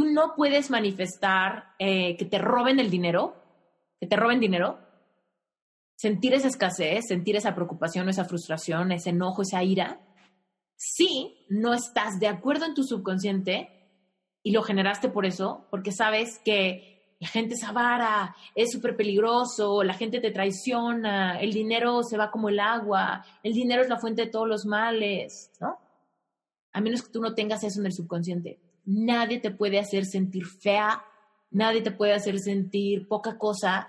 Tú 0.00 0.06
no 0.06 0.34
puedes 0.34 0.70
manifestar 0.70 1.74
eh, 1.78 2.16
que 2.16 2.24
te 2.24 2.38
roben 2.38 2.80
el 2.80 2.88
dinero, 2.88 3.36
que 4.00 4.06
te 4.06 4.16
roben 4.16 4.40
dinero, 4.40 4.78
sentir 5.94 6.32
esa 6.32 6.48
escasez, 6.48 7.04
sentir 7.06 7.36
esa 7.36 7.54
preocupación, 7.54 8.08
esa 8.08 8.24
frustración, 8.24 8.92
ese 8.92 9.10
enojo, 9.10 9.42
esa 9.42 9.62
ira, 9.62 10.00
si 10.74 11.44
no 11.50 11.74
estás 11.74 12.18
de 12.18 12.28
acuerdo 12.28 12.64
en 12.64 12.72
tu 12.72 12.82
subconsciente 12.82 13.68
y 14.42 14.52
lo 14.52 14.62
generaste 14.62 15.10
por 15.10 15.26
eso, 15.26 15.66
porque 15.70 15.92
sabes 15.92 16.40
que 16.46 17.16
la 17.20 17.28
gente 17.28 17.56
es 17.56 17.64
avara, 17.64 18.34
es 18.54 18.72
súper 18.72 18.96
peligroso, 18.96 19.82
la 19.82 19.92
gente 19.92 20.18
te 20.18 20.30
traiciona, 20.30 21.38
el 21.38 21.52
dinero 21.52 22.02
se 22.04 22.16
va 22.16 22.30
como 22.30 22.48
el 22.48 22.58
agua, 22.58 23.22
el 23.42 23.52
dinero 23.52 23.82
es 23.82 23.90
la 23.90 23.98
fuente 23.98 24.24
de 24.24 24.30
todos 24.30 24.48
los 24.48 24.64
males, 24.64 25.50
¿no? 25.60 25.76
A 26.72 26.80
menos 26.80 27.02
que 27.02 27.12
tú 27.12 27.20
no 27.20 27.34
tengas 27.34 27.62
eso 27.64 27.80
en 27.80 27.84
el 27.84 27.92
subconsciente. 27.92 28.69
Nadie 28.84 29.40
te 29.40 29.50
puede 29.50 29.78
hacer 29.78 30.04
sentir 30.04 30.46
fea, 30.46 31.04
nadie 31.50 31.82
te 31.82 31.90
puede 31.90 32.12
hacer 32.12 32.38
sentir 32.38 33.08
poca 33.08 33.38
cosa, 33.38 33.88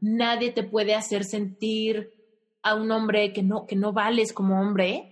nadie 0.00 0.52
te 0.52 0.62
puede 0.62 0.94
hacer 0.94 1.24
sentir 1.24 2.12
a 2.62 2.74
un 2.74 2.90
hombre 2.90 3.32
que 3.32 3.42
no, 3.42 3.66
que 3.66 3.76
no 3.76 3.92
vales 3.92 4.32
como 4.32 4.60
hombre 4.60 5.08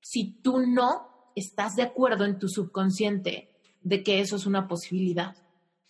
si 0.00 0.40
tú 0.42 0.60
no 0.60 1.30
estás 1.34 1.76
de 1.76 1.82
acuerdo 1.82 2.24
en 2.24 2.38
tu 2.38 2.48
subconsciente 2.48 3.48
de 3.82 4.02
que 4.02 4.20
eso 4.20 4.36
es 4.36 4.46
una 4.46 4.66
posibilidad. 4.66 5.36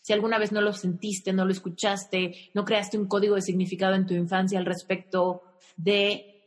Si 0.01 0.13
alguna 0.13 0.39
vez 0.39 0.53
no 0.53 0.61
lo 0.61 0.73
sentiste, 0.73 1.33
no 1.33 1.45
lo 1.45 1.53
escuchaste, 1.53 2.51
no 2.55 2.65
creaste 2.65 2.99
un 2.99 3.07
código 3.07 3.35
de 3.35 3.43
significado 3.43 3.95
en 3.95 4.07
tu 4.07 4.15
infancia 4.15 4.59
al 4.59 4.67
respecto 4.67 5.43
de 5.77 6.38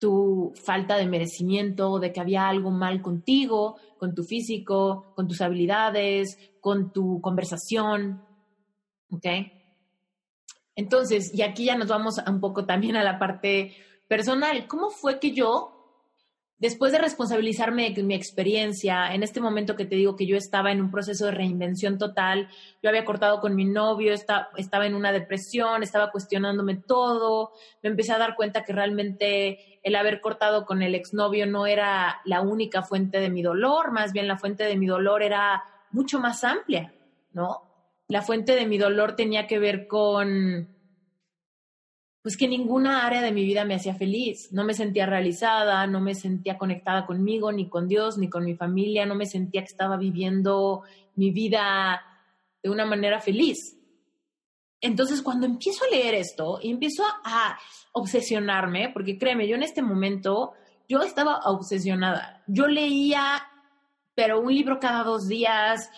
tu 0.00 0.52
falta 0.56 0.96
de 0.96 1.06
merecimiento, 1.06 2.00
de 2.00 2.12
que 2.12 2.20
había 2.20 2.48
algo 2.48 2.70
mal 2.70 3.02
contigo, 3.02 3.76
con 3.98 4.14
tu 4.14 4.24
físico, 4.24 5.12
con 5.14 5.28
tus 5.28 5.40
habilidades, 5.42 6.38
con 6.60 6.92
tu 6.92 7.20
conversación. 7.20 8.24
¿Ok? 9.10 9.26
Entonces, 10.74 11.32
y 11.34 11.42
aquí 11.42 11.66
ya 11.66 11.76
nos 11.76 11.88
vamos 11.88 12.16
un 12.26 12.40
poco 12.40 12.64
también 12.64 12.96
a 12.96 13.04
la 13.04 13.18
parte 13.18 13.76
personal. 14.08 14.66
¿Cómo 14.66 14.90
fue 14.90 15.20
que 15.20 15.32
yo 15.32 15.79
después 16.60 16.92
de 16.92 16.98
responsabilizarme 16.98 17.90
de 17.90 18.02
mi 18.02 18.14
experiencia, 18.14 19.12
en 19.12 19.22
este 19.22 19.40
momento 19.40 19.74
que 19.74 19.86
te 19.86 19.96
digo 19.96 20.14
que 20.14 20.26
yo 20.26 20.36
estaba 20.36 20.70
en 20.70 20.80
un 20.80 20.90
proceso 20.90 21.24
de 21.24 21.32
reinvención 21.32 21.98
total, 21.98 22.48
yo 22.82 22.90
había 22.90 23.04
cortado 23.04 23.40
con 23.40 23.56
mi 23.56 23.64
novio, 23.64 24.12
estaba 24.12 24.86
en 24.86 24.94
una 24.94 25.10
depresión, 25.10 25.82
estaba 25.82 26.12
cuestionándome 26.12 26.76
todo, 26.76 27.52
me 27.82 27.90
empecé 27.90 28.12
a 28.12 28.18
dar 28.18 28.36
cuenta 28.36 28.62
que 28.62 28.74
realmente 28.74 29.80
el 29.82 29.96
haber 29.96 30.20
cortado 30.20 30.66
con 30.66 30.82
el 30.82 30.94
exnovio 30.94 31.46
no 31.46 31.66
era 31.66 32.20
la 32.24 32.42
única 32.42 32.82
fuente 32.82 33.18
de 33.18 33.30
mi 33.30 33.42
dolor, 33.42 33.90
más 33.90 34.12
bien 34.12 34.28
la 34.28 34.38
fuente 34.38 34.64
de 34.64 34.76
mi 34.76 34.86
dolor 34.86 35.22
era 35.22 35.64
mucho 35.90 36.20
más 36.20 36.44
amplia, 36.44 36.92
¿no? 37.32 37.62
La 38.06 38.22
fuente 38.22 38.54
de 38.54 38.66
mi 38.66 38.76
dolor 38.76 39.16
tenía 39.16 39.46
que 39.46 39.58
ver 39.58 39.86
con 39.86 40.68
pues 42.22 42.36
que 42.36 42.48
ninguna 42.48 43.06
área 43.06 43.22
de 43.22 43.32
mi 43.32 43.44
vida 43.44 43.64
me 43.64 43.74
hacía 43.74 43.94
feliz. 43.94 44.52
No 44.52 44.64
me 44.64 44.74
sentía 44.74 45.06
realizada, 45.06 45.86
no 45.86 46.00
me 46.00 46.14
sentía 46.14 46.58
conectada 46.58 47.06
conmigo, 47.06 47.50
ni 47.50 47.68
con 47.68 47.88
Dios, 47.88 48.18
ni 48.18 48.28
con 48.28 48.44
mi 48.44 48.54
familia, 48.54 49.06
no 49.06 49.14
me 49.14 49.26
sentía 49.26 49.62
que 49.62 49.72
estaba 49.72 49.96
viviendo 49.96 50.82
mi 51.16 51.30
vida 51.30 52.02
de 52.62 52.70
una 52.70 52.84
manera 52.84 53.20
feliz. 53.20 53.76
Entonces, 54.82 55.22
cuando 55.22 55.46
empiezo 55.46 55.84
a 55.84 55.94
leer 55.94 56.14
esto 56.14 56.58
y 56.62 56.70
empiezo 56.70 57.04
a 57.24 57.58
obsesionarme, 57.92 58.90
porque 58.90 59.18
créeme, 59.18 59.48
yo 59.48 59.56
en 59.56 59.62
este 59.62 59.82
momento, 59.82 60.52
yo 60.88 61.02
estaba 61.02 61.40
obsesionada. 61.44 62.42
Yo 62.46 62.66
leía, 62.66 63.42
pero 64.14 64.40
un 64.40 64.54
libro 64.54 64.78
cada 64.80 65.04
dos 65.04 65.28
días, 65.28 65.90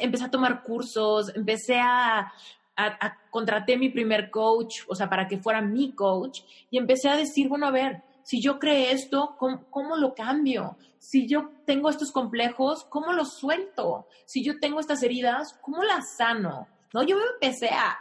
empecé 0.00 0.24
a 0.24 0.30
tomar 0.30 0.62
cursos, 0.62 1.34
empecé 1.34 1.78
a, 1.78 2.32
a, 2.76 3.18
contraté 3.30 3.76
mi 3.76 3.88
primer 3.88 4.30
coach, 4.30 4.80
o 4.88 4.94
sea, 4.94 5.08
para 5.08 5.26
que 5.26 5.38
fuera 5.38 5.60
mi 5.60 5.92
coach, 5.92 6.40
y 6.70 6.78
empecé 6.78 7.08
a 7.08 7.16
decir, 7.16 7.48
bueno, 7.48 7.66
a 7.66 7.70
ver, 7.70 8.02
si 8.22 8.40
yo 8.40 8.58
creé 8.58 8.92
esto, 8.92 9.36
¿cómo, 9.38 9.96
lo 9.96 10.14
cambio? 10.14 10.76
Si 10.98 11.26
yo 11.28 11.50
tengo 11.64 11.88
estos 11.88 12.10
complejos, 12.10 12.84
¿cómo 12.84 13.12
los 13.12 13.34
suelto? 13.34 14.08
Si 14.26 14.44
yo 14.44 14.58
tengo 14.58 14.80
estas 14.80 15.02
heridas, 15.02 15.58
¿cómo 15.62 15.82
las 15.82 16.16
sano? 16.16 16.66
No, 16.92 17.02
yo 17.02 17.16
me 17.16 17.22
empecé 17.34 17.68
a... 17.68 17.98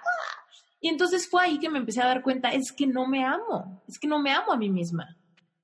Y 0.81 0.89
entonces 0.89 1.27
fue 1.29 1.43
ahí 1.43 1.59
que 1.59 1.69
me 1.69 1.79
empecé 1.79 2.01
a 2.01 2.07
dar 2.07 2.21
cuenta, 2.21 2.49
es 2.49 2.71
que 2.71 2.85
no 2.85 3.07
me 3.07 3.23
amo, 3.23 3.81
es 3.87 3.97
que 3.99 4.07
no 4.07 4.19
me 4.19 4.31
amo 4.31 4.51
a 4.51 4.57
mí 4.57 4.69
misma. 4.69 5.17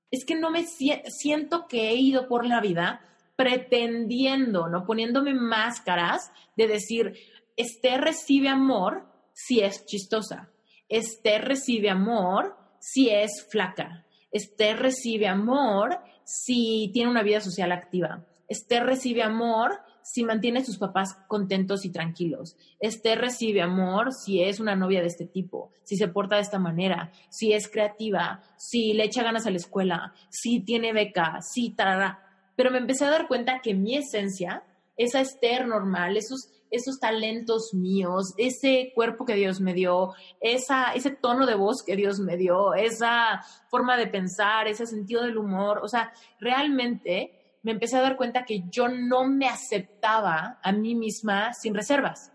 Es 0.09 0.25
que 0.25 0.35
no 0.35 0.51
me 0.51 0.65
siento 0.65 1.67
que 1.67 1.89
he 1.89 1.95
ido 1.95 2.27
por 2.27 2.45
la 2.45 2.59
vida 2.59 3.01
pretendiendo, 3.35 4.67
¿no? 4.67 4.85
Poniéndome 4.85 5.33
máscaras 5.33 6.31
de 6.55 6.67
decir, 6.67 7.17
Esther 7.57 8.01
recibe 8.01 8.49
amor 8.49 9.05
si 9.33 9.59
es 9.61 9.85
chistosa. 9.85 10.51
Esther 10.89 11.45
recibe 11.45 11.89
amor 11.89 12.57
si 12.79 13.09
es 13.09 13.47
flaca. 13.49 14.05
Esther 14.31 14.79
recibe 14.79 15.27
amor 15.27 15.99
si 16.23 16.89
tiene 16.93 17.11
una 17.11 17.23
vida 17.23 17.41
social 17.41 17.71
activa. 17.71 18.25
Esther 18.47 18.83
recibe 18.83 19.23
amor 19.23 19.79
si 20.03 20.23
mantiene 20.23 20.59
a 20.59 20.65
sus 20.65 20.77
papás 20.77 21.15
contentos 21.27 21.85
y 21.85 21.91
tranquilos. 21.91 22.57
Esther 22.79 23.19
recibe 23.19 23.61
amor 23.61 24.13
si 24.13 24.41
es 24.43 24.59
una 24.59 24.75
novia 24.75 25.01
de 25.01 25.07
este 25.07 25.25
tipo, 25.25 25.71
si 25.83 25.95
se 25.95 26.07
porta 26.07 26.35
de 26.35 26.41
esta 26.41 26.59
manera, 26.59 27.11
si 27.29 27.53
es 27.53 27.69
creativa, 27.69 28.41
si 28.57 28.93
le 28.93 29.05
echa 29.05 29.23
ganas 29.23 29.45
a 29.45 29.51
la 29.51 29.57
escuela, 29.57 30.13
si 30.29 30.61
tiene 30.61 30.93
beca, 30.93 31.39
si 31.41 31.69
tarara. 31.71 32.19
Pero 32.55 32.71
me 32.71 32.79
empecé 32.79 33.05
a 33.05 33.11
dar 33.11 33.27
cuenta 33.27 33.61
que 33.61 33.73
mi 33.73 33.95
esencia, 33.95 34.63
esa 34.97 35.21
Esther 35.21 35.67
normal, 35.67 36.17
esos 36.17 36.49
esos 36.71 36.99
talentos 36.99 37.73
míos, 37.73 38.33
ese 38.37 38.91
cuerpo 38.95 39.25
que 39.25 39.35
Dios 39.35 39.59
me 39.59 39.73
dio, 39.73 40.13
esa, 40.39 40.93
ese 40.93 41.11
tono 41.11 41.45
de 41.45 41.55
voz 41.55 41.83
que 41.83 41.95
Dios 41.95 42.19
me 42.19 42.37
dio, 42.37 42.73
esa 42.73 43.41
forma 43.69 43.97
de 43.97 44.07
pensar, 44.07 44.67
ese 44.67 44.87
sentido 44.87 45.23
del 45.23 45.37
humor. 45.37 45.81
O 45.83 45.87
sea, 45.87 46.11
realmente 46.39 47.59
me 47.63 47.71
empecé 47.71 47.97
a 47.97 48.01
dar 48.01 48.17
cuenta 48.17 48.45
que 48.45 48.63
yo 48.69 48.87
no 48.87 49.27
me 49.27 49.47
aceptaba 49.47 50.59
a 50.63 50.71
mí 50.71 50.95
misma 50.95 51.53
sin 51.53 51.75
reservas. 51.75 52.31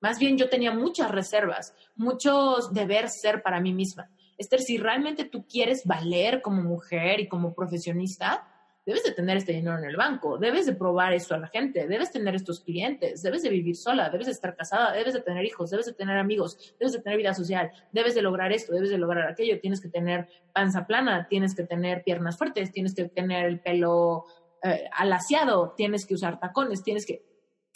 Más 0.00 0.18
bien 0.18 0.36
yo 0.36 0.48
tenía 0.48 0.72
muchas 0.72 1.10
reservas, 1.10 1.74
muchos 1.96 2.72
deber 2.72 3.08
ser 3.08 3.42
para 3.42 3.60
mí 3.60 3.72
misma. 3.72 4.10
Esther, 4.36 4.60
si 4.60 4.78
realmente 4.78 5.24
tú 5.24 5.46
quieres 5.46 5.82
valer 5.84 6.42
como 6.42 6.62
mujer 6.62 7.20
y 7.20 7.28
como 7.28 7.54
profesionista, 7.54 8.48
debes 8.86 9.02
de 9.02 9.12
tener 9.12 9.38
este 9.38 9.52
dinero 9.52 9.78
en 9.78 9.84
el 9.84 9.96
banco, 9.96 10.36
debes 10.36 10.66
de 10.66 10.74
probar 10.74 11.12
esto 11.14 11.34
a 11.34 11.38
la 11.38 11.48
gente, 11.48 11.86
debes 11.86 12.10
tener 12.10 12.34
estos 12.34 12.60
clientes, 12.60 13.22
debes 13.22 13.42
de 13.42 13.48
vivir 13.48 13.76
sola, 13.76 14.10
debes 14.10 14.26
de 14.26 14.32
estar 14.32 14.54
casada, 14.54 14.92
debes 14.92 15.14
de 15.14 15.20
tener 15.20 15.44
hijos, 15.44 15.70
debes 15.70 15.86
de 15.86 15.94
tener 15.94 16.18
amigos, 16.18 16.74
debes 16.78 16.92
de 16.92 17.00
tener 17.00 17.16
vida 17.16 17.32
social, 17.32 17.70
debes 17.92 18.14
de 18.14 18.22
lograr 18.22 18.52
esto, 18.52 18.72
debes 18.72 18.90
de 18.90 18.98
lograr 18.98 19.28
aquello, 19.28 19.58
tienes 19.60 19.80
que 19.80 19.88
tener 19.88 20.28
panza 20.52 20.86
plana, 20.86 21.26
tienes 21.28 21.54
que 21.54 21.64
tener 21.64 22.04
piernas 22.04 22.36
fuertes, 22.36 22.72
tienes 22.72 22.94
que 22.94 23.08
tener 23.08 23.46
el 23.46 23.60
pelo 23.60 24.24
eh, 24.62 24.88
alaciado, 24.92 25.74
tienes 25.76 26.04
que 26.06 26.14
usar 26.14 26.38
tacones, 26.38 26.82
tienes 26.82 27.06
que, 27.06 27.24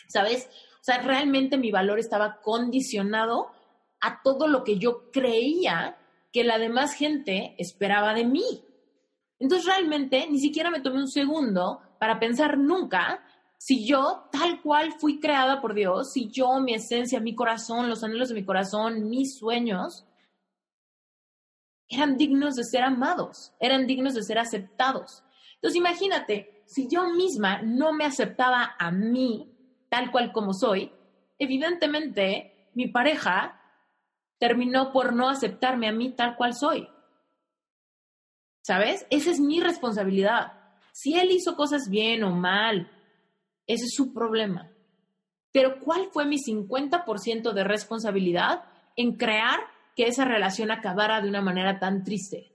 ¿sabes? 0.09 0.49
O 0.81 0.85
sea, 0.85 1.03
realmente 1.03 1.57
mi 1.57 1.71
valor 1.71 1.99
estaba 1.99 2.41
condicionado 2.41 3.51
a 4.01 4.21
todo 4.23 4.47
lo 4.47 4.63
que 4.63 4.79
yo 4.79 5.11
creía 5.11 5.97
que 6.33 6.45
la 6.45 6.59
demás 6.59 6.95
gente 6.95 7.55
esperaba 7.59 8.15
de 8.15 8.25
mí. 8.25 8.65
Entonces 9.39 9.67
realmente 9.67 10.27
ni 10.29 10.39
siquiera 10.39 10.71
me 10.71 10.81
tomé 10.81 10.99
un 10.99 11.09
segundo 11.09 11.81
para 11.99 12.19
pensar 12.19 12.59
nunca 12.59 13.25
si 13.59 13.85
yo, 13.85 14.29
tal 14.31 14.63
cual 14.63 14.93
fui 14.99 15.19
creada 15.19 15.61
por 15.61 15.75
Dios, 15.75 16.13
si 16.13 16.31
yo, 16.31 16.61
mi 16.61 16.75
esencia, 16.75 17.19
mi 17.19 17.35
corazón, 17.35 17.89
los 17.89 18.05
anhelos 18.05 18.29
de 18.29 18.37
mi 18.37 18.45
corazón, 18.45 19.09
mis 19.09 19.37
sueños, 19.37 20.07
eran 21.89 22.17
dignos 22.17 22.55
de 22.55 22.65
ser 22.65 22.85
amados, 22.85 23.53
eran 23.59 23.87
dignos 23.87 24.15
de 24.15 24.23
ser 24.23 24.39
aceptados. 24.39 25.25
Entonces 25.57 25.77
imagínate, 25.77 26.63
si 26.67 26.89
yo 26.89 27.11
misma 27.15 27.63
no 27.63 27.93
me 27.93 28.05
aceptaba 28.05 28.77
a 28.79 28.93
mí 28.93 29.53
tal 29.89 30.13
cual 30.13 30.33
como 30.33 30.53
soy, 30.53 30.93
evidentemente 31.39 32.71
mi 32.75 32.87
pareja 32.89 33.61
terminó 34.39 34.93
por 34.93 35.15
no 35.15 35.29
aceptarme 35.29 35.89
a 35.89 35.93
mí 35.93 36.11
tal 36.11 36.37
cual 36.37 36.55
soy. 36.55 36.89
¿Sabes? 38.69 39.07
Esa 39.09 39.31
es 39.31 39.41
mi 39.41 39.61
responsabilidad. 39.61 40.53
Si 40.93 41.19
él 41.19 41.31
hizo 41.31 41.57
cosas 41.57 41.89
bien 41.89 42.23
o 42.23 42.33
mal, 42.35 42.91
ese 43.67 43.87
es 43.87 43.95
su 43.95 44.13
problema. 44.13 44.71
Pero 45.53 45.81
¿cuál 45.81 46.11
fue 46.13 46.27
mi 46.27 46.37
50% 46.37 47.55
de 47.55 47.65
responsabilidad 47.65 48.65
en 48.95 49.17
crear 49.17 49.59
que 49.97 50.07
esa 50.07 50.27
relación 50.27 50.71
acabara 50.71 51.23
de 51.23 51.31
una 51.31 51.41
manera 51.41 51.79
tan 51.79 52.05
triste? 52.05 52.53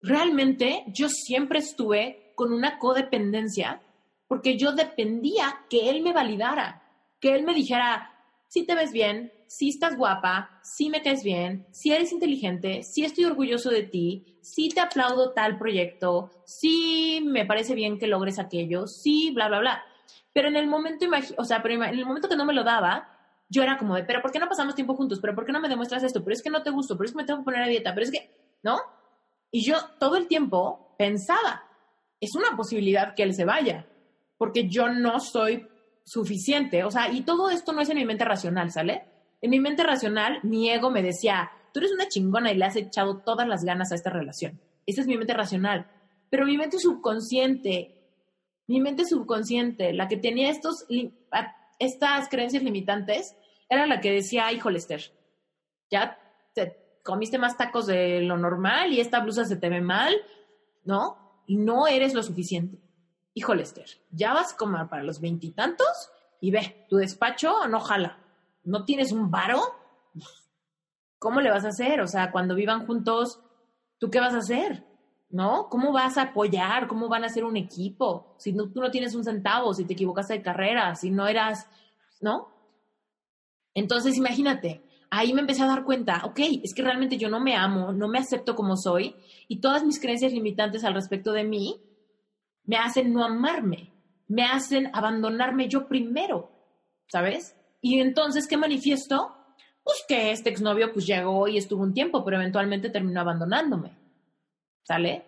Realmente 0.00 0.84
yo 0.86 1.10
siempre 1.10 1.58
estuve 1.58 2.32
con 2.34 2.54
una 2.54 2.78
codependencia 2.78 3.82
porque 4.26 4.56
yo 4.56 4.72
dependía 4.72 5.66
que 5.68 5.90
él 5.90 6.00
me 6.00 6.14
validara, 6.14 6.82
que 7.20 7.34
él 7.34 7.44
me 7.44 7.52
dijera, 7.52 8.14
si 8.48 8.64
te 8.64 8.74
ves 8.74 8.92
bien, 8.92 9.30
si 9.46 9.68
estás 9.68 9.96
guapa, 9.96 10.58
si 10.62 10.90
me 10.90 11.02
caes 11.02 11.22
bien, 11.22 11.66
si 11.70 11.92
eres 11.92 12.12
inteligente, 12.12 12.82
si 12.82 13.04
estoy 13.04 13.24
orgulloso 13.24 13.70
de 13.70 13.82
ti, 13.82 14.38
si 14.40 14.68
te 14.68 14.80
aplaudo 14.80 15.32
tal 15.32 15.58
proyecto, 15.58 16.30
si 16.44 17.20
me 17.24 17.46
parece 17.46 17.74
bien 17.74 17.98
que 17.98 18.06
logres 18.06 18.38
aquello, 18.38 18.86
si 18.86 19.30
bla, 19.32 19.48
bla, 19.48 19.60
bla. 19.60 19.84
Pero 20.32 20.48
en 20.48 20.56
el 20.56 20.66
momento, 20.66 21.06
o 21.38 21.44
sea, 21.44 21.62
pero 21.62 21.74
en 21.74 21.82
el 21.82 22.06
momento 22.06 22.28
que 22.28 22.36
no 22.36 22.44
me 22.44 22.54
lo 22.54 22.64
daba, 22.64 23.08
yo 23.48 23.62
era 23.62 23.78
como 23.78 23.94
de, 23.94 24.04
pero 24.04 24.20
¿por 24.20 24.32
qué 24.32 24.38
no 24.38 24.48
pasamos 24.48 24.74
tiempo 24.74 24.94
juntos? 24.94 25.20
¿Pero 25.20 25.34
por 25.34 25.46
qué 25.46 25.52
no 25.52 25.60
me 25.60 25.68
demuestras 25.68 26.02
esto? 26.02 26.22
Pero 26.22 26.34
es 26.34 26.42
que 26.42 26.50
no 26.50 26.62
te 26.62 26.70
gusto, 26.70 26.96
pero 26.96 27.06
es 27.06 27.12
que 27.12 27.18
me 27.18 27.24
tengo 27.24 27.40
que 27.40 27.44
poner 27.44 27.62
a 27.62 27.68
dieta, 27.68 27.94
pero 27.94 28.04
es 28.04 28.10
que, 28.10 28.30
¿no? 28.62 28.80
Y 29.50 29.62
yo 29.62 29.76
todo 29.98 30.16
el 30.16 30.26
tiempo 30.26 30.94
pensaba, 30.98 31.64
es 32.20 32.34
una 32.34 32.56
posibilidad 32.56 33.14
que 33.14 33.22
él 33.22 33.34
se 33.34 33.44
vaya, 33.44 33.86
porque 34.36 34.68
yo 34.68 34.88
no 34.88 35.20
soy 35.20 35.66
suficiente, 36.04 36.84
o 36.84 36.90
sea, 36.90 37.10
y 37.10 37.22
todo 37.22 37.50
esto 37.50 37.72
no 37.72 37.80
es 37.80 37.88
en 37.88 37.96
mi 37.96 38.04
mente 38.04 38.24
racional, 38.24 38.70
¿sale? 38.70 39.04
En 39.46 39.50
mi 39.50 39.60
mente 39.60 39.84
racional, 39.84 40.40
mi 40.42 40.68
ego 40.70 40.90
me 40.90 41.04
decía, 41.04 41.52
tú 41.72 41.78
eres 41.78 41.92
una 41.92 42.08
chingona 42.08 42.50
y 42.50 42.56
le 42.56 42.64
has 42.64 42.74
echado 42.74 43.18
todas 43.18 43.46
las 43.46 43.64
ganas 43.64 43.92
a 43.92 43.94
esta 43.94 44.10
relación. 44.10 44.60
Esa 44.86 45.02
es 45.02 45.06
mi 45.06 45.16
mente 45.16 45.34
racional. 45.34 45.88
Pero 46.30 46.46
mi 46.46 46.58
mente 46.58 46.80
subconsciente, 46.80 47.96
mi 48.66 48.80
mente 48.80 49.04
subconsciente, 49.04 49.92
la 49.92 50.08
que 50.08 50.16
tenía 50.16 50.50
estos, 50.50 50.84
estas 51.78 52.28
creencias 52.28 52.64
limitantes, 52.64 53.36
era 53.68 53.86
la 53.86 54.00
que 54.00 54.10
decía, 54.10 54.50
híjole, 54.50 54.78
Esther, 54.78 55.12
ya 55.92 56.18
te 56.52 56.98
comiste 57.04 57.38
más 57.38 57.56
tacos 57.56 57.86
de 57.86 58.22
lo 58.22 58.36
normal 58.36 58.92
y 58.92 58.98
esta 58.98 59.20
blusa 59.20 59.44
se 59.44 59.54
te 59.54 59.68
ve 59.68 59.80
mal, 59.80 60.12
¿no? 60.82 61.44
Y 61.46 61.54
no 61.54 61.86
eres 61.86 62.14
lo 62.14 62.24
suficiente. 62.24 62.80
Híjole, 63.32 63.62
Esther, 63.62 63.86
ya 64.10 64.34
vas 64.34 64.54
a 64.54 64.56
comer 64.56 64.88
para 64.88 65.04
los 65.04 65.20
veintitantos 65.20 66.10
y 66.40 66.50
ve, 66.50 66.84
tu 66.88 66.96
despacho 66.96 67.68
no 67.68 67.78
jala 67.78 68.25
no 68.66 68.84
tienes 68.84 69.12
un 69.12 69.30
varo, 69.30 69.62
¿cómo 71.18 71.40
le 71.40 71.50
vas 71.50 71.64
a 71.64 71.68
hacer? 71.68 72.02
O 72.02 72.06
sea, 72.06 72.30
cuando 72.30 72.54
vivan 72.54 72.86
juntos, 72.86 73.40
¿tú 73.98 74.10
qué 74.10 74.20
vas 74.20 74.34
a 74.34 74.38
hacer? 74.38 74.84
¿no? 75.30 75.68
¿Cómo 75.68 75.92
vas 75.92 76.18
a 76.18 76.22
apoyar? 76.22 76.86
¿Cómo 76.86 77.08
van 77.08 77.24
a 77.24 77.28
ser 77.28 77.44
un 77.44 77.56
equipo? 77.56 78.34
Si 78.38 78.52
no, 78.52 78.70
tú 78.70 78.80
no 78.80 78.90
tienes 78.90 79.14
un 79.14 79.24
centavo, 79.24 79.74
si 79.74 79.84
te 79.84 79.94
equivocaste 79.94 80.34
de 80.34 80.42
carrera, 80.42 80.94
si 80.94 81.10
no 81.10 81.26
eras, 81.26 81.68
¿no? 82.20 82.48
Entonces, 83.74 84.16
imagínate, 84.16 84.82
ahí 85.10 85.32
me 85.32 85.40
empecé 85.40 85.62
a 85.62 85.66
dar 85.66 85.84
cuenta, 85.84 86.22
ok, 86.24 86.40
es 86.62 86.74
que 86.74 86.82
realmente 86.82 87.18
yo 87.18 87.28
no 87.28 87.40
me 87.40 87.56
amo, 87.56 87.92
no 87.92 88.08
me 88.08 88.18
acepto 88.18 88.54
como 88.54 88.76
soy 88.76 89.14
y 89.48 89.60
todas 89.60 89.84
mis 89.84 90.00
creencias 90.00 90.32
limitantes 90.32 90.84
al 90.84 90.94
respecto 90.94 91.32
de 91.32 91.44
mí 91.44 91.82
me 92.64 92.76
hacen 92.76 93.12
no 93.12 93.24
amarme, 93.24 93.92
me 94.28 94.44
hacen 94.44 94.90
abandonarme 94.94 95.68
yo 95.68 95.88
primero, 95.88 96.50
¿sabes? 97.08 97.56
Y 97.86 98.00
entonces, 98.00 98.48
¿qué 98.48 98.56
manifiesto? 98.56 99.32
Pues 99.84 100.04
que 100.08 100.32
este 100.32 100.50
exnovio 100.50 100.92
pues 100.92 101.06
llegó 101.06 101.46
y 101.46 101.56
estuvo 101.56 101.84
un 101.84 101.94
tiempo, 101.94 102.24
pero 102.24 102.36
eventualmente 102.36 102.90
terminó 102.90 103.20
abandonándome, 103.20 103.92
¿sale? 104.82 105.24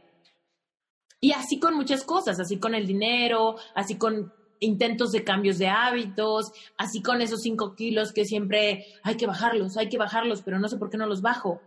Y 1.21 1.31
así 1.31 1.61
con 1.61 1.77
muchas 1.77 2.03
cosas, 2.03 2.41
así 2.41 2.59
con 2.59 2.75
el 2.75 2.85
dinero, 2.85 3.55
así 3.77 3.95
con 3.95 4.33
intentos 4.59 5.13
de 5.13 5.23
cambios 5.23 5.59
de 5.59 5.69
hábitos, 5.69 6.51
así 6.77 7.01
con 7.01 7.23
esos 7.23 7.43
cinco 7.43 7.77
kilos 7.77 8.13
que 8.13 8.25
siempre 8.25 8.87
hay 9.05 9.17
que 9.17 9.29
bajarlos, 9.29 9.77
hay 9.77 9.89
que 9.89 9.97
bajarlos, 9.97 10.43
pero 10.43 10.59
no 10.59 10.67
sé 10.69 10.79
por 10.79 10.91
qué 10.91 10.97
no 10.97 11.07
los 11.07 11.23
bajo. 11.23 11.61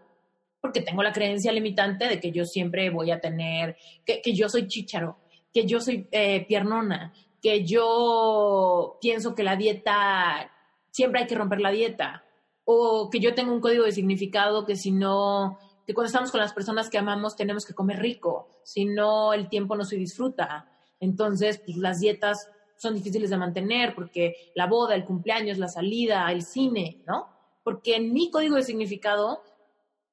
Porque 0.60 0.82
tengo 0.82 1.04
la 1.04 1.14
creencia 1.14 1.54
limitante 1.54 2.10
de 2.10 2.20
que 2.20 2.34
yo 2.34 2.44
siempre 2.44 2.89
voy 2.89 3.12
a 3.12 3.22
tener, 3.22 3.78
que, 4.06 4.22
yo 4.34 4.50
soy 4.50 4.68
chícharo, 4.68 5.20
que 5.54 5.66
yo 5.66 5.80
soy 5.80 6.10
eh, 6.12 6.46
piernona, 6.46 7.14
que 7.42 7.64
yo 7.66 8.98
pienso 9.02 9.34
que 9.34 9.44
la 9.44 9.56
dieta, 9.56 10.51
siempre 10.92 11.22
hay 11.22 11.28
que 11.28 11.36
romper 11.36 11.62
la 11.62 11.72
dieta, 11.72 12.24
o 12.64 13.10
que 13.10 13.20
yo 13.20 13.34
tengo 13.34 13.54
un 13.54 13.62
código 13.62 13.86
de 13.86 13.92
significado 13.92 14.66
que 14.66 14.76
si 14.76 14.92
no, 14.92 15.58
que 15.86 15.94
cuando 15.94 16.08
estamos 16.08 16.32
con 16.32 16.39
las 16.39 16.54
personas 16.54 16.89
que 16.89 16.98
amamos 16.98 17.36
tenemos 17.36 17.66
que 17.66 17.74
comer 17.74 18.00
rico, 18.00 18.50
si 18.64 18.86
no 18.86 19.34
el 19.34 19.50
tiempo 19.50 19.76
no 19.76 19.84
se 19.84 19.96
disfruta. 19.96 20.68
Entonces, 21.00 21.60
pues 21.66 21.78
las 21.78 22.00
dietas 22.00 22.50
son 22.78 22.94
difíciles 22.94 23.30
de 23.30 23.38
mantener 23.38 23.96
porque 23.96 24.52
la 24.56 24.68
boda, 24.68 24.96
el 24.96 25.06
cumpleaños, 25.06 25.58
la 25.58 25.68
salida, 25.68 26.32
el 26.32 26.44
cine, 26.44 27.04
¿no? 27.08 27.28
Porque 27.64 27.96
en 27.96 28.14
mi 28.14 28.30
código 28.30 28.56
de 28.56 28.64
significado 28.64 29.44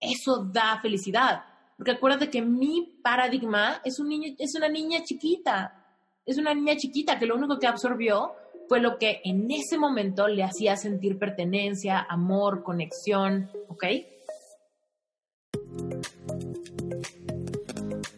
eso 0.00 0.44
da 0.44 0.80
felicidad. 0.80 1.44
Porque 1.76 1.92
acuérdate 1.92 2.30
que 2.30 2.42
mi 2.42 2.98
paradigma 3.02 3.80
es, 3.84 3.98
un 4.00 4.08
niño, 4.08 4.34
es 4.38 4.54
una 4.54 4.68
niña 4.68 5.02
chiquita. 5.04 5.86
Es 6.26 6.36
una 6.36 6.52
niña 6.52 6.76
chiquita 6.76 7.18
que 7.18 7.26
lo 7.26 7.36
único 7.36 7.58
que 7.58 7.66
absorbió 7.66 8.32
fue 8.68 8.80
lo 8.80 8.98
que 8.98 9.20
en 9.24 9.50
ese 9.50 9.78
momento 9.78 10.28
le 10.28 10.44
hacía 10.44 10.76
sentir 10.76 11.18
pertenencia, 11.18 12.06
amor, 12.08 12.62
conexión, 12.62 13.50
¿ok? 13.68 13.84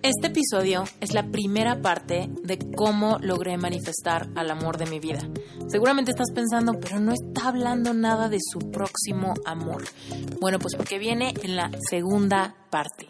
Este 0.03 0.27
episodio 0.27 0.85
es 1.01 1.15
la 1.15 1.31
primera 1.31 1.83
parte 1.83 2.29
de 2.43 2.59
cómo 2.75 3.19
logré 3.21 3.57
manifestar 3.59 4.29
al 4.35 4.51
amor 4.51 4.77
de 4.77 4.87
mi 4.87 4.99
vida. 4.99 5.21
Seguramente 5.69 6.11
estás 6.11 6.33
pensando, 6.35 6.81
pero 6.81 6.99
no 6.99 7.13
está 7.13 7.49
hablando 7.49 7.95
nada 7.95 8.29
de 8.29 8.39
su 8.41 8.59
próximo 8.71 9.35
amor. 9.45 9.85
Bueno, 10.41 10.59
pues 10.59 10.75
porque 10.75 10.99
viene 10.99 11.33
en 11.45 11.55
la 11.55 11.71
segunda 11.89 12.57
parte. 12.71 13.07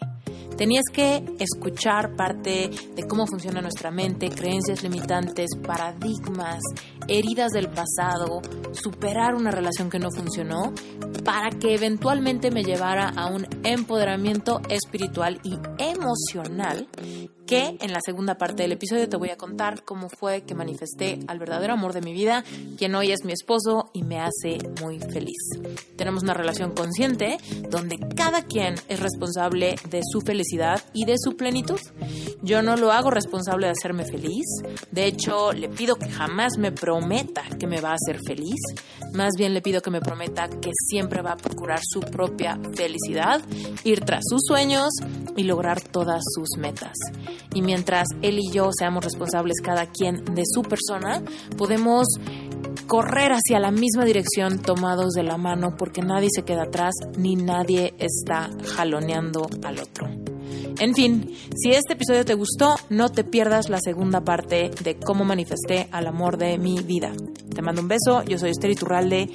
Tenías 0.57 0.83
que 0.93 1.23
escuchar 1.39 2.15
parte 2.15 2.69
de 2.95 3.07
cómo 3.07 3.25
funciona 3.25 3.61
nuestra 3.61 3.91
mente, 3.91 4.29
creencias 4.29 4.83
limitantes, 4.83 5.49
paradigmas, 5.65 6.61
heridas 7.07 7.51
del 7.51 7.69
pasado, 7.69 8.41
superar 8.71 9.35
una 9.35 9.51
relación 9.51 9.89
que 9.89 9.99
no 9.99 10.09
funcionó, 10.11 10.73
para 11.23 11.49
que 11.49 11.75
eventualmente 11.75 12.51
me 12.51 12.63
llevara 12.63 13.09
a 13.09 13.27
un 13.27 13.47
empoderamiento 13.63 14.61
espiritual 14.69 15.39
y 15.43 15.57
emocional 15.77 16.87
que 17.51 17.75
en 17.81 17.91
la 17.91 17.99
segunda 17.99 18.37
parte 18.37 18.63
del 18.63 18.71
episodio 18.71 19.09
te 19.09 19.17
voy 19.17 19.29
a 19.29 19.35
contar 19.35 19.83
cómo 19.83 20.07
fue 20.07 20.43
que 20.43 20.55
manifesté 20.55 21.19
al 21.27 21.37
verdadero 21.37 21.73
amor 21.73 21.91
de 21.91 21.99
mi 21.99 22.13
vida, 22.13 22.45
quien 22.77 22.95
hoy 22.95 23.11
es 23.11 23.25
mi 23.25 23.33
esposo 23.33 23.89
y 23.91 24.03
me 24.03 24.21
hace 24.21 24.57
muy 24.81 24.99
feliz. 24.99 25.59
Tenemos 25.97 26.23
una 26.23 26.33
relación 26.33 26.71
consciente 26.71 27.39
donde 27.69 27.99
cada 28.15 28.45
quien 28.45 28.75
es 28.87 29.01
responsable 29.01 29.75
de 29.89 29.99
su 30.09 30.21
felicidad 30.21 30.81
y 30.93 31.03
de 31.03 31.15
su 31.17 31.35
plenitud. 31.35 31.81
Yo 32.43 32.61
no 32.61 32.75
lo 32.75 32.91
hago 32.91 33.11
responsable 33.11 33.67
de 33.67 33.73
hacerme 33.73 34.03
feliz, 34.03 34.45
de 34.91 35.05
hecho 35.05 35.53
le 35.53 35.69
pido 35.69 35.95
que 35.95 36.09
jamás 36.09 36.53
me 36.57 36.71
prometa 36.71 37.43
que 37.59 37.67
me 37.67 37.81
va 37.81 37.91
a 37.91 37.95
hacer 37.95 38.19
feliz, 38.25 38.59
más 39.13 39.33
bien 39.37 39.53
le 39.53 39.61
pido 39.61 39.81
que 39.81 39.91
me 39.91 40.01
prometa 40.01 40.49
que 40.49 40.71
siempre 40.73 41.21
va 41.21 41.33
a 41.33 41.37
procurar 41.37 41.79
su 41.83 41.99
propia 41.99 42.59
felicidad, 42.75 43.41
ir 43.83 44.01
tras 44.01 44.23
sus 44.27 44.41
sueños 44.43 44.89
y 45.35 45.43
lograr 45.43 45.81
todas 45.81 46.23
sus 46.33 46.57
metas. 46.57 46.97
Y 47.53 47.61
mientras 47.61 48.07
él 48.21 48.39
y 48.39 48.51
yo 48.51 48.71
seamos 48.71 49.03
responsables 49.03 49.61
cada 49.61 49.85
quien 49.85 50.25
de 50.33 50.43
su 50.45 50.63
persona, 50.63 51.21
podemos 51.57 52.07
correr 52.87 53.31
hacia 53.33 53.59
la 53.59 53.71
misma 53.71 54.03
dirección 54.03 54.59
tomados 54.59 55.13
de 55.13 55.23
la 55.23 55.37
mano 55.37 55.75
porque 55.77 56.01
nadie 56.01 56.29
se 56.33 56.43
queda 56.43 56.63
atrás 56.63 56.93
ni 57.17 57.35
nadie 57.35 57.93
está 57.99 58.49
jaloneando 58.75 59.47
al 59.63 59.79
otro. 59.79 60.09
En 60.79 60.95
fin, 60.95 61.35
si 61.55 61.71
este 61.71 61.93
episodio 61.93 62.25
te 62.25 62.33
gustó, 62.33 62.75
no 62.89 63.09
te 63.09 63.23
pierdas 63.23 63.69
la 63.69 63.79
segunda 63.79 64.21
parte 64.21 64.71
de 64.83 64.97
cómo 64.97 65.23
manifesté 65.23 65.87
al 65.91 66.07
amor 66.07 66.37
de 66.37 66.57
mi 66.57 66.79
vida. 66.79 67.11
Te 67.53 67.61
mando 67.61 67.81
un 67.81 67.87
beso, 67.87 68.23
yo 68.23 68.37
soy 68.37 68.51
Esther 68.51 68.71
Iturralde 68.71 69.29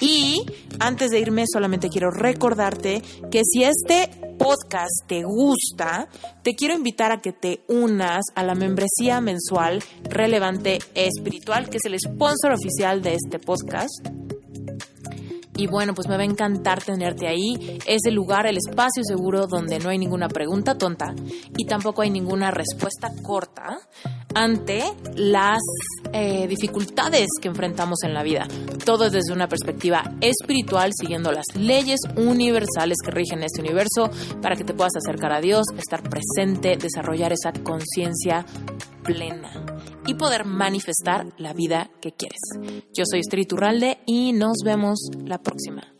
y 0.00 0.44
antes 0.78 1.10
de 1.10 1.20
irme 1.20 1.44
solamente 1.50 1.88
quiero 1.88 2.10
recordarte 2.10 3.02
que 3.30 3.42
si 3.44 3.64
este 3.64 4.10
podcast 4.38 5.06
te 5.06 5.22
gusta, 5.22 6.08
te 6.42 6.54
quiero 6.54 6.74
invitar 6.74 7.12
a 7.12 7.20
que 7.20 7.32
te 7.32 7.64
unas 7.68 8.24
a 8.34 8.42
la 8.42 8.54
membresía 8.54 9.20
mensual 9.20 9.82
relevante 10.04 10.78
espiritual, 10.94 11.70
que 11.70 11.78
es 11.78 11.84
el 11.84 11.98
sponsor 11.98 12.52
oficial 12.52 13.02
de 13.02 13.14
este 13.14 13.38
podcast. 13.38 14.08
Y 15.56 15.66
bueno, 15.66 15.94
pues 15.94 16.08
me 16.08 16.16
va 16.16 16.22
a 16.22 16.26
encantar 16.26 16.82
tenerte 16.82 17.28
ahí. 17.28 17.78
Es 17.86 18.02
el 18.06 18.14
lugar, 18.14 18.46
el 18.46 18.56
espacio 18.56 19.02
seguro 19.04 19.46
donde 19.46 19.78
no 19.78 19.90
hay 19.90 19.98
ninguna 19.98 20.28
pregunta 20.28 20.78
tonta 20.78 21.14
y 21.56 21.66
tampoco 21.66 22.02
hay 22.02 22.10
ninguna 22.10 22.50
respuesta 22.50 23.10
corta 23.22 23.78
ante 24.34 24.82
las 25.14 25.60
eh, 26.12 26.46
dificultades 26.48 27.28
que 27.40 27.48
enfrentamos 27.48 28.02
en 28.04 28.14
la 28.14 28.22
vida. 28.22 28.48
Todo 28.84 29.10
desde 29.10 29.32
una 29.32 29.48
perspectiva 29.48 30.02
espiritual, 30.20 30.92
siguiendo 30.98 31.32
las 31.32 31.46
leyes 31.54 32.00
universales 32.16 32.96
que 33.04 33.10
rigen 33.10 33.42
este 33.42 33.60
universo 33.60 34.10
para 34.40 34.56
que 34.56 34.64
te 34.64 34.74
puedas 34.74 34.96
acercar 34.96 35.32
a 35.32 35.40
Dios, 35.40 35.66
estar 35.76 36.02
presente, 36.02 36.76
desarrollar 36.76 37.32
esa 37.32 37.52
conciencia 37.52 38.46
plena 39.02 39.50
y 40.06 40.14
poder 40.14 40.44
manifestar 40.44 41.26
la 41.38 41.52
vida 41.52 41.90
que 42.00 42.12
quieres. 42.12 42.40
Yo 42.94 43.04
soy 43.04 43.20
Estri 43.20 43.44
Turralde 43.46 43.98
y 44.06 44.32
nos 44.32 44.58
vemos 44.64 44.98
la 45.24 45.38
próxima. 45.38 45.92